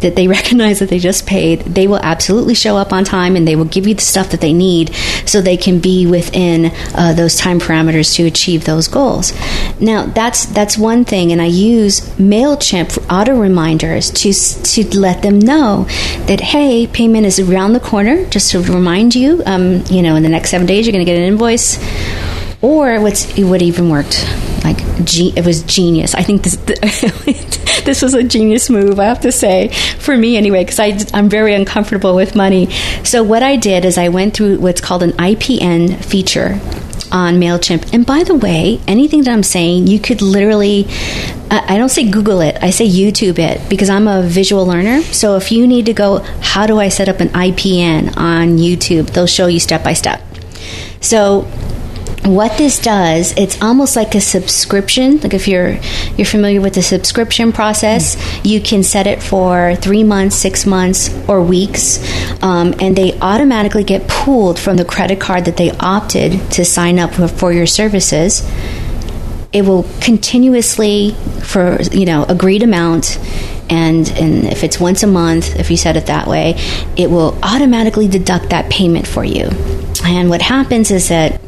that 0.01 0.15
they 0.15 0.27
recognize 0.37 0.79
that 0.79 0.89
they 0.89 0.99
just 0.99 1.25
paid, 1.25 1.61
they 1.61 1.87
will 1.87 1.99
absolutely 1.99 2.55
show 2.55 2.77
up 2.77 2.93
on 2.93 3.03
time 3.03 3.35
and 3.35 3.47
they 3.47 3.55
will 3.55 3.65
give 3.65 3.87
you 3.87 3.95
the 3.95 4.01
stuff 4.01 4.31
that 4.31 4.41
they 4.41 4.53
need 4.53 4.93
so 5.25 5.41
they 5.41 5.57
can 5.57 5.79
be 5.79 6.05
within 6.05 6.71
uh, 6.95 7.13
those 7.13 7.37
time 7.37 7.59
parameters 7.59 8.15
to 8.15 8.25
achieve 8.25 8.65
those 8.65 8.87
goals. 8.87 9.33
Now, 9.79 10.05
that's 10.05 10.45
that's 10.45 10.77
one 10.77 11.05
thing, 11.05 11.31
and 11.31 11.41
I 11.41 11.45
use 11.45 12.01
Mailchimp 12.17 12.91
for 12.91 13.01
auto 13.11 13.39
reminders 13.39 14.11
to 14.11 14.33
to 14.33 14.99
let 14.99 15.21
them 15.21 15.39
know 15.39 15.85
that 16.27 16.39
hey, 16.39 16.87
payment 16.87 17.25
is 17.25 17.39
around 17.39 17.73
the 17.73 17.79
corner. 17.79 18.25
Just 18.25 18.51
to 18.51 18.61
remind 18.61 19.15
you, 19.15 19.41
um, 19.45 19.83
you 19.89 20.01
know, 20.01 20.15
in 20.15 20.23
the 20.23 20.29
next 20.29 20.51
seven 20.51 20.67
days, 20.67 20.85
you're 20.85 20.93
going 20.93 21.05
to 21.05 21.11
get 21.11 21.17
an 21.17 21.23
invoice. 21.23 21.77
Or 22.61 22.99
what's 22.99 23.35
what 23.37 23.61
even 23.61 23.89
worked 23.89 24.27
like 24.63 24.77
it 24.79 25.45
was 25.45 25.63
genius. 25.63 26.13
I 26.13 26.23
think 26.23 26.43
this 26.43 26.55
this 27.85 28.01
was 28.01 28.13
a 28.13 28.23
genius 28.23 28.69
move. 28.69 28.99
I 28.99 29.05
have 29.05 29.21
to 29.21 29.31
say 29.31 29.69
for 29.97 30.15
me 30.15 30.37
anyway 30.37 30.63
because 30.63 31.11
I'm 31.13 31.29
very 31.29 31.53
uncomfortable 31.53 32.15
with 32.15 32.35
money. 32.35 32.71
So 33.03 33.23
what 33.23 33.43
I 33.43 33.55
did 33.55 33.85
is 33.85 33.97
I 33.97 34.09
went 34.09 34.35
through 34.35 34.59
what's 34.59 34.81
called 34.81 35.03
an 35.03 35.13
IPN 35.13 36.03
feature 36.03 36.59
on 37.11 37.35
MailChimp. 37.39 37.93
And 37.93 38.05
by 38.05 38.23
the 38.23 38.35
way, 38.35 38.79
anything 38.87 39.23
that 39.23 39.31
I'm 39.31 39.43
saying, 39.43 39.87
you 39.87 39.99
could 39.99 40.21
literally, 40.21 40.87
I 41.49 41.77
don't 41.77 41.89
say 41.89 42.09
Google 42.09 42.41
it, 42.41 42.57
I 42.61 42.69
say 42.69 42.87
YouTube 42.87 43.37
it 43.37 43.69
because 43.69 43.89
I'm 43.89 44.07
a 44.07 44.21
visual 44.21 44.65
learner. 44.65 45.01
So 45.01 45.35
if 45.35 45.51
you 45.51 45.67
need 45.67 45.87
to 45.87 45.93
go, 45.93 46.19
how 46.41 46.67
do 46.67 46.79
I 46.79 46.87
set 46.89 47.09
up 47.09 47.19
an 47.19 47.29
IPN 47.29 48.15
on 48.17 48.57
YouTube? 48.57 49.09
They'll 49.09 49.27
show 49.27 49.47
you 49.47 49.59
step 49.59 49.83
by 49.83 49.93
step. 49.93 50.21
So 51.01 51.51
what 52.23 52.55
this 52.57 52.79
does 52.79 53.33
it's 53.35 53.61
almost 53.61 53.95
like 53.95 54.13
a 54.13 54.21
subscription. 54.21 55.19
Like 55.19 55.33
if 55.33 55.47
you're 55.47 55.77
you're 56.17 56.25
familiar 56.25 56.61
with 56.61 56.75
the 56.75 56.81
subscription 56.83 57.51
process 57.51 58.15
mm-hmm. 58.15 58.47
you 58.47 58.61
can 58.61 58.83
set 58.83 59.07
it 59.07 59.23
for 59.23 59.75
three 59.75 60.03
months 60.03 60.35
six 60.35 60.65
months 60.65 61.09
or 61.27 61.41
weeks 61.41 61.99
um, 62.43 62.75
and 62.79 62.95
they 62.95 63.17
automatically 63.19 63.83
get 63.83 64.07
pulled 64.07 64.59
from 64.59 64.77
the 64.77 64.85
credit 64.85 65.19
card 65.19 65.45
that 65.45 65.57
they 65.57 65.71
opted 65.71 66.33
to 66.51 66.63
sign 66.63 66.99
up 66.99 67.13
for, 67.13 67.27
for 67.27 67.51
your 67.51 67.65
services. 67.65 68.47
It 69.51 69.63
will 69.63 69.85
continuously 69.99 71.15
for 71.43 71.81
you 71.91 72.05
know 72.05 72.23
agreed 72.29 72.61
amount 72.61 73.17
and 73.69 74.07
and 74.11 74.45
if 74.45 74.63
it's 74.63 74.79
once 74.79 75.01
a 75.01 75.07
month 75.07 75.55
if 75.55 75.71
you 75.71 75.77
set 75.77 75.97
it 75.97 76.05
that 76.05 76.27
way 76.27 76.55
it 76.97 77.09
will 77.09 77.37
automatically 77.41 78.07
deduct 78.07 78.51
that 78.51 78.69
payment 78.69 79.07
for 79.07 79.25
you. 79.25 79.49
And 80.03 80.29
what 80.29 80.41
happens 80.41 80.91
is 80.91 81.09
that 81.09 81.41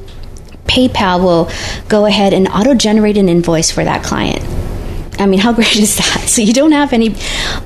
PayPal 0.74 1.24
will 1.24 1.52
go 1.88 2.08
ahead 2.08 2.34
and 2.34 2.48
auto 2.48 2.74
generate 2.74 3.16
an 3.18 3.30
invoice 3.30 3.70
for 3.70 3.84
that 3.84 4.04
client. 4.04 4.63
I 5.20 5.26
mean, 5.26 5.40
how 5.40 5.54
great 5.54 5.76
is 5.76 5.98
that? 5.98 6.22
So 6.34 6.42
you 6.42 6.54
don't 6.54 6.72
have 6.72 6.94
any 6.94 7.16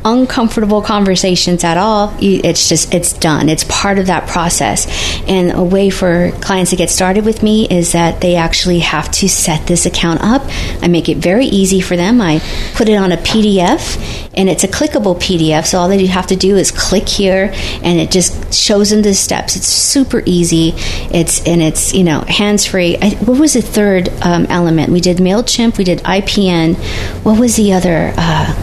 uncomfortable 0.04 0.82
conversations 0.82 1.64
at 1.64 1.78
all. 1.78 2.14
It's 2.20 2.68
just, 2.68 2.94
it's 2.94 3.14
done. 3.14 3.48
It's 3.48 3.64
part 3.64 3.98
of 3.98 4.08
that 4.08 4.28
process. 4.28 4.88
And 5.26 5.54
a 5.54 5.64
way 5.64 5.90
for 5.90 6.32
clients 6.42 6.72
to 6.72 6.76
get 6.76 6.90
started 6.90 7.24
with 7.24 7.44
me 7.44 7.66
is 7.70 7.94
that 7.94 8.20
they 8.20 8.36
actually 8.36 8.80
have 8.80 9.10
to 9.12 9.30
set 9.30 9.66
this 9.68 9.86
account 9.86 10.20
up. 10.22 10.42
I 10.82 10.90
make 10.90 11.08
it 11.08 11.18
very 11.18 11.46
easy 11.46 11.80
for 11.80 11.96
them. 11.96 12.20
I 12.20 12.42
put 12.76 12.90
it 12.90 12.96
on 12.96 13.14
a 13.14 13.18
PDF 13.18 13.98
and 14.36 14.50
it's 14.50 14.66
a 14.66 14.68
clickable 14.68 15.16
PDF. 15.16 15.66
So 15.68 15.80
all 15.80 15.88
they 15.88 16.06
have 16.08 16.28
to 16.28 16.36
do 16.36 16.58
is 16.58 16.72
click 16.72 17.08
here 17.08 17.52
and 17.84 18.00
it 18.00 18.12
just 18.12 18.54
shows 18.54 18.90
them 18.90 19.02
the 19.02 19.14
steps. 19.14 19.56
It's 19.56 19.68
super 19.68 20.24
easy. 20.26 20.74
It's, 21.14 21.46
and 21.48 21.62
it's, 21.62 21.94
you 21.94 22.04
know, 22.04 22.22
hands 22.22 22.66
free. 22.66 22.98
What 22.98 23.40
was 23.40 23.54
the 23.54 23.62
third 23.62 24.10
um, 24.22 24.46
element? 24.50 24.92
We 24.92 25.00
did 25.00 25.18
MailChimp, 25.18 25.78
we 25.78 25.84
did 25.84 26.00
IPN. 26.00 26.76
What 27.24 27.37
was 27.38 27.56
the 27.56 27.74
other 27.74 28.14
uh, 28.18 28.54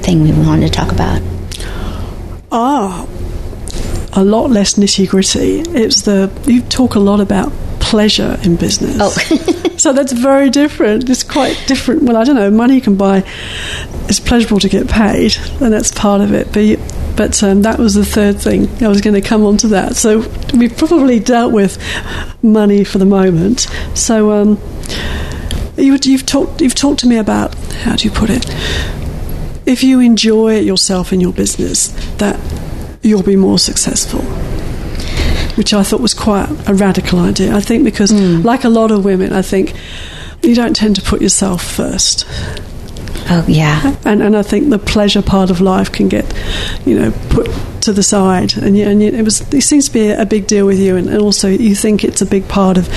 thing 0.00 0.22
we 0.22 0.32
wanted 0.32 0.72
to 0.72 0.72
talk 0.72 0.92
about? 0.92 1.22
Ah, 2.50 3.06
a 4.12 4.24
lot 4.24 4.50
less 4.50 4.74
nitty 4.74 5.08
gritty. 5.08 5.60
It's 5.60 6.02
the 6.02 6.30
you 6.46 6.62
talk 6.62 6.94
a 6.94 7.00
lot 7.00 7.20
about 7.20 7.52
pleasure 7.80 8.38
in 8.42 8.56
business. 8.56 8.96
Oh. 9.00 9.10
so 9.76 9.92
that's 9.92 10.12
very 10.12 10.50
different. 10.50 11.08
It's 11.08 11.22
quite 11.22 11.62
different. 11.66 12.02
Well, 12.02 12.16
I 12.16 12.24
don't 12.24 12.36
know. 12.36 12.50
Money 12.50 12.80
can 12.80 12.96
buy. 12.96 13.24
It's 14.08 14.20
pleasurable 14.20 14.60
to 14.60 14.68
get 14.68 14.88
paid, 14.88 15.36
and 15.60 15.72
that's 15.72 15.92
part 15.92 16.20
of 16.20 16.32
it. 16.32 16.52
But 16.52 16.60
you, 16.60 16.78
but 17.16 17.42
um, 17.42 17.62
that 17.62 17.78
was 17.78 17.94
the 17.94 18.04
third 18.04 18.38
thing. 18.38 18.68
I 18.82 18.88
was 18.88 19.00
going 19.00 19.14
to 19.14 19.26
come 19.26 19.44
on 19.44 19.56
to 19.58 19.68
that. 19.68 19.96
So 19.96 20.20
we've 20.54 20.76
probably 20.76 21.20
dealt 21.20 21.52
with 21.52 21.78
money 22.42 22.84
for 22.84 22.98
the 22.98 23.06
moment. 23.06 23.66
So 23.94 24.32
um, 24.32 24.58
you, 25.76 25.92
have 25.92 26.26
talked. 26.26 26.60
You've 26.60 26.74
talked 26.74 27.00
to 27.00 27.06
me 27.06 27.18
about 27.18 27.54
how 27.54 27.96
do 27.96 28.04
you 28.04 28.10
put 28.10 28.30
it? 28.30 28.44
If 29.64 29.82
you 29.82 30.00
enjoy 30.00 30.58
yourself 30.58 31.12
in 31.12 31.20
your 31.20 31.32
business, 31.32 31.88
that 32.16 32.38
you'll 33.02 33.22
be 33.22 33.36
more 33.36 33.58
successful. 33.58 34.20
Which 35.56 35.74
I 35.74 35.82
thought 35.82 36.00
was 36.00 36.14
quite 36.14 36.48
a 36.68 36.74
radical 36.74 37.18
idea. 37.20 37.54
I 37.54 37.60
think 37.60 37.84
because, 37.84 38.10
mm. 38.10 38.42
like 38.42 38.64
a 38.64 38.68
lot 38.68 38.90
of 38.90 39.04
women, 39.04 39.32
I 39.32 39.42
think 39.42 39.74
you 40.42 40.54
don't 40.54 40.74
tend 40.74 40.96
to 40.96 41.02
put 41.02 41.22
yourself 41.22 41.62
first. 41.62 42.26
Oh 43.28 43.44
yeah, 43.48 43.96
and 44.04 44.22
and 44.22 44.36
I 44.36 44.42
think 44.42 44.70
the 44.70 44.78
pleasure 44.78 45.22
part 45.22 45.50
of 45.50 45.60
life 45.60 45.92
can 45.92 46.08
get, 46.08 46.24
you 46.84 46.98
know, 46.98 47.12
put 47.30 47.48
to 47.82 47.92
the 47.92 48.02
side, 48.02 48.56
and, 48.56 48.76
you, 48.76 48.86
and 48.86 49.02
you, 49.02 49.10
it 49.10 49.22
was 49.22 49.40
it 49.52 49.62
seems 49.62 49.86
to 49.86 49.92
be 49.92 50.08
a, 50.10 50.24
big 50.24 50.46
deal 50.46 50.66
with 50.66 50.78
you, 50.78 50.96
and, 50.96 51.08
and, 51.08 51.18
also 51.18 51.48
you 51.48 51.74
think 51.74 52.04
it's 52.04 52.22
a 52.22 52.26
big 52.26 52.46
part 52.48 52.78
of 52.78 52.88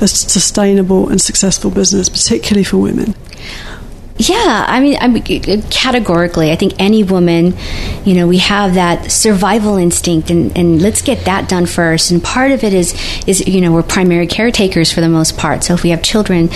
a 0.00 0.08
sustainable 0.08 1.08
and 1.08 1.20
successful 1.20 1.70
business, 1.70 2.08
particularly 2.08 2.64
for 2.64 2.78
women. 2.78 3.14
Yeah, 4.18 4.64
I 4.66 4.80
mean, 4.80 4.96
I 4.98 5.08
mean, 5.08 5.62
categorically, 5.64 6.50
I 6.50 6.56
think 6.56 6.74
any 6.78 7.04
woman, 7.04 7.54
you 8.04 8.14
know, 8.14 8.26
we 8.26 8.38
have 8.38 8.74
that 8.74 9.12
survival 9.12 9.76
instinct, 9.76 10.30
and, 10.30 10.56
and 10.56 10.80
let's 10.80 11.02
get 11.02 11.26
that 11.26 11.50
done 11.50 11.66
first. 11.66 12.10
And 12.10 12.24
part 12.24 12.50
of 12.50 12.64
it 12.64 12.72
is, 12.72 12.94
is 13.26 13.46
you 13.46 13.60
know, 13.60 13.72
we're 13.72 13.82
primary 13.82 14.26
caretakers 14.26 14.90
for 14.90 15.02
the 15.02 15.08
most 15.10 15.36
part. 15.36 15.64
So 15.64 15.74
if 15.74 15.82
we 15.82 15.90
have 15.90 16.02
children, 16.02 16.48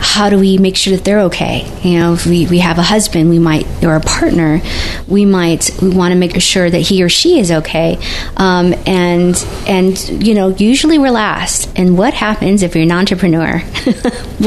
how 0.00 0.30
do 0.30 0.38
we 0.38 0.58
make 0.58 0.76
sure 0.76 0.96
that 0.96 1.04
they're 1.04 1.20
okay? 1.20 1.70
You 1.82 2.00
know, 2.00 2.14
if 2.14 2.26
we, 2.26 2.46
we 2.46 2.58
have 2.58 2.78
a 2.78 2.82
husband, 2.82 3.28
we 3.28 3.38
might, 3.38 3.66
or 3.84 3.94
a 3.94 4.00
partner, 4.00 4.60
we 5.06 5.24
might, 5.24 5.70
we 5.80 5.90
want 5.90 6.12
to 6.12 6.18
make 6.18 6.40
sure 6.40 6.68
that 6.68 6.80
he 6.80 7.02
or 7.02 7.08
she 7.08 7.38
is 7.38 7.52
okay. 7.52 7.98
Um, 8.36 8.74
and, 8.86 9.36
and, 9.68 10.26
you 10.26 10.34
know, 10.34 10.48
usually 10.48 10.98
we're 10.98 11.10
last. 11.10 11.70
And 11.76 11.98
what 11.98 12.14
happens 12.14 12.62
if 12.62 12.74
you're 12.74 12.84
an 12.84 12.92
entrepreneur? 12.92 13.58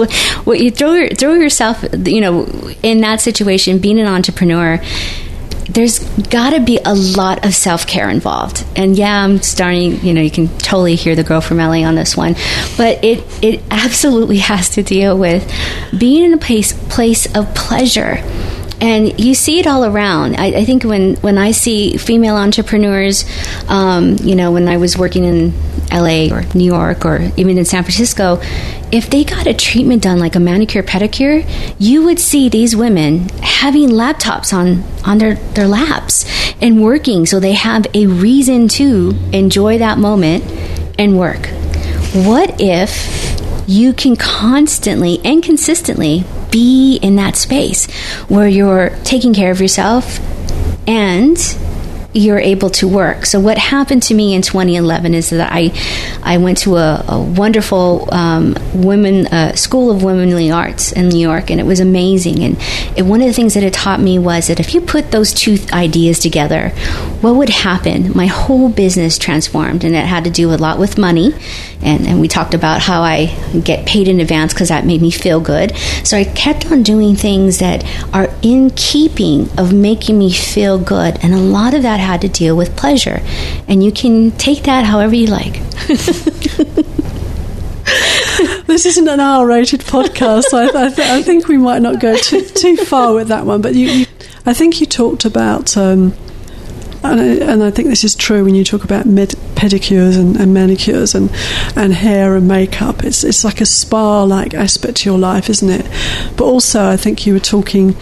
what 0.44 0.60
you 0.60 0.72
throw, 0.72 1.08
throw 1.10 1.34
yourself, 1.34 1.86
you 2.06 2.20
know, 2.20 2.46
in 2.82 3.02
that 3.02 3.22
situation, 3.22 3.78
being 3.78 4.00
an 4.00 4.08
entrepreneur, 4.08 4.82
there's 5.70 6.00
got 6.24 6.52
to 6.52 6.60
be 6.60 6.80
a 6.86 6.94
lot 6.94 7.46
of 7.46 7.54
self 7.54 7.88
care 7.88 8.10
involved. 8.10 8.66
And 8.76 8.98
yeah, 8.98 9.24
I'm 9.24 9.42
starting, 9.42 10.00
you 10.06 10.14
know, 10.14 10.22
you 10.22 10.32
can 10.32 10.48
totally 10.60 10.96
hear 10.96 11.16
the 11.16 11.24
girl 11.24 11.42
from 11.42 11.58
LA 11.58 11.84
on 11.84 11.96
this 11.96 12.16
one, 12.18 12.34
but 12.78 13.04
it, 13.04 13.24
it 13.44 13.62
absolutely 13.72 14.38
has 14.52 14.70
to 14.72 14.84
deal 14.84 15.18
with 15.18 15.50
being 15.98 16.26
in 16.26 16.34
a 16.34 16.38
place, 16.38 16.74
place 16.90 17.26
of 17.36 17.54
pleasure 17.56 18.18
and 18.84 19.18
you 19.18 19.34
see 19.34 19.62
it 19.62 19.66
all 19.66 19.86
around. 19.86 20.36
I, 20.36 20.48
I, 20.48 20.66
think 20.66 20.84
when, 20.84 21.16
when 21.18 21.38
I 21.38 21.52
see 21.52 21.96
female 21.96 22.36
entrepreneurs, 22.36 23.24
um, 23.70 24.18
you 24.22 24.36
know, 24.36 24.52
when 24.52 24.68
I 24.68 24.76
was 24.76 24.98
working 24.98 25.24
in 25.24 25.54
LA 25.90 26.28
or 26.36 26.44
New 26.54 26.66
York 26.66 27.06
or 27.06 27.32
even 27.38 27.58
in 27.58 27.64
San 27.64 27.84
Francisco, 27.84 28.42
if 28.92 29.10
they 29.10 29.24
got 29.24 29.48
a 29.48 29.54
treatment 29.54 30.04
done 30.04 30.20
like 30.20 30.36
a 30.36 30.40
manicure 30.42 30.84
pedicure, 30.84 31.50
you 31.80 32.04
would 32.04 32.20
see 32.20 32.50
these 32.50 32.76
women 32.76 33.30
having 33.42 33.88
laptops 33.88 34.52
on 34.52 34.84
on 35.06 35.18
their, 35.18 35.36
their 35.54 35.68
laps 35.68 36.26
and 36.62 36.84
working 36.84 37.26
so 37.26 37.40
they 37.40 37.54
have 37.54 37.88
a 37.94 38.08
reason 38.08 38.68
to 38.68 39.18
enjoy 39.32 39.78
that 39.78 39.98
moment 39.98 40.44
and 41.00 41.18
work. 41.18 41.48
What 42.14 42.60
if 42.60 43.40
you 43.66 43.94
can 43.94 44.18
constantly 44.18 45.22
and 45.24 45.42
consistently 45.42 46.26
be 46.54 46.98
in 47.02 47.16
that 47.16 47.36
space 47.36 47.92
where 48.30 48.48
you're 48.48 48.92
taking 49.04 49.34
care 49.34 49.52
of 49.52 49.60
yourself 49.60 50.20
and 50.88 51.36
you're 52.14 52.40
able 52.40 52.70
to 52.70 52.88
work. 52.88 53.26
So 53.26 53.40
what 53.40 53.58
happened 53.58 54.04
to 54.04 54.14
me 54.14 54.34
in 54.34 54.42
2011 54.42 55.14
is 55.14 55.32
that 55.32 55.52
I 55.52 55.72
I 56.22 56.38
went 56.38 56.60
to 56.60 56.78
a, 56.78 57.04
a 57.08 57.22
wonderful 57.22 58.08
um, 58.14 58.56
women 58.74 59.28
uh, 59.28 59.56
school 59.56 59.92
of 59.92 60.04
womanly 60.04 60.52
arts 60.52 60.92
in 60.92 61.10
New 61.10 61.20
York, 61.20 61.50
and 61.50 61.60
it 61.60 61.66
was 61.66 61.80
amazing. 61.80 62.44
And 62.44 62.58
it, 62.96 63.04
one 63.04 63.22
of 63.22 63.28
the 63.28 63.34
things 63.34 63.56
that 63.56 63.64
it 63.64 63.74
taught 63.74 64.00
me 64.00 64.20
was 64.20 64.48
that 64.48 64.60
if 64.60 64.74
you 64.74 64.82
put 64.82 65.12
those 65.12 65.34
two 65.34 65.58
ideas 65.74 66.20
together, 66.20 66.70
what 67.22 67.36
would 67.36 67.50
happen? 67.50 68.16
My 68.16 68.28
whole 68.28 68.70
business 68.70 69.18
transformed, 69.18 69.84
and 69.84 69.96
it 69.96 70.06
had 70.06 70.24
to 70.26 70.30
do 70.30 70.54
a 70.54 70.56
lot 70.56 70.80
with 70.80 70.98
money. 70.98 71.34
And, 71.82 72.08
and 72.08 72.22
we 72.22 72.28
talked 72.28 72.54
about 72.54 72.80
how 72.80 73.02
I 73.02 73.26
get 73.64 73.86
paid 73.86 74.08
in 74.08 74.22
advance 74.22 74.54
because 74.54 74.70
that 74.70 74.86
made 74.86 75.02
me 75.02 75.12
feel 75.12 75.42
good. 75.42 75.76
So 76.04 76.18
I 76.18 76.24
kept 76.24 76.72
on 76.72 76.84
doing 76.84 77.16
things 77.16 77.60
that 77.60 77.84
are 78.14 78.30
in 78.42 78.70
keeping 78.72 79.50
of 79.58 79.74
making 79.74 80.18
me 80.18 80.32
feel 80.32 80.78
good, 80.78 81.18
and 81.24 81.34
a 81.34 81.40
lot 81.40 81.74
of 81.74 81.84
that 81.84 82.00
had 82.04 82.22
to 82.22 82.30
deal 82.30 82.56
with 82.56 82.78
pleasure. 82.78 83.20
And 83.68 83.84
you 83.84 83.92
can 83.92 84.32
take 84.32 84.64
that 84.64 84.86
however 84.86 85.16
you 85.16 85.28
like. 85.28 85.60
this 88.68 88.86
isn't 88.86 89.08
an 89.08 89.20
R-rated 89.20 89.82
podcast. 89.82 90.44
So 90.44 90.58
I, 90.58 90.86
I, 90.86 90.90
th- 90.90 91.10
I, 91.10 91.22
think 91.22 91.48
we 91.48 91.58
might 91.58 91.82
not 91.82 92.00
go 92.00 92.16
too, 92.18 92.42
too 92.42 92.78
far 92.78 93.14
with 93.14 93.28
that 93.28 93.46
one. 93.46 93.62
But 93.62 93.76
you, 93.76 93.88
you 93.88 94.06
I 94.46 94.54
think 94.54 94.82
you 94.82 94.86
talked 94.86 95.26
about, 95.26 95.76
um, 95.78 96.14
and, 97.04 97.20
I, 97.20 97.52
and, 97.52 97.64
I, 97.64 97.72
think 97.72 97.90
this 97.90 98.04
is 98.04 98.16
true 98.16 98.44
when 98.44 98.56
you 98.56 98.64
talk 98.64 98.84
about 98.84 99.06
med- 99.06 99.36
pedicures 99.56 100.18
and, 100.18 100.38
and, 100.38 100.54
manicures 100.54 101.16
and, 101.16 101.30
and 101.76 101.94
hair 101.94 102.36
and 102.36 102.48
makeup. 102.48 103.04
It's 103.04 103.24
it's 103.24 103.44
like 103.44 103.62
a 103.62 103.66
spa-like 103.66 104.54
aspect 104.54 104.98
to 104.98 105.10
your 105.10 105.20
life, 105.20 105.50
isn't 105.50 105.70
it? 105.70 105.86
But 106.38 106.46
also, 106.46 106.88
I 106.88 106.98
think 106.98 107.26
you 107.26 107.34
were 107.34 107.40
talking 107.40 107.96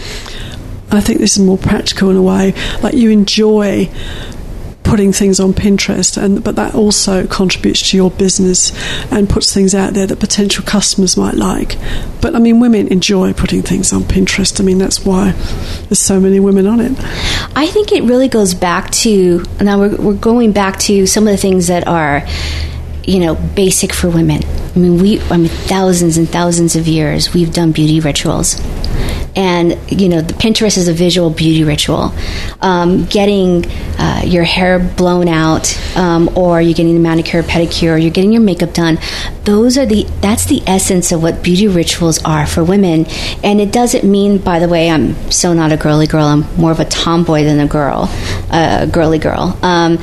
I 0.91 1.01
think 1.01 1.19
this 1.19 1.37
is 1.37 1.43
more 1.43 1.57
practical 1.57 2.09
in 2.09 2.17
a 2.17 2.21
way. 2.21 2.53
Like 2.81 2.93
you 2.93 3.09
enjoy 3.09 3.89
putting 4.83 5.13
things 5.13 5.39
on 5.39 5.53
Pinterest, 5.53 6.21
and 6.21 6.43
but 6.43 6.57
that 6.57 6.75
also 6.75 7.25
contributes 7.25 7.89
to 7.89 7.97
your 7.97 8.11
business 8.11 8.73
and 9.09 9.29
puts 9.29 9.53
things 9.53 9.73
out 9.73 9.93
there 9.93 10.05
that 10.05 10.19
potential 10.19 10.65
customers 10.65 11.15
might 11.15 11.35
like. 11.35 11.77
But 12.19 12.35
I 12.35 12.39
mean, 12.39 12.59
women 12.59 12.89
enjoy 12.89 13.31
putting 13.31 13.61
things 13.61 13.93
on 13.93 14.01
Pinterest. 14.01 14.59
I 14.59 14.65
mean, 14.65 14.79
that's 14.79 15.05
why 15.05 15.31
there's 15.87 16.01
so 16.01 16.19
many 16.19 16.41
women 16.41 16.67
on 16.67 16.81
it. 16.81 16.91
I 17.55 17.67
think 17.67 17.93
it 17.93 18.03
really 18.03 18.27
goes 18.27 18.53
back 18.53 18.91
to 19.05 19.45
now 19.61 19.79
we're, 19.79 19.95
we're 19.95 20.13
going 20.13 20.51
back 20.51 20.77
to 20.79 21.05
some 21.05 21.25
of 21.25 21.31
the 21.31 21.37
things 21.37 21.67
that 21.67 21.87
are 21.87 22.27
you 23.03 23.19
know 23.19 23.35
basic 23.35 23.93
for 23.93 24.09
women. 24.09 24.43
I 24.75 24.79
mean, 24.79 25.01
we 25.01 25.21
I 25.21 25.37
mean 25.37 25.49
thousands 25.49 26.17
and 26.17 26.29
thousands 26.29 26.75
of 26.75 26.87
years 26.87 27.33
we've 27.33 27.53
done 27.53 27.71
beauty 27.71 27.99
rituals 27.99 28.59
and 29.35 29.77
you 29.89 30.09
know 30.09 30.21
the 30.21 30.33
Pinterest 30.33 30.77
is 30.77 30.87
a 30.87 30.93
visual 30.93 31.29
beauty 31.29 31.63
ritual. 31.63 32.13
Um, 32.61 33.05
getting 33.05 33.65
uh, 33.97 34.23
your 34.25 34.43
hair 34.43 34.79
blown 34.79 35.27
out, 35.27 35.77
um, 35.95 36.29
or 36.37 36.61
you're 36.61 36.73
getting 36.73 36.95
a 36.95 36.99
manicure, 36.99 37.43
pedicure, 37.43 37.93
or 37.93 37.97
you're 37.97 38.11
getting 38.11 38.31
your 38.31 38.41
makeup 38.41 38.73
done. 38.73 38.99
Those 39.43 39.77
are 39.77 39.85
the 39.85 40.03
that's 40.21 40.45
the 40.45 40.61
essence 40.67 41.11
of 41.11 41.23
what 41.23 41.43
beauty 41.43 41.67
rituals 41.67 42.23
are 42.23 42.45
for 42.45 42.63
women. 42.63 43.05
And 43.43 43.61
it 43.61 43.71
doesn't 43.71 44.03
mean, 44.03 44.37
by 44.37 44.59
the 44.59 44.67
way, 44.67 44.89
I'm 44.89 45.15
so 45.31 45.53
not 45.53 45.71
a 45.71 45.77
girly 45.77 46.07
girl. 46.07 46.25
I'm 46.25 46.45
more 46.57 46.71
of 46.71 46.79
a 46.79 46.85
tomboy 46.85 47.43
than 47.43 47.59
a 47.59 47.67
girl, 47.67 48.09
uh, 48.51 48.79
a 48.81 48.87
girly 48.87 49.19
girl. 49.19 49.57
Um, 49.61 49.97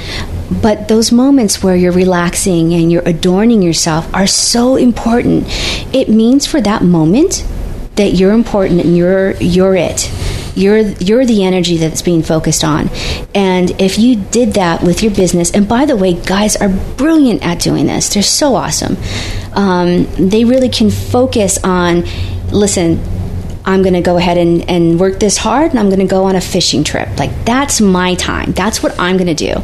but 0.50 0.88
those 0.88 1.12
moments 1.12 1.62
where 1.62 1.76
you're 1.76 1.92
relaxing 1.92 2.72
and 2.72 2.90
you're 2.90 3.06
adorning 3.06 3.62
yourself 3.62 4.12
are 4.14 4.26
so 4.26 4.76
important. 4.76 5.44
It 5.94 6.08
means 6.08 6.46
for 6.46 6.60
that 6.62 6.82
moment 6.82 7.46
that 7.96 8.14
you're 8.14 8.32
important 8.32 8.80
and 8.80 8.96
you're 8.96 9.32
you're 9.32 9.76
it. 9.76 10.10
You're 10.54 10.78
you're 10.78 11.26
the 11.26 11.44
energy 11.44 11.76
that's 11.76 12.00
being 12.00 12.22
focused 12.22 12.64
on. 12.64 12.88
And 13.34 13.70
if 13.80 13.98
you 13.98 14.16
did 14.16 14.54
that 14.54 14.82
with 14.82 15.02
your 15.02 15.14
business, 15.14 15.52
and 15.52 15.68
by 15.68 15.84
the 15.84 15.96
way, 15.96 16.14
guys 16.14 16.56
are 16.56 16.68
brilliant 16.96 17.44
at 17.44 17.60
doing 17.60 17.86
this. 17.86 18.08
They're 18.14 18.22
so 18.22 18.54
awesome. 18.54 18.96
Um, 19.52 20.06
they 20.14 20.44
really 20.44 20.68
can 20.68 20.90
focus 20.90 21.58
on. 21.62 22.04
Listen, 22.50 22.98
I'm 23.68 23.82
going 23.82 23.94
to 23.94 24.00
go 24.00 24.16
ahead 24.16 24.38
and, 24.38 24.68
and 24.68 24.98
work 24.98 25.20
this 25.20 25.36
hard 25.36 25.70
and 25.72 25.78
I'm 25.78 25.88
going 25.88 26.00
to 26.00 26.06
go 26.06 26.24
on 26.24 26.34
a 26.34 26.40
fishing 26.40 26.84
trip. 26.84 27.18
Like, 27.18 27.44
that's 27.44 27.82
my 27.82 28.14
time. 28.14 28.52
That's 28.52 28.82
what 28.82 28.98
I'm 28.98 29.18
going 29.18 29.34
to 29.34 29.34
do. 29.34 29.62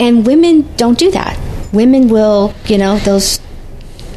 And 0.00 0.26
women 0.26 0.74
don't 0.76 0.98
do 0.98 1.12
that. 1.12 1.38
Women 1.72 2.08
will, 2.08 2.52
you 2.66 2.78
know, 2.78 2.98
those 2.98 3.38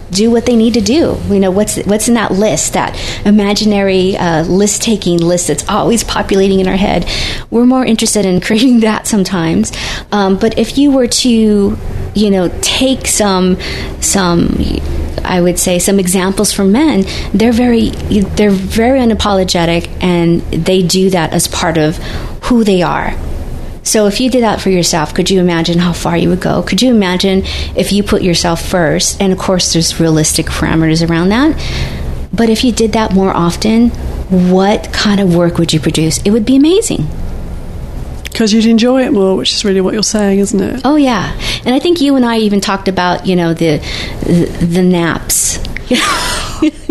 do 0.10 0.32
what 0.32 0.46
they 0.46 0.56
need 0.56 0.74
to 0.74 0.82
do. 0.82 1.18
You 1.30 1.40
know 1.40 1.52
what's 1.52 1.78
what's 1.86 2.08
in 2.08 2.14
that 2.16 2.32
list, 2.32 2.74
that 2.74 2.98
imaginary 3.26 4.16
uh, 4.18 4.44
list 4.44 4.82
taking 4.82 5.20
list 5.20 5.48
that's 5.48 5.68
always 5.70 6.04
populating 6.04 6.60
in 6.60 6.68
our 6.68 6.78
head. 6.78 7.08
We're 7.52 7.66
more 7.66 7.86
interested 7.86 8.26
in 8.26 8.42
creating 8.48 8.80
that 8.82 9.08
sometimes. 9.08 9.72
Um, 10.12 10.38
but 10.38 10.58
if 10.58 10.78
you 10.78 10.92
were 10.92 11.08
to, 11.08 11.78
you 12.16 12.30
know, 12.30 12.50
take 12.62 13.08
some 13.08 13.60
some. 14.02 14.58
I 15.24 15.42
would 15.42 15.60
say 15.60 15.80
some 15.80 16.00
examples 16.00 16.52
for 16.52 16.64
men. 16.64 17.06
They're 17.34 17.52
very 17.52 17.90
they're 17.90 18.52
very 18.52 19.00
unapologetic, 19.00 19.90
and 20.02 20.42
they 20.52 20.84
do 20.84 21.10
that 21.12 21.34
as 21.34 21.48
part 21.48 21.78
of 21.78 21.98
who 22.44 22.64
they 22.64 22.82
are 22.82 23.16
so 23.88 24.06
if 24.06 24.20
you 24.20 24.30
did 24.30 24.44
that 24.44 24.60
for 24.60 24.70
yourself, 24.70 25.14
could 25.14 25.30
you 25.30 25.40
imagine 25.40 25.80
how 25.80 25.94
far 25.94 26.18
you 26.18 26.28
would 26.28 26.42
go? 26.42 26.62
Could 26.62 26.82
you 26.82 26.94
imagine 26.94 27.44
if 27.74 27.94
you 27.94 28.04
put 28.04 28.22
yourself 28.22 28.62
first? 28.62 29.22
And 29.22 29.32
of 29.32 29.40
course, 29.40 29.72
there's 29.72 29.98
realistic 29.98 30.48
parameters 30.48 31.10
around 31.10 31.30
that. 31.30 31.56
But 32.34 32.50
if 32.50 32.66
you 32.66 32.74
did 32.74 32.92
that 32.92 33.14
more 33.14 33.32
often, 33.32 33.90
what 34.52 34.92
kind 34.92 35.22
of 35.22 35.34
work 35.34 35.58
would 35.58 35.72
you 35.72 35.80
produce? 35.80 36.18
It 36.24 36.32
would 36.32 36.46
be 36.46 36.58
amazing. 36.58 37.08
Because 38.38 38.54
you'd 38.54 38.68
enjoy 38.68 39.04
it 39.04 39.12
more, 39.14 39.36
which 39.36 39.52
is 39.52 39.66
really 39.66 39.82
what 39.82 39.96
you're 39.96 40.04
saying, 40.04 40.38
isn't 40.38 40.62
it? 40.62 40.82
Oh 40.86 40.96
yeah, 40.96 41.36
and 41.66 41.74
I 41.74 41.80
think 41.80 42.02
you 42.02 42.16
and 42.16 42.24
I 42.24 42.38
even 42.38 42.62
talked 42.62 42.88
about 42.88 43.26
you 43.26 43.36
know 43.36 43.56
the 43.56 43.80
the, 44.22 44.46
the 44.64 44.84
naps. 44.84 45.58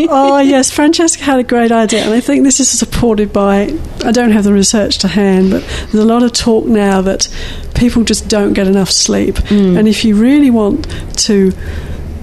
oh 0.09 0.41
yes, 0.45 0.73
Francesca 0.73 1.23
had 1.23 1.39
a 1.39 1.45
great 1.45 1.71
idea, 1.71 2.03
and 2.03 2.13
I 2.13 2.19
think 2.19 2.43
this 2.43 2.59
is 2.59 2.69
supported 2.69 3.33
by. 3.33 3.73
I 4.05 4.11
don't 4.11 4.33
have 4.33 4.43
the 4.43 4.53
research 4.53 4.99
to 4.99 5.09
hand, 5.09 5.53
but 5.53 5.63
there's 5.63 5.95
a 5.95 6.05
lot 6.05 6.25
of 6.25 6.33
talk 6.33 6.67
now 6.67 7.01
that 7.03 7.29
people 7.77 8.03
just 8.03 8.27
don't 8.27 8.53
get 8.53 8.67
enough 8.67 8.91
sleep, 8.91 9.37
mm. 9.37 9.79
and 9.79 9.87
if 9.87 10.05
you 10.05 10.17
really 10.17 10.51
want 10.51 10.91
to 11.27 11.53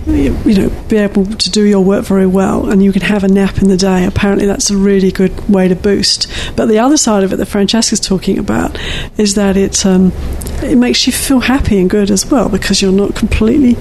you 0.05 0.53
know, 0.55 0.69
be 0.87 0.97
able 0.97 1.25
to 1.25 1.49
do 1.49 1.63
your 1.63 1.81
work 1.81 2.05
very 2.05 2.27
well, 2.27 2.69
and 2.69 2.83
you 2.83 2.91
can 2.91 3.01
have 3.03 3.23
a 3.23 3.27
nap 3.27 3.59
in 3.59 3.69
the 3.69 3.77
day. 3.77 4.05
Apparently, 4.05 4.45
that's 4.45 4.69
a 4.69 4.77
really 4.77 5.11
good 5.11 5.49
way 5.49 5.67
to 5.67 5.75
boost. 5.75 6.27
But 6.55 6.67
the 6.67 6.79
other 6.79 6.97
side 6.97 7.23
of 7.23 7.31
it 7.33 7.37
that 7.37 7.47
Francesca's 7.47 7.99
talking 7.99 8.37
about 8.37 8.77
is 9.17 9.35
that 9.35 9.55
it 9.57 9.85
um, 9.85 10.11
it 10.61 10.77
makes 10.77 11.07
you 11.07 11.13
feel 11.13 11.41
happy 11.41 11.79
and 11.79 11.89
good 11.89 12.11
as 12.11 12.25
well 12.25 12.49
because 12.49 12.81
you're 12.81 12.91
not 12.91 13.15
completely 13.15 13.75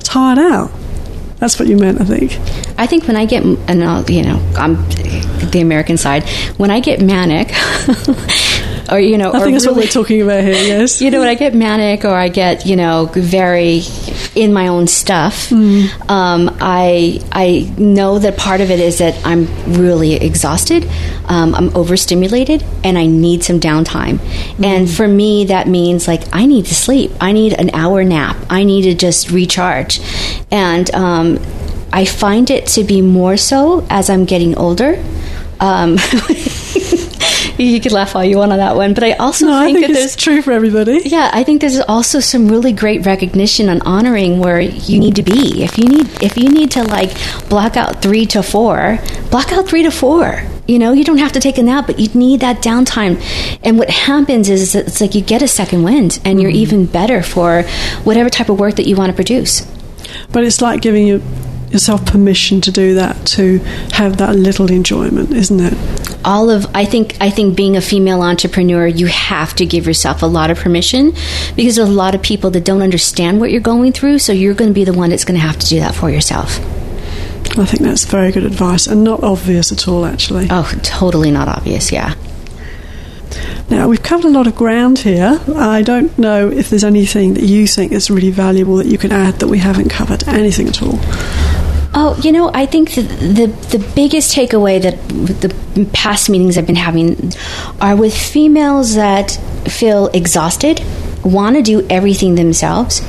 tired 0.00 0.38
out. 0.38 0.70
That's 1.38 1.58
what 1.58 1.66
you 1.66 1.76
meant, 1.76 2.00
I 2.00 2.04
think. 2.04 2.38
I 2.78 2.86
think 2.86 3.08
when 3.08 3.16
I 3.16 3.24
get, 3.26 3.42
and 3.42 3.82
I'll, 3.82 4.08
you 4.08 4.22
know, 4.22 4.36
I'm 4.54 4.76
the 5.50 5.60
American 5.60 5.96
side. 5.96 6.22
When 6.56 6.70
I 6.70 6.78
get 6.78 7.00
manic, 7.02 7.48
or 8.90 8.98
you 8.98 9.18
know, 9.18 9.32
I 9.32 9.40
think 9.40 9.52
that's 9.54 9.66
really, 9.66 9.76
what 9.76 9.84
we're 9.84 9.90
talking 9.90 10.22
about 10.22 10.42
here. 10.44 10.52
Yes, 10.72 11.02
you 11.02 11.10
know, 11.10 11.20
when 11.20 11.28
I 11.28 11.34
get 11.34 11.54
manic 11.54 12.04
or 12.04 12.14
I 12.14 12.28
get 12.28 12.66
you 12.66 12.76
know 12.76 13.10
very 13.12 13.82
in 14.34 14.52
my 14.52 14.68
own 14.68 14.86
stuff, 14.86 15.50
mm. 15.50 15.88
um, 16.10 16.56
I 16.60 17.20
I 17.32 17.72
know 17.78 18.18
that 18.18 18.36
part 18.36 18.60
of 18.60 18.70
it 18.70 18.80
is 18.80 18.98
that 18.98 19.20
I'm 19.26 19.46
really 19.74 20.14
exhausted, 20.14 20.88
um, 21.26 21.54
I'm 21.54 21.74
overstimulated, 21.76 22.64
and 22.84 22.96
I 22.96 23.06
need 23.06 23.44
some 23.44 23.60
downtime. 23.60 24.18
Mm. 24.18 24.64
And 24.64 24.90
for 24.90 25.06
me, 25.06 25.46
that 25.46 25.68
means 25.68 26.08
like 26.08 26.22
I 26.34 26.46
need 26.46 26.66
to 26.66 26.74
sleep. 26.74 27.12
I 27.20 27.32
need 27.32 27.54
an 27.54 27.70
hour 27.74 28.04
nap. 28.04 28.36
I 28.48 28.64
need 28.64 28.82
to 28.82 28.94
just 28.94 29.30
recharge, 29.30 30.00
and 30.50 30.92
um, 30.94 31.38
I 31.92 32.04
find 32.04 32.50
it 32.50 32.66
to 32.68 32.84
be 32.84 33.02
more 33.02 33.36
so 33.36 33.86
as 33.90 34.08
I'm 34.08 34.24
getting 34.24 34.56
older. 34.56 35.02
Um, 35.60 35.98
you 37.64 37.80
could 37.80 37.92
laugh 37.92 38.14
all 38.14 38.24
you 38.24 38.38
want 38.38 38.52
on 38.52 38.58
that 38.58 38.76
one, 38.76 38.94
but 38.94 39.04
I 39.04 39.12
also 39.12 39.46
no, 39.46 39.60
think, 39.60 39.78
I 39.78 39.80
think 39.80 39.86
that 39.88 40.00
there's 40.00 40.16
true 40.16 40.42
for 40.42 40.52
everybody. 40.52 41.02
Yeah, 41.04 41.30
I 41.32 41.44
think 41.44 41.60
there's 41.60 41.80
also 41.80 42.20
some 42.20 42.48
really 42.48 42.72
great 42.72 43.06
recognition 43.06 43.68
and 43.68 43.82
honoring 43.82 44.38
where 44.38 44.60
you 44.60 44.98
need 44.98 45.16
to 45.16 45.22
be. 45.22 45.62
If 45.62 45.78
you 45.78 45.88
need, 45.88 46.22
if 46.22 46.36
you 46.36 46.48
need 46.48 46.70
to 46.72 46.84
like 46.84 47.10
block 47.48 47.76
out 47.76 48.02
three 48.02 48.26
to 48.26 48.42
four, 48.42 48.98
block 49.30 49.52
out 49.52 49.68
three 49.68 49.82
to 49.82 49.90
four. 49.90 50.42
You 50.68 50.78
know, 50.78 50.92
you 50.92 51.04
don't 51.04 51.18
have 51.18 51.32
to 51.32 51.40
take 51.40 51.58
a 51.58 51.62
nap, 51.62 51.86
but 51.86 51.98
you 51.98 52.08
need 52.14 52.40
that 52.40 52.62
downtime. 52.62 53.20
And 53.64 53.78
what 53.78 53.90
happens 53.90 54.48
is 54.48 54.74
it's 54.74 55.00
like 55.00 55.14
you 55.14 55.20
get 55.20 55.42
a 55.42 55.48
second 55.48 55.82
wind, 55.82 56.20
and 56.24 56.36
mm-hmm. 56.36 56.38
you're 56.40 56.50
even 56.50 56.86
better 56.86 57.22
for 57.22 57.62
whatever 58.04 58.30
type 58.30 58.48
of 58.48 58.60
work 58.60 58.76
that 58.76 58.86
you 58.86 58.96
want 58.96 59.10
to 59.10 59.14
produce. 59.14 59.66
But 60.30 60.44
it's 60.44 60.60
like 60.60 60.80
giving 60.80 61.06
you 61.06 61.22
yourself 61.72 62.04
permission 62.06 62.60
to 62.60 62.70
do 62.70 62.94
that, 62.94 63.26
to 63.26 63.58
have 63.92 64.18
that 64.18 64.36
little 64.36 64.70
enjoyment, 64.70 65.32
isn't 65.32 65.60
it? 65.60 65.74
All 66.24 66.50
of 66.50 66.66
I 66.74 66.84
think 66.84 67.16
I 67.20 67.30
think 67.30 67.56
being 67.56 67.76
a 67.76 67.80
female 67.80 68.22
entrepreneur, 68.22 68.86
you 68.86 69.06
have 69.06 69.54
to 69.56 69.66
give 69.66 69.86
yourself 69.86 70.22
a 70.22 70.26
lot 70.26 70.50
of 70.50 70.58
permission 70.58 71.12
because 71.56 71.76
there's 71.76 71.88
a 71.88 71.92
lot 71.92 72.14
of 72.14 72.22
people 72.22 72.50
that 72.50 72.64
don't 72.64 72.82
understand 72.82 73.40
what 73.40 73.50
you're 73.50 73.60
going 73.60 73.92
through, 73.92 74.20
so 74.20 74.32
you're 74.32 74.54
going 74.54 74.70
to 74.70 74.74
be 74.74 74.84
the 74.84 74.92
one 74.92 75.10
that's 75.10 75.24
going 75.24 75.40
to 75.40 75.46
have 75.46 75.58
to 75.58 75.66
do 75.66 75.80
that 75.80 75.94
for 75.94 76.10
yourself. 76.10 76.60
I 77.58 77.66
think 77.66 77.82
that's 77.82 78.04
very 78.04 78.32
good 78.32 78.44
advice 78.44 78.86
and 78.86 79.04
not 79.04 79.22
obvious 79.22 79.72
at 79.72 79.86
all, 79.86 80.06
actually. 80.06 80.46
Oh, 80.50 80.72
totally 80.82 81.30
not 81.30 81.48
obvious, 81.48 81.92
yeah. 81.92 82.14
Now, 83.68 83.88
we've 83.88 84.02
covered 84.02 84.26
a 84.26 84.30
lot 84.30 84.46
of 84.46 84.56
ground 84.56 85.00
here. 85.00 85.40
I 85.56 85.82
don't 85.82 86.16
know 86.18 86.50
if 86.50 86.70
there's 86.70 86.84
anything 86.84 87.34
that 87.34 87.44
you 87.44 87.66
think 87.66 87.92
is 87.92 88.10
really 88.10 88.30
valuable 88.30 88.76
that 88.76 88.86
you 88.86 88.96
can 88.96 89.12
add 89.12 89.34
that 89.40 89.48
we 89.48 89.58
haven't 89.58 89.90
covered. 89.90 90.26
Anything 90.28 90.68
at 90.68 90.82
all? 90.82 90.98
Oh, 91.94 92.18
you 92.22 92.32
know, 92.32 92.50
I 92.54 92.64
think 92.64 92.94
the, 92.94 93.02
the, 93.02 93.46
the 93.76 93.92
biggest 93.94 94.34
takeaway 94.34 94.80
that 94.80 94.96
the 95.08 95.84
past 95.92 96.30
meetings 96.30 96.56
I've 96.56 96.66
been 96.66 96.74
having 96.74 97.32
are 97.80 97.94
with 97.94 98.16
females 98.16 98.94
that 98.94 99.32
feel 99.68 100.08
exhausted, 100.08 100.82
want 101.22 101.56
to 101.56 101.62
do 101.62 101.86
everything 101.90 102.34
themselves, 102.34 103.02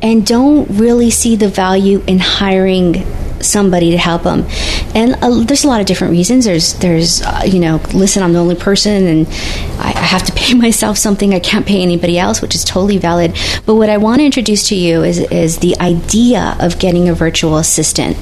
and 0.00 0.24
don't 0.24 0.66
really 0.70 1.10
see 1.10 1.34
the 1.34 1.48
value 1.48 2.02
in 2.06 2.20
hiring 2.20 3.04
somebody 3.44 3.90
to 3.90 3.98
help 3.98 4.22
them. 4.22 4.44
And 4.94 5.14
uh, 5.22 5.44
there's 5.44 5.64
a 5.64 5.68
lot 5.68 5.80
of 5.80 5.86
different 5.86 6.12
reasons. 6.12 6.44
There's, 6.44 6.74
there's, 6.74 7.22
uh, 7.22 7.42
you 7.46 7.58
know, 7.58 7.80
listen, 7.94 8.22
I'm 8.22 8.32
the 8.32 8.38
only 8.38 8.54
person, 8.54 9.06
and 9.06 9.26
I, 9.78 9.92
I, 9.94 10.04
have 10.12 10.22
to 10.24 10.32
pay 10.36 10.54
myself 10.54 10.98
something 10.98 11.34
I 11.34 11.40
can't 11.40 11.66
pay 11.66 11.82
anybody 11.82 12.18
else, 12.18 12.42
which 12.42 12.54
is 12.54 12.64
totally 12.64 12.98
valid. 12.98 13.36
But 13.66 13.76
what 13.76 13.88
I 13.88 13.96
want 13.96 14.20
to 14.20 14.24
introduce 14.24 14.68
to 14.68 14.74
you 14.74 15.02
is 15.02 15.18
is 15.18 15.58
the 15.58 15.78
idea 15.80 16.56
of 16.60 16.78
getting 16.78 17.08
a 17.08 17.14
virtual 17.14 17.56
assistant. 17.56 18.16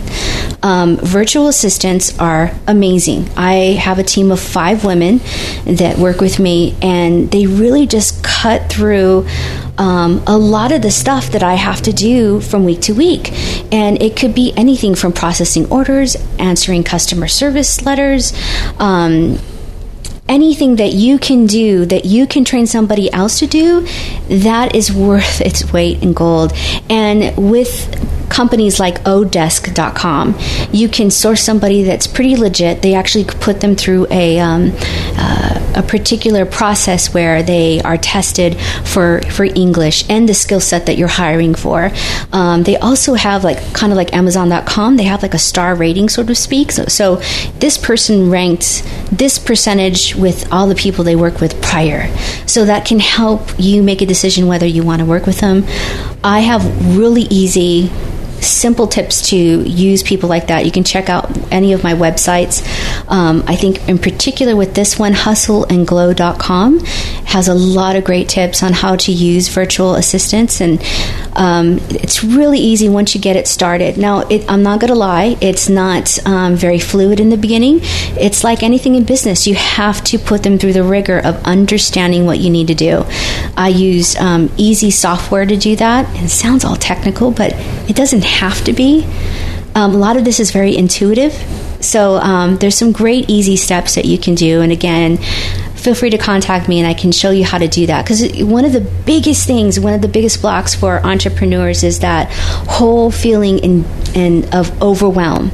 Um, 0.62 0.96
virtual 0.98 1.48
assistants 1.48 2.18
are 2.18 2.52
amazing. 2.66 3.28
I 3.36 3.78
have 3.80 3.98
a 3.98 4.02
team 4.02 4.30
of 4.30 4.40
five 4.40 4.84
women 4.84 5.18
that 5.64 5.98
work 5.98 6.20
with 6.20 6.38
me, 6.38 6.76
and 6.82 7.30
they 7.30 7.46
really 7.46 7.86
just 7.86 8.22
cut 8.22 8.70
through 8.70 9.26
um, 9.80 10.22
a 10.26 10.36
lot 10.36 10.72
of 10.72 10.82
the 10.82 10.90
stuff 10.90 11.32
that 11.32 11.42
I 11.42 11.54
have 11.54 11.80
to 11.82 11.92
do 11.92 12.40
from 12.40 12.64
week 12.66 12.82
to 12.82 12.92
week. 12.92 13.32
And 13.72 14.00
it 14.00 14.14
could 14.14 14.34
be 14.34 14.52
anything 14.56 14.94
from 14.94 15.12
processing 15.12 15.66
orders, 15.72 16.16
answering 16.38 16.84
customer 16.84 17.28
service 17.28 17.82
letters, 17.82 18.34
um, 18.78 19.38
anything 20.28 20.76
that 20.76 20.92
you 20.92 21.18
can 21.18 21.46
do 21.46 21.86
that 21.86 22.04
you 22.04 22.26
can 22.26 22.44
train 22.44 22.66
somebody 22.66 23.10
else 23.12 23.38
to 23.38 23.46
do, 23.46 23.86
that 24.28 24.74
is 24.74 24.92
worth 24.92 25.40
its 25.40 25.72
weight 25.72 26.02
in 26.02 26.12
gold. 26.12 26.52
And 26.90 27.34
with 27.50 28.19
companies 28.30 28.80
like 28.80 29.02
odesk.com, 29.04 30.38
you 30.72 30.88
can 30.88 31.10
source 31.10 31.42
somebody 31.42 31.82
that's 31.82 32.06
pretty 32.06 32.36
legit. 32.36 32.80
They 32.80 32.94
actually 32.94 33.24
put 33.24 33.60
them 33.60 33.76
through 33.76 34.06
a 34.10 34.38
um, 34.38 34.72
uh, 35.18 35.72
a 35.76 35.82
particular 35.82 36.46
process 36.46 37.12
where 37.12 37.42
they 37.42 37.80
are 37.82 37.96
tested 37.96 38.58
for 38.84 39.20
for 39.30 39.44
English 39.44 40.08
and 40.08 40.28
the 40.28 40.34
skill 40.34 40.60
set 40.60 40.86
that 40.86 40.96
you're 40.96 41.08
hiring 41.08 41.54
for. 41.54 41.90
Um, 42.32 42.62
they 42.62 42.76
also 42.76 43.14
have 43.14 43.44
like 43.44 43.74
kind 43.74 43.92
of 43.92 43.96
like 43.96 44.14
Amazon.com. 44.14 44.96
They 44.96 45.04
have 45.04 45.22
like 45.22 45.34
a 45.34 45.38
star 45.38 45.74
rating, 45.74 46.08
so 46.08 46.24
to 46.24 46.34
speak. 46.34 46.72
So, 46.72 46.84
so 46.86 47.16
this 47.58 47.76
person 47.76 48.30
ranked 48.30 48.82
this 49.10 49.38
percentage 49.38 50.14
with 50.14 50.50
all 50.52 50.66
the 50.66 50.74
people 50.74 51.04
they 51.04 51.16
work 51.16 51.40
with 51.40 51.60
prior, 51.60 52.14
so 52.46 52.64
that 52.64 52.86
can 52.86 53.00
help 53.00 53.50
you 53.58 53.82
make 53.82 54.02
a 54.02 54.06
decision 54.06 54.46
whether 54.46 54.66
you 54.66 54.82
want 54.82 55.00
to 55.00 55.06
work 55.06 55.26
with 55.26 55.40
them. 55.40 55.64
I 56.22 56.40
have 56.40 56.96
really 56.96 57.22
easy 57.22 57.90
simple 58.42 58.86
tips 58.86 59.30
to 59.30 59.36
use 59.36 60.02
people 60.02 60.28
like 60.28 60.48
that. 60.48 60.64
You 60.64 60.72
can 60.72 60.84
check 60.84 61.08
out 61.08 61.30
any 61.52 61.72
of 61.72 61.82
my 61.82 61.94
websites. 61.94 62.62
Um, 63.08 63.42
I 63.46 63.56
think, 63.56 63.88
in 63.88 63.98
particular, 63.98 64.56
with 64.56 64.74
this 64.74 64.98
one, 64.98 65.12
hustleandglow.com 65.12 66.80
has 66.80 67.46
a 67.46 67.54
lot 67.54 67.94
of 67.96 68.04
great 68.04 68.28
tips 68.28 68.62
on 68.62 68.72
how 68.72 68.96
to 68.96 69.12
use 69.12 69.48
virtual 69.48 69.94
assistants, 69.94 70.60
and 70.60 70.80
um, 71.36 71.78
it's 71.90 72.24
really 72.24 72.58
easy 72.58 72.88
once 72.88 73.14
you 73.14 73.20
get 73.20 73.36
it 73.36 73.46
started. 73.46 73.96
Now, 73.96 74.20
it, 74.28 74.50
I'm 74.50 74.62
not 74.62 74.80
going 74.80 74.92
to 74.92 74.98
lie, 74.98 75.36
it's 75.40 75.68
not 75.68 76.24
um, 76.26 76.56
very 76.56 76.78
fluid 76.78 77.20
in 77.20 77.30
the 77.30 77.36
beginning. 77.36 77.80
It's 78.18 78.42
like 78.42 78.62
anything 78.62 78.94
in 78.94 79.04
business, 79.04 79.46
you 79.46 79.54
have 79.54 80.02
to 80.04 80.18
put 80.18 80.42
them 80.42 80.58
through 80.58 80.72
the 80.72 80.82
rigor 80.82 81.18
of 81.18 81.36
understanding 81.44 82.26
what 82.26 82.38
you 82.38 82.50
need 82.50 82.66
to 82.68 82.74
do. 82.74 83.04
I 83.56 83.68
use 83.68 84.16
um, 84.16 84.50
easy 84.56 84.90
software 84.90 85.46
to 85.46 85.56
do 85.56 85.76
that. 85.76 86.06
It 86.22 86.28
sounds 86.28 86.64
all 86.64 86.76
technical, 86.76 87.30
but 87.30 87.52
it 87.88 87.96
doesn't 87.96 88.24
have 88.30 88.64
to 88.64 88.72
be. 88.72 89.06
Um, 89.74 89.94
a 89.94 89.98
lot 89.98 90.16
of 90.16 90.24
this 90.24 90.40
is 90.40 90.50
very 90.50 90.76
intuitive. 90.76 91.32
So 91.80 92.16
um, 92.16 92.56
there's 92.58 92.76
some 92.76 92.92
great 92.92 93.30
easy 93.30 93.56
steps 93.56 93.94
that 93.94 94.04
you 94.04 94.18
can 94.18 94.34
do. 94.34 94.60
And 94.60 94.70
again, 94.70 95.16
feel 95.76 95.94
free 95.94 96.10
to 96.10 96.18
contact 96.18 96.68
me 96.68 96.78
and 96.78 96.86
I 96.86 96.94
can 96.94 97.10
show 97.10 97.30
you 97.30 97.44
how 97.44 97.58
to 97.58 97.68
do 97.68 97.86
that. 97.86 98.04
Because 98.04 98.42
one 98.42 98.64
of 98.64 98.72
the 98.72 98.80
biggest 98.80 99.46
things, 99.46 99.80
one 99.80 99.94
of 99.94 100.02
the 100.02 100.08
biggest 100.08 100.42
blocks 100.42 100.74
for 100.74 101.04
entrepreneurs 101.04 101.82
is 101.82 102.00
that 102.00 102.30
whole 102.68 103.10
feeling 103.10 103.58
in, 103.60 103.84
in 104.14 104.54
of 104.54 104.82
overwhelm. 104.82 105.50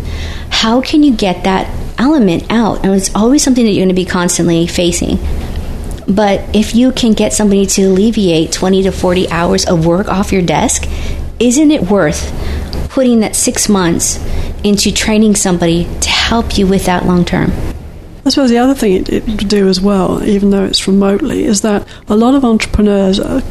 How 0.50 0.80
can 0.80 1.02
you 1.02 1.14
get 1.14 1.44
that 1.44 1.70
element 1.98 2.50
out? 2.50 2.84
And 2.84 2.94
it's 2.94 3.14
always 3.14 3.42
something 3.42 3.64
that 3.64 3.70
you're 3.72 3.84
going 3.84 3.94
to 3.94 4.00
be 4.00 4.04
constantly 4.04 4.66
facing. 4.66 5.18
But 6.08 6.54
if 6.54 6.74
you 6.74 6.92
can 6.92 7.12
get 7.12 7.32
somebody 7.32 7.66
to 7.66 7.82
alleviate 7.82 8.52
20 8.52 8.84
to 8.84 8.92
40 8.92 9.28
hours 9.30 9.66
of 9.66 9.86
work 9.86 10.08
off 10.08 10.32
your 10.32 10.42
desk, 10.42 10.88
isn't 11.38 11.70
it 11.70 11.82
worth 11.82 12.32
putting 12.96 13.20
that 13.20 13.36
six 13.36 13.68
months 13.68 14.16
into 14.64 14.90
training 14.90 15.34
somebody 15.34 15.84
to 16.00 16.08
help 16.08 16.56
you 16.56 16.66
with 16.66 16.86
that 16.86 17.04
long 17.04 17.26
term. 17.26 17.52
I 18.24 18.30
suppose 18.30 18.48
the 18.48 18.56
other 18.56 18.74
thing 18.74 19.04
it, 19.06 19.48
do 19.48 19.68
as 19.68 19.82
well, 19.82 20.24
even 20.24 20.48
though 20.48 20.64
it's 20.64 20.88
remotely, 20.88 21.44
is 21.44 21.60
that 21.60 21.86
a 22.08 22.16
lot 22.16 22.34
of 22.34 22.42
entrepreneurs 22.42 23.20
are, 23.20 23.42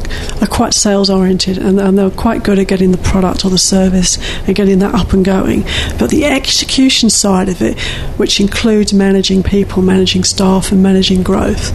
are 0.42 0.48
quite 0.48 0.74
sales 0.74 1.08
oriented 1.08 1.58
and, 1.58 1.78
and, 1.78 1.96
they're 1.96 2.10
quite 2.10 2.42
good 2.42 2.58
at 2.58 2.66
getting 2.66 2.90
the 2.90 2.98
product 2.98 3.44
or 3.44 3.50
the 3.50 3.56
service 3.56 4.18
and 4.48 4.56
getting 4.56 4.80
that 4.80 4.96
up 4.96 5.12
and 5.12 5.24
going. 5.24 5.62
But 5.96 6.10
the 6.10 6.24
execution 6.24 7.08
side 7.08 7.48
of 7.48 7.62
it, 7.62 7.78
which 8.18 8.40
includes 8.40 8.92
managing 8.92 9.44
people, 9.44 9.80
managing 9.80 10.24
staff, 10.24 10.72
and 10.72 10.82
managing 10.82 11.22
growth, 11.22 11.70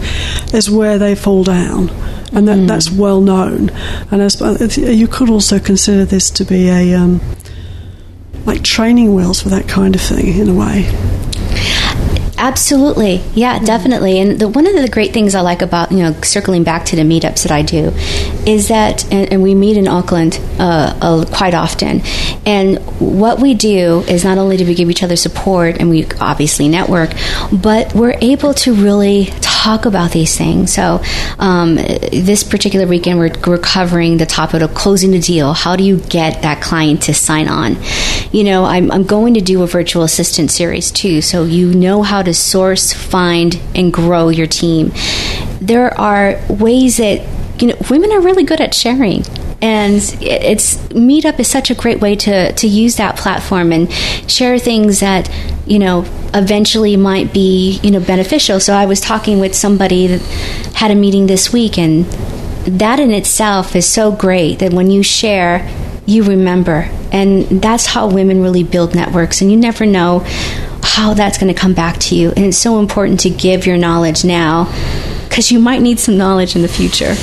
is 0.52 0.70
where 0.70 0.98
they 0.98 1.14
fall 1.14 1.42
down. 1.42 1.88
And 2.34 2.46
that, 2.48 2.58
mm. 2.58 2.68
that's 2.68 2.90
well 2.90 3.22
known. 3.22 3.70
And 4.10 4.20
as, 4.20 4.76
you 4.76 5.08
could 5.08 5.30
also 5.30 5.58
consider 5.58 6.04
this 6.04 6.28
to 6.32 6.44
be 6.44 6.68
a. 6.68 6.92
Um, 6.92 7.22
like 8.44 8.62
training 8.62 9.14
wheels 9.14 9.42
for 9.42 9.48
that 9.50 9.68
kind 9.68 9.94
of 9.94 10.00
thing 10.00 10.38
in 10.38 10.48
a 10.48 10.54
way. 10.54 10.90
Absolutely, 12.42 13.22
yeah, 13.34 13.60
definitely. 13.60 14.18
And 14.18 14.36
the, 14.36 14.48
one 14.48 14.66
of 14.66 14.74
the 14.74 14.88
great 14.88 15.12
things 15.12 15.36
I 15.36 15.42
like 15.42 15.62
about 15.62 15.92
you 15.92 15.98
know 15.98 16.12
circling 16.22 16.64
back 16.64 16.86
to 16.86 16.96
the 16.96 17.02
meetups 17.02 17.44
that 17.44 17.52
I 17.52 17.62
do 17.62 17.92
is 18.44 18.66
that, 18.66 19.04
and, 19.12 19.32
and 19.32 19.42
we 19.44 19.54
meet 19.54 19.76
in 19.76 19.86
Auckland 19.86 20.40
uh, 20.58 20.98
uh, 21.00 21.24
quite 21.26 21.54
often. 21.54 22.00
And 22.44 22.78
what 22.98 23.38
we 23.38 23.54
do 23.54 24.00
is 24.08 24.24
not 24.24 24.38
only 24.38 24.56
do 24.56 24.66
we 24.66 24.74
give 24.74 24.90
each 24.90 25.04
other 25.04 25.14
support, 25.14 25.78
and 25.78 25.88
we 25.88 26.08
obviously 26.20 26.68
network, 26.68 27.10
but 27.52 27.94
we're 27.94 28.18
able 28.20 28.54
to 28.54 28.74
really 28.74 29.26
talk 29.40 29.51
about 29.86 30.12
these 30.12 30.36
things. 30.36 30.72
So 30.72 31.02
um, 31.38 31.76
this 31.76 32.44
particular 32.44 32.86
weekend, 32.86 33.18
we're, 33.18 33.32
we're 33.46 33.58
covering 33.58 34.18
the 34.18 34.26
topic 34.26 34.62
of 34.62 34.74
closing 34.74 35.10
the 35.10 35.20
deal. 35.20 35.52
How 35.52 35.76
do 35.76 35.84
you 35.84 35.98
get 35.98 36.42
that 36.42 36.62
client 36.62 37.02
to 37.02 37.14
sign 37.14 37.48
on? 37.48 37.76
You 38.32 38.44
know, 38.44 38.64
I'm, 38.64 38.90
I'm 38.90 39.04
going 39.04 39.34
to 39.34 39.40
do 39.40 39.62
a 39.62 39.66
virtual 39.66 40.02
assistant 40.02 40.50
series 40.50 40.90
too, 40.90 41.20
so 41.20 41.44
you 41.44 41.72
know 41.74 42.02
how 42.02 42.22
to 42.22 42.34
source, 42.34 42.92
find, 42.92 43.60
and 43.74 43.92
grow 43.92 44.28
your 44.28 44.46
team 44.46 44.92
there 45.62 45.98
are 45.98 46.40
ways 46.48 46.96
that 46.96 47.26
you 47.60 47.68
know 47.68 47.76
women 47.88 48.10
are 48.12 48.20
really 48.20 48.42
good 48.42 48.60
at 48.60 48.74
sharing 48.74 49.22
and 49.62 49.94
it's 50.20 50.76
meetup 50.88 51.38
is 51.38 51.46
such 51.48 51.70
a 51.70 51.74
great 51.74 52.00
way 52.00 52.16
to 52.16 52.52
to 52.52 52.66
use 52.66 52.96
that 52.96 53.16
platform 53.16 53.72
and 53.72 53.90
share 54.28 54.58
things 54.58 55.00
that 55.00 55.30
you 55.66 55.78
know 55.78 56.04
eventually 56.34 56.96
might 56.96 57.32
be 57.32 57.78
you 57.82 57.90
know 57.90 58.00
beneficial. 58.00 58.58
So 58.60 58.74
i 58.74 58.84
was 58.86 59.00
talking 59.00 59.38
with 59.38 59.54
somebody 59.54 60.08
that 60.08 60.20
had 60.74 60.90
a 60.90 60.96
meeting 60.96 61.28
this 61.28 61.52
week 61.52 61.78
and 61.78 62.04
that 62.66 62.98
in 63.00 63.12
itself 63.12 63.74
is 63.76 63.86
so 63.86 64.12
great 64.12 64.58
that 64.58 64.72
when 64.72 64.90
you 64.90 65.02
share 65.02 65.68
you 66.04 66.24
remember. 66.24 66.88
And 67.12 67.44
that's 67.62 67.86
how 67.86 68.08
women 68.08 68.42
really 68.42 68.64
build 68.64 68.94
networks 68.94 69.40
and 69.40 69.50
you 69.50 69.56
never 69.56 69.86
know 69.86 70.24
how 70.82 71.14
that's 71.14 71.38
going 71.38 71.52
to 71.52 71.58
come 71.58 71.74
back 71.74 71.98
to 71.98 72.16
you. 72.16 72.30
And 72.30 72.46
it's 72.46 72.58
so 72.58 72.80
important 72.80 73.20
to 73.20 73.30
give 73.30 73.66
your 73.66 73.76
knowledge 73.76 74.24
now 74.24 74.64
because 75.28 75.52
you 75.52 75.60
might 75.60 75.80
need 75.80 76.00
some 76.00 76.18
knowledge 76.18 76.56
in 76.56 76.62
the 76.62 76.68
future 76.68 77.14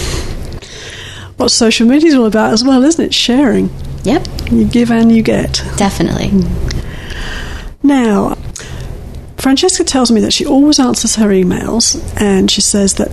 what 1.40 1.52
social 1.52 1.88
media 1.88 2.10
is 2.10 2.16
all 2.16 2.26
about 2.26 2.52
as 2.52 2.66
well, 2.66 2.84
isn't 2.84 3.06
it? 3.06 3.14
Sharing. 3.14 3.70
Yep. 4.04 4.28
You 4.52 4.66
give 4.66 4.92
and 4.92 5.10
you 5.10 5.24
get. 5.24 5.64
Definitely. 5.78 6.34
Now, 7.82 8.36
Francesca 9.38 9.86
tells 9.86 10.12
me 10.12 10.20
that 10.20 10.34
she 10.34 10.46
always 10.46 10.82
answers 10.82 11.16
her 11.16 11.30
emails 11.30 11.98
and 12.20 12.52
she 12.52 12.60
says 12.60 12.96
that 12.96 13.10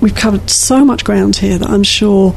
we've 0.00 0.16
covered 0.16 0.50
so 0.50 0.84
much 0.84 1.04
ground 1.04 1.36
here 1.36 1.58
that 1.58 1.70
I'm 1.70 1.84
sure 1.84 2.34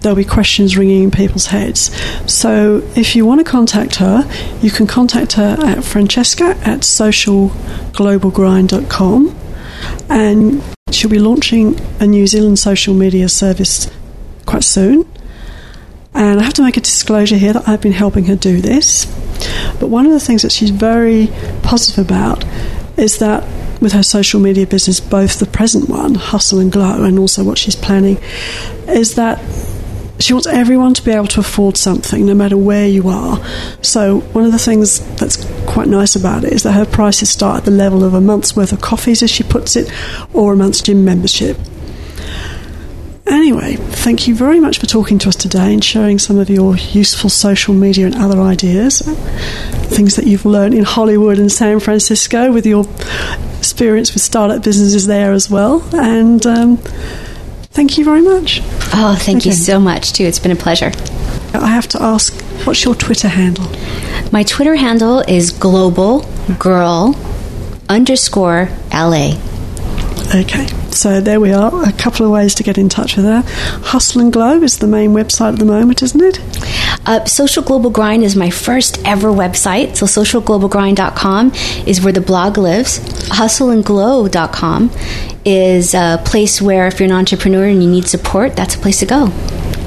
there'll 0.00 0.16
be 0.16 0.24
questions 0.24 0.78
ringing 0.78 1.02
in 1.04 1.10
people's 1.10 1.44
heads. 1.46 1.94
So 2.32 2.82
if 2.96 3.14
you 3.14 3.26
want 3.26 3.44
to 3.44 3.50
contact 3.50 3.96
her, 3.96 4.26
you 4.62 4.70
can 4.70 4.86
contact 4.86 5.34
her 5.34 5.58
at 5.60 5.84
francesca 5.84 6.56
at 6.64 6.80
socialglobalgrind.com 6.80 9.36
and 10.08 10.62
she'll 10.90 11.10
be 11.10 11.18
launching 11.18 11.78
a 12.00 12.06
New 12.06 12.26
Zealand 12.26 12.58
social 12.58 12.94
media 12.94 13.28
service 13.28 13.90
quite 14.54 14.62
soon. 14.62 15.04
And 16.14 16.38
I 16.38 16.44
have 16.44 16.54
to 16.54 16.62
make 16.62 16.76
a 16.76 16.80
disclosure 16.80 17.36
here 17.36 17.52
that 17.54 17.68
I've 17.68 17.80
been 17.80 17.90
helping 17.90 18.26
her 18.26 18.36
do 18.36 18.60
this. 18.60 19.04
But 19.80 19.88
one 19.88 20.06
of 20.06 20.12
the 20.12 20.20
things 20.20 20.42
that 20.42 20.52
she's 20.52 20.70
very 20.70 21.26
positive 21.64 22.04
about 22.06 22.44
is 22.96 23.18
that 23.18 23.42
with 23.82 23.94
her 23.94 24.04
social 24.04 24.38
media 24.38 24.64
business, 24.64 25.00
both 25.00 25.40
the 25.40 25.46
present 25.46 25.88
one, 25.88 26.14
Hustle 26.14 26.60
and 26.60 26.70
Glow, 26.70 27.02
and 27.02 27.18
also 27.18 27.42
what 27.42 27.58
she's 27.58 27.74
planning, 27.74 28.18
is 28.86 29.16
that 29.16 29.42
she 30.20 30.32
wants 30.32 30.46
everyone 30.46 30.94
to 30.94 31.02
be 31.02 31.10
able 31.10 31.26
to 31.26 31.40
afford 31.40 31.76
something 31.76 32.24
no 32.24 32.34
matter 32.34 32.56
where 32.56 32.86
you 32.86 33.08
are. 33.08 33.44
So, 33.82 34.20
one 34.20 34.44
of 34.44 34.52
the 34.52 34.58
things 34.60 35.00
that's 35.16 35.44
quite 35.64 35.88
nice 35.88 36.14
about 36.14 36.44
it 36.44 36.52
is 36.52 36.62
that 36.62 36.74
her 36.74 36.86
prices 36.86 37.28
start 37.28 37.58
at 37.58 37.64
the 37.64 37.72
level 37.72 38.04
of 38.04 38.14
a 38.14 38.20
month's 38.20 38.54
worth 38.54 38.72
of 38.72 38.80
coffees, 38.80 39.20
as 39.20 39.32
she 39.32 39.42
puts 39.42 39.74
it, 39.74 39.90
or 40.32 40.52
a 40.52 40.56
month's 40.56 40.80
gym 40.80 41.04
membership. 41.04 41.58
Anyway, 43.26 43.76
thank 43.76 44.28
you 44.28 44.34
very 44.34 44.60
much 44.60 44.78
for 44.78 44.86
talking 44.86 45.18
to 45.18 45.28
us 45.28 45.36
today 45.36 45.72
and 45.72 45.82
sharing 45.82 46.18
some 46.18 46.38
of 46.38 46.50
your 46.50 46.76
useful 46.76 47.30
social 47.30 47.72
media 47.72 48.06
and 48.06 48.14
other 48.14 48.40
ideas, 48.40 49.00
things 49.00 50.16
that 50.16 50.26
you've 50.26 50.44
learned 50.44 50.74
in 50.74 50.84
Hollywood 50.84 51.38
and 51.38 51.50
San 51.50 51.80
Francisco 51.80 52.52
with 52.52 52.66
your 52.66 52.84
experience 53.58 54.12
with 54.12 54.22
startup 54.22 54.62
businesses 54.62 55.06
there 55.06 55.32
as 55.32 55.48
well. 55.48 55.82
And 55.94 56.44
um, 56.46 56.76
thank 57.72 57.96
you 57.96 58.04
very 58.04 58.20
much. 58.20 58.60
Oh, 58.92 59.16
thank 59.18 59.38
okay. 59.38 59.50
you 59.50 59.54
so 59.54 59.80
much, 59.80 60.12
too. 60.12 60.24
It's 60.24 60.38
been 60.38 60.52
a 60.52 60.56
pleasure. 60.56 60.92
I 61.54 61.68
have 61.68 61.88
to 61.88 62.02
ask, 62.02 62.38
what's 62.66 62.84
your 62.84 62.94
Twitter 62.94 63.28
handle? 63.28 63.66
My 64.32 64.42
Twitter 64.42 64.74
handle 64.74 65.20
is 65.20 65.50
global 65.50 66.26
girl 66.58 67.16
underscore 67.88 68.68
LA. 68.92 69.38
Okay, 70.34 70.66
so 70.94 71.20
there 71.20 71.40
we 71.40 71.52
are. 71.52 71.88
A 71.88 71.92
couple 71.92 72.24
of 72.24 72.32
ways 72.32 72.54
to 72.56 72.62
get 72.62 72.78
in 72.78 72.88
touch 72.88 73.16
with 73.16 73.24
her. 73.24 73.42
Hustle 73.82 74.20
and 74.20 74.32
Glow 74.32 74.62
is 74.62 74.78
the 74.78 74.86
main 74.86 75.10
website 75.10 75.54
at 75.54 75.58
the 75.58 75.64
moment, 75.64 76.02
isn't 76.02 76.20
it? 76.20 76.40
Uh, 77.06 77.24
Social 77.24 77.62
Global 77.62 77.90
Grind 77.90 78.22
is 78.22 78.36
my 78.36 78.50
first 78.50 79.00
ever 79.04 79.28
website. 79.28 79.96
So, 79.96 80.06
socialglobalgrind.com 80.06 81.52
is 81.86 82.00
where 82.00 82.12
the 82.12 82.20
blog 82.20 82.56
lives. 82.56 82.98
Hustleandglow.com 83.28 84.90
is 85.44 85.94
a 85.94 86.22
place 86.24 86.62
where, 86.62 86.86
if 86.86 87.00
you're 87.00 87.08
an 87.08 87.12
entrepreneur 87.12 87.64
and 87.66 87.82
you 87.82 87.90
need 87.90 88.06
support, 88.06 88.56
that's 88.56 88.74
a 88.74 88.78
place 88.78 89.00
to 89.00 89.06
go. 89.06 89.32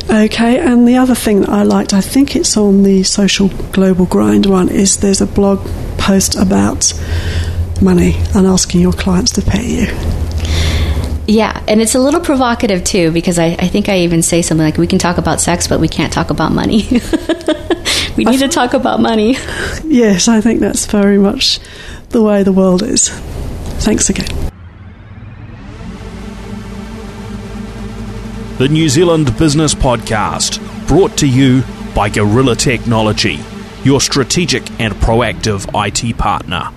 Okay, 0.10 0.60
and 0.60 0.88
the 0.88 0.96
other 0.96 1.16
thing 1.16 1.42
that 1.42 1.50
I 1.50 1.64
liked, 1.64 1.94
I 1.94 2.02
think 2.02 2.36
it's 2.36 2.56
on 2.56 2.84
the 2.84 3.04
Social 3.04 3.50
Global 3.72 4.06
Grind 4.06 4.46
one, 4.46 4.70
is 4.70 4.98
there's 4.98 5.22
a 5.22 5.28
blog 5.28 5.66
post 5.98 6.36
about 6.36 6.94
money 7.82 8.16
and 8.34 8.48
asking 8.48 8.82
your 8.82 8.94
clients 8.94 9.32
to 9.34 9.42
pay 9.42 9.66
you. 9.66 10.27
Yeah, 11.28 11.62
and 11.68 11.82
it's 11.82 11.94
a 11.94 12.00
little 12.00 12.22
provocative 12.22 12.86
too 12.86 13.12
because 13.12 13.38
I, 13.38 13.48
I 13.48 13.68
think 13.68 13.90
I 13.90 14.00
even 14.00 14.24
say 14.24 14.42
something 14.42 14.66
like, 14.66 14.78
we 14.78 14.88
can 14.88 14.98
talk 14.98 15.18
about 15.18 15.42
sex, 15.42 15.68
but 15.68 15.82
we 15.82 15.90
can't 15.90 16.12
talk 16.12 16.30
about 16.30 16.54
money. 16.54 16.88
we 18.18 18.24
need 18.24 18.40
to 18.40 18.48
talk 18.48 18.74
about 18.74 19.02
money. 19.02 19.36
Yes, 19.84 20.28
I 20.28 20.42
think 20.42 20.60
that's 20.60 20.86
very 20.86 21.18
much 21.18 21.60
the 22.10 22.22
way 22.22 22.44
the 22.44 22.52
world 22.52 22.82
is. 22.82 23.10
Thanks 23.80 24.10
again. 24.10 24.28
The 28.58 28.68
New 28.70 28.90
Zealand 28.90 29.38
Business 29.38 29.76
Podcast, 29.76 30.60
brought 30.88 31.18
to 31.18 31.28
you 31.28 31.64
by 31.94 32.10
Gorilla 32.10 32.56
Technology, 32.56 33.40
your 33.84 34.02
strategic 34.02 34.64
and 34.80 34.94
proactive 34.96 35.68
IT 35.76 36.18
partner. 36.18 36.70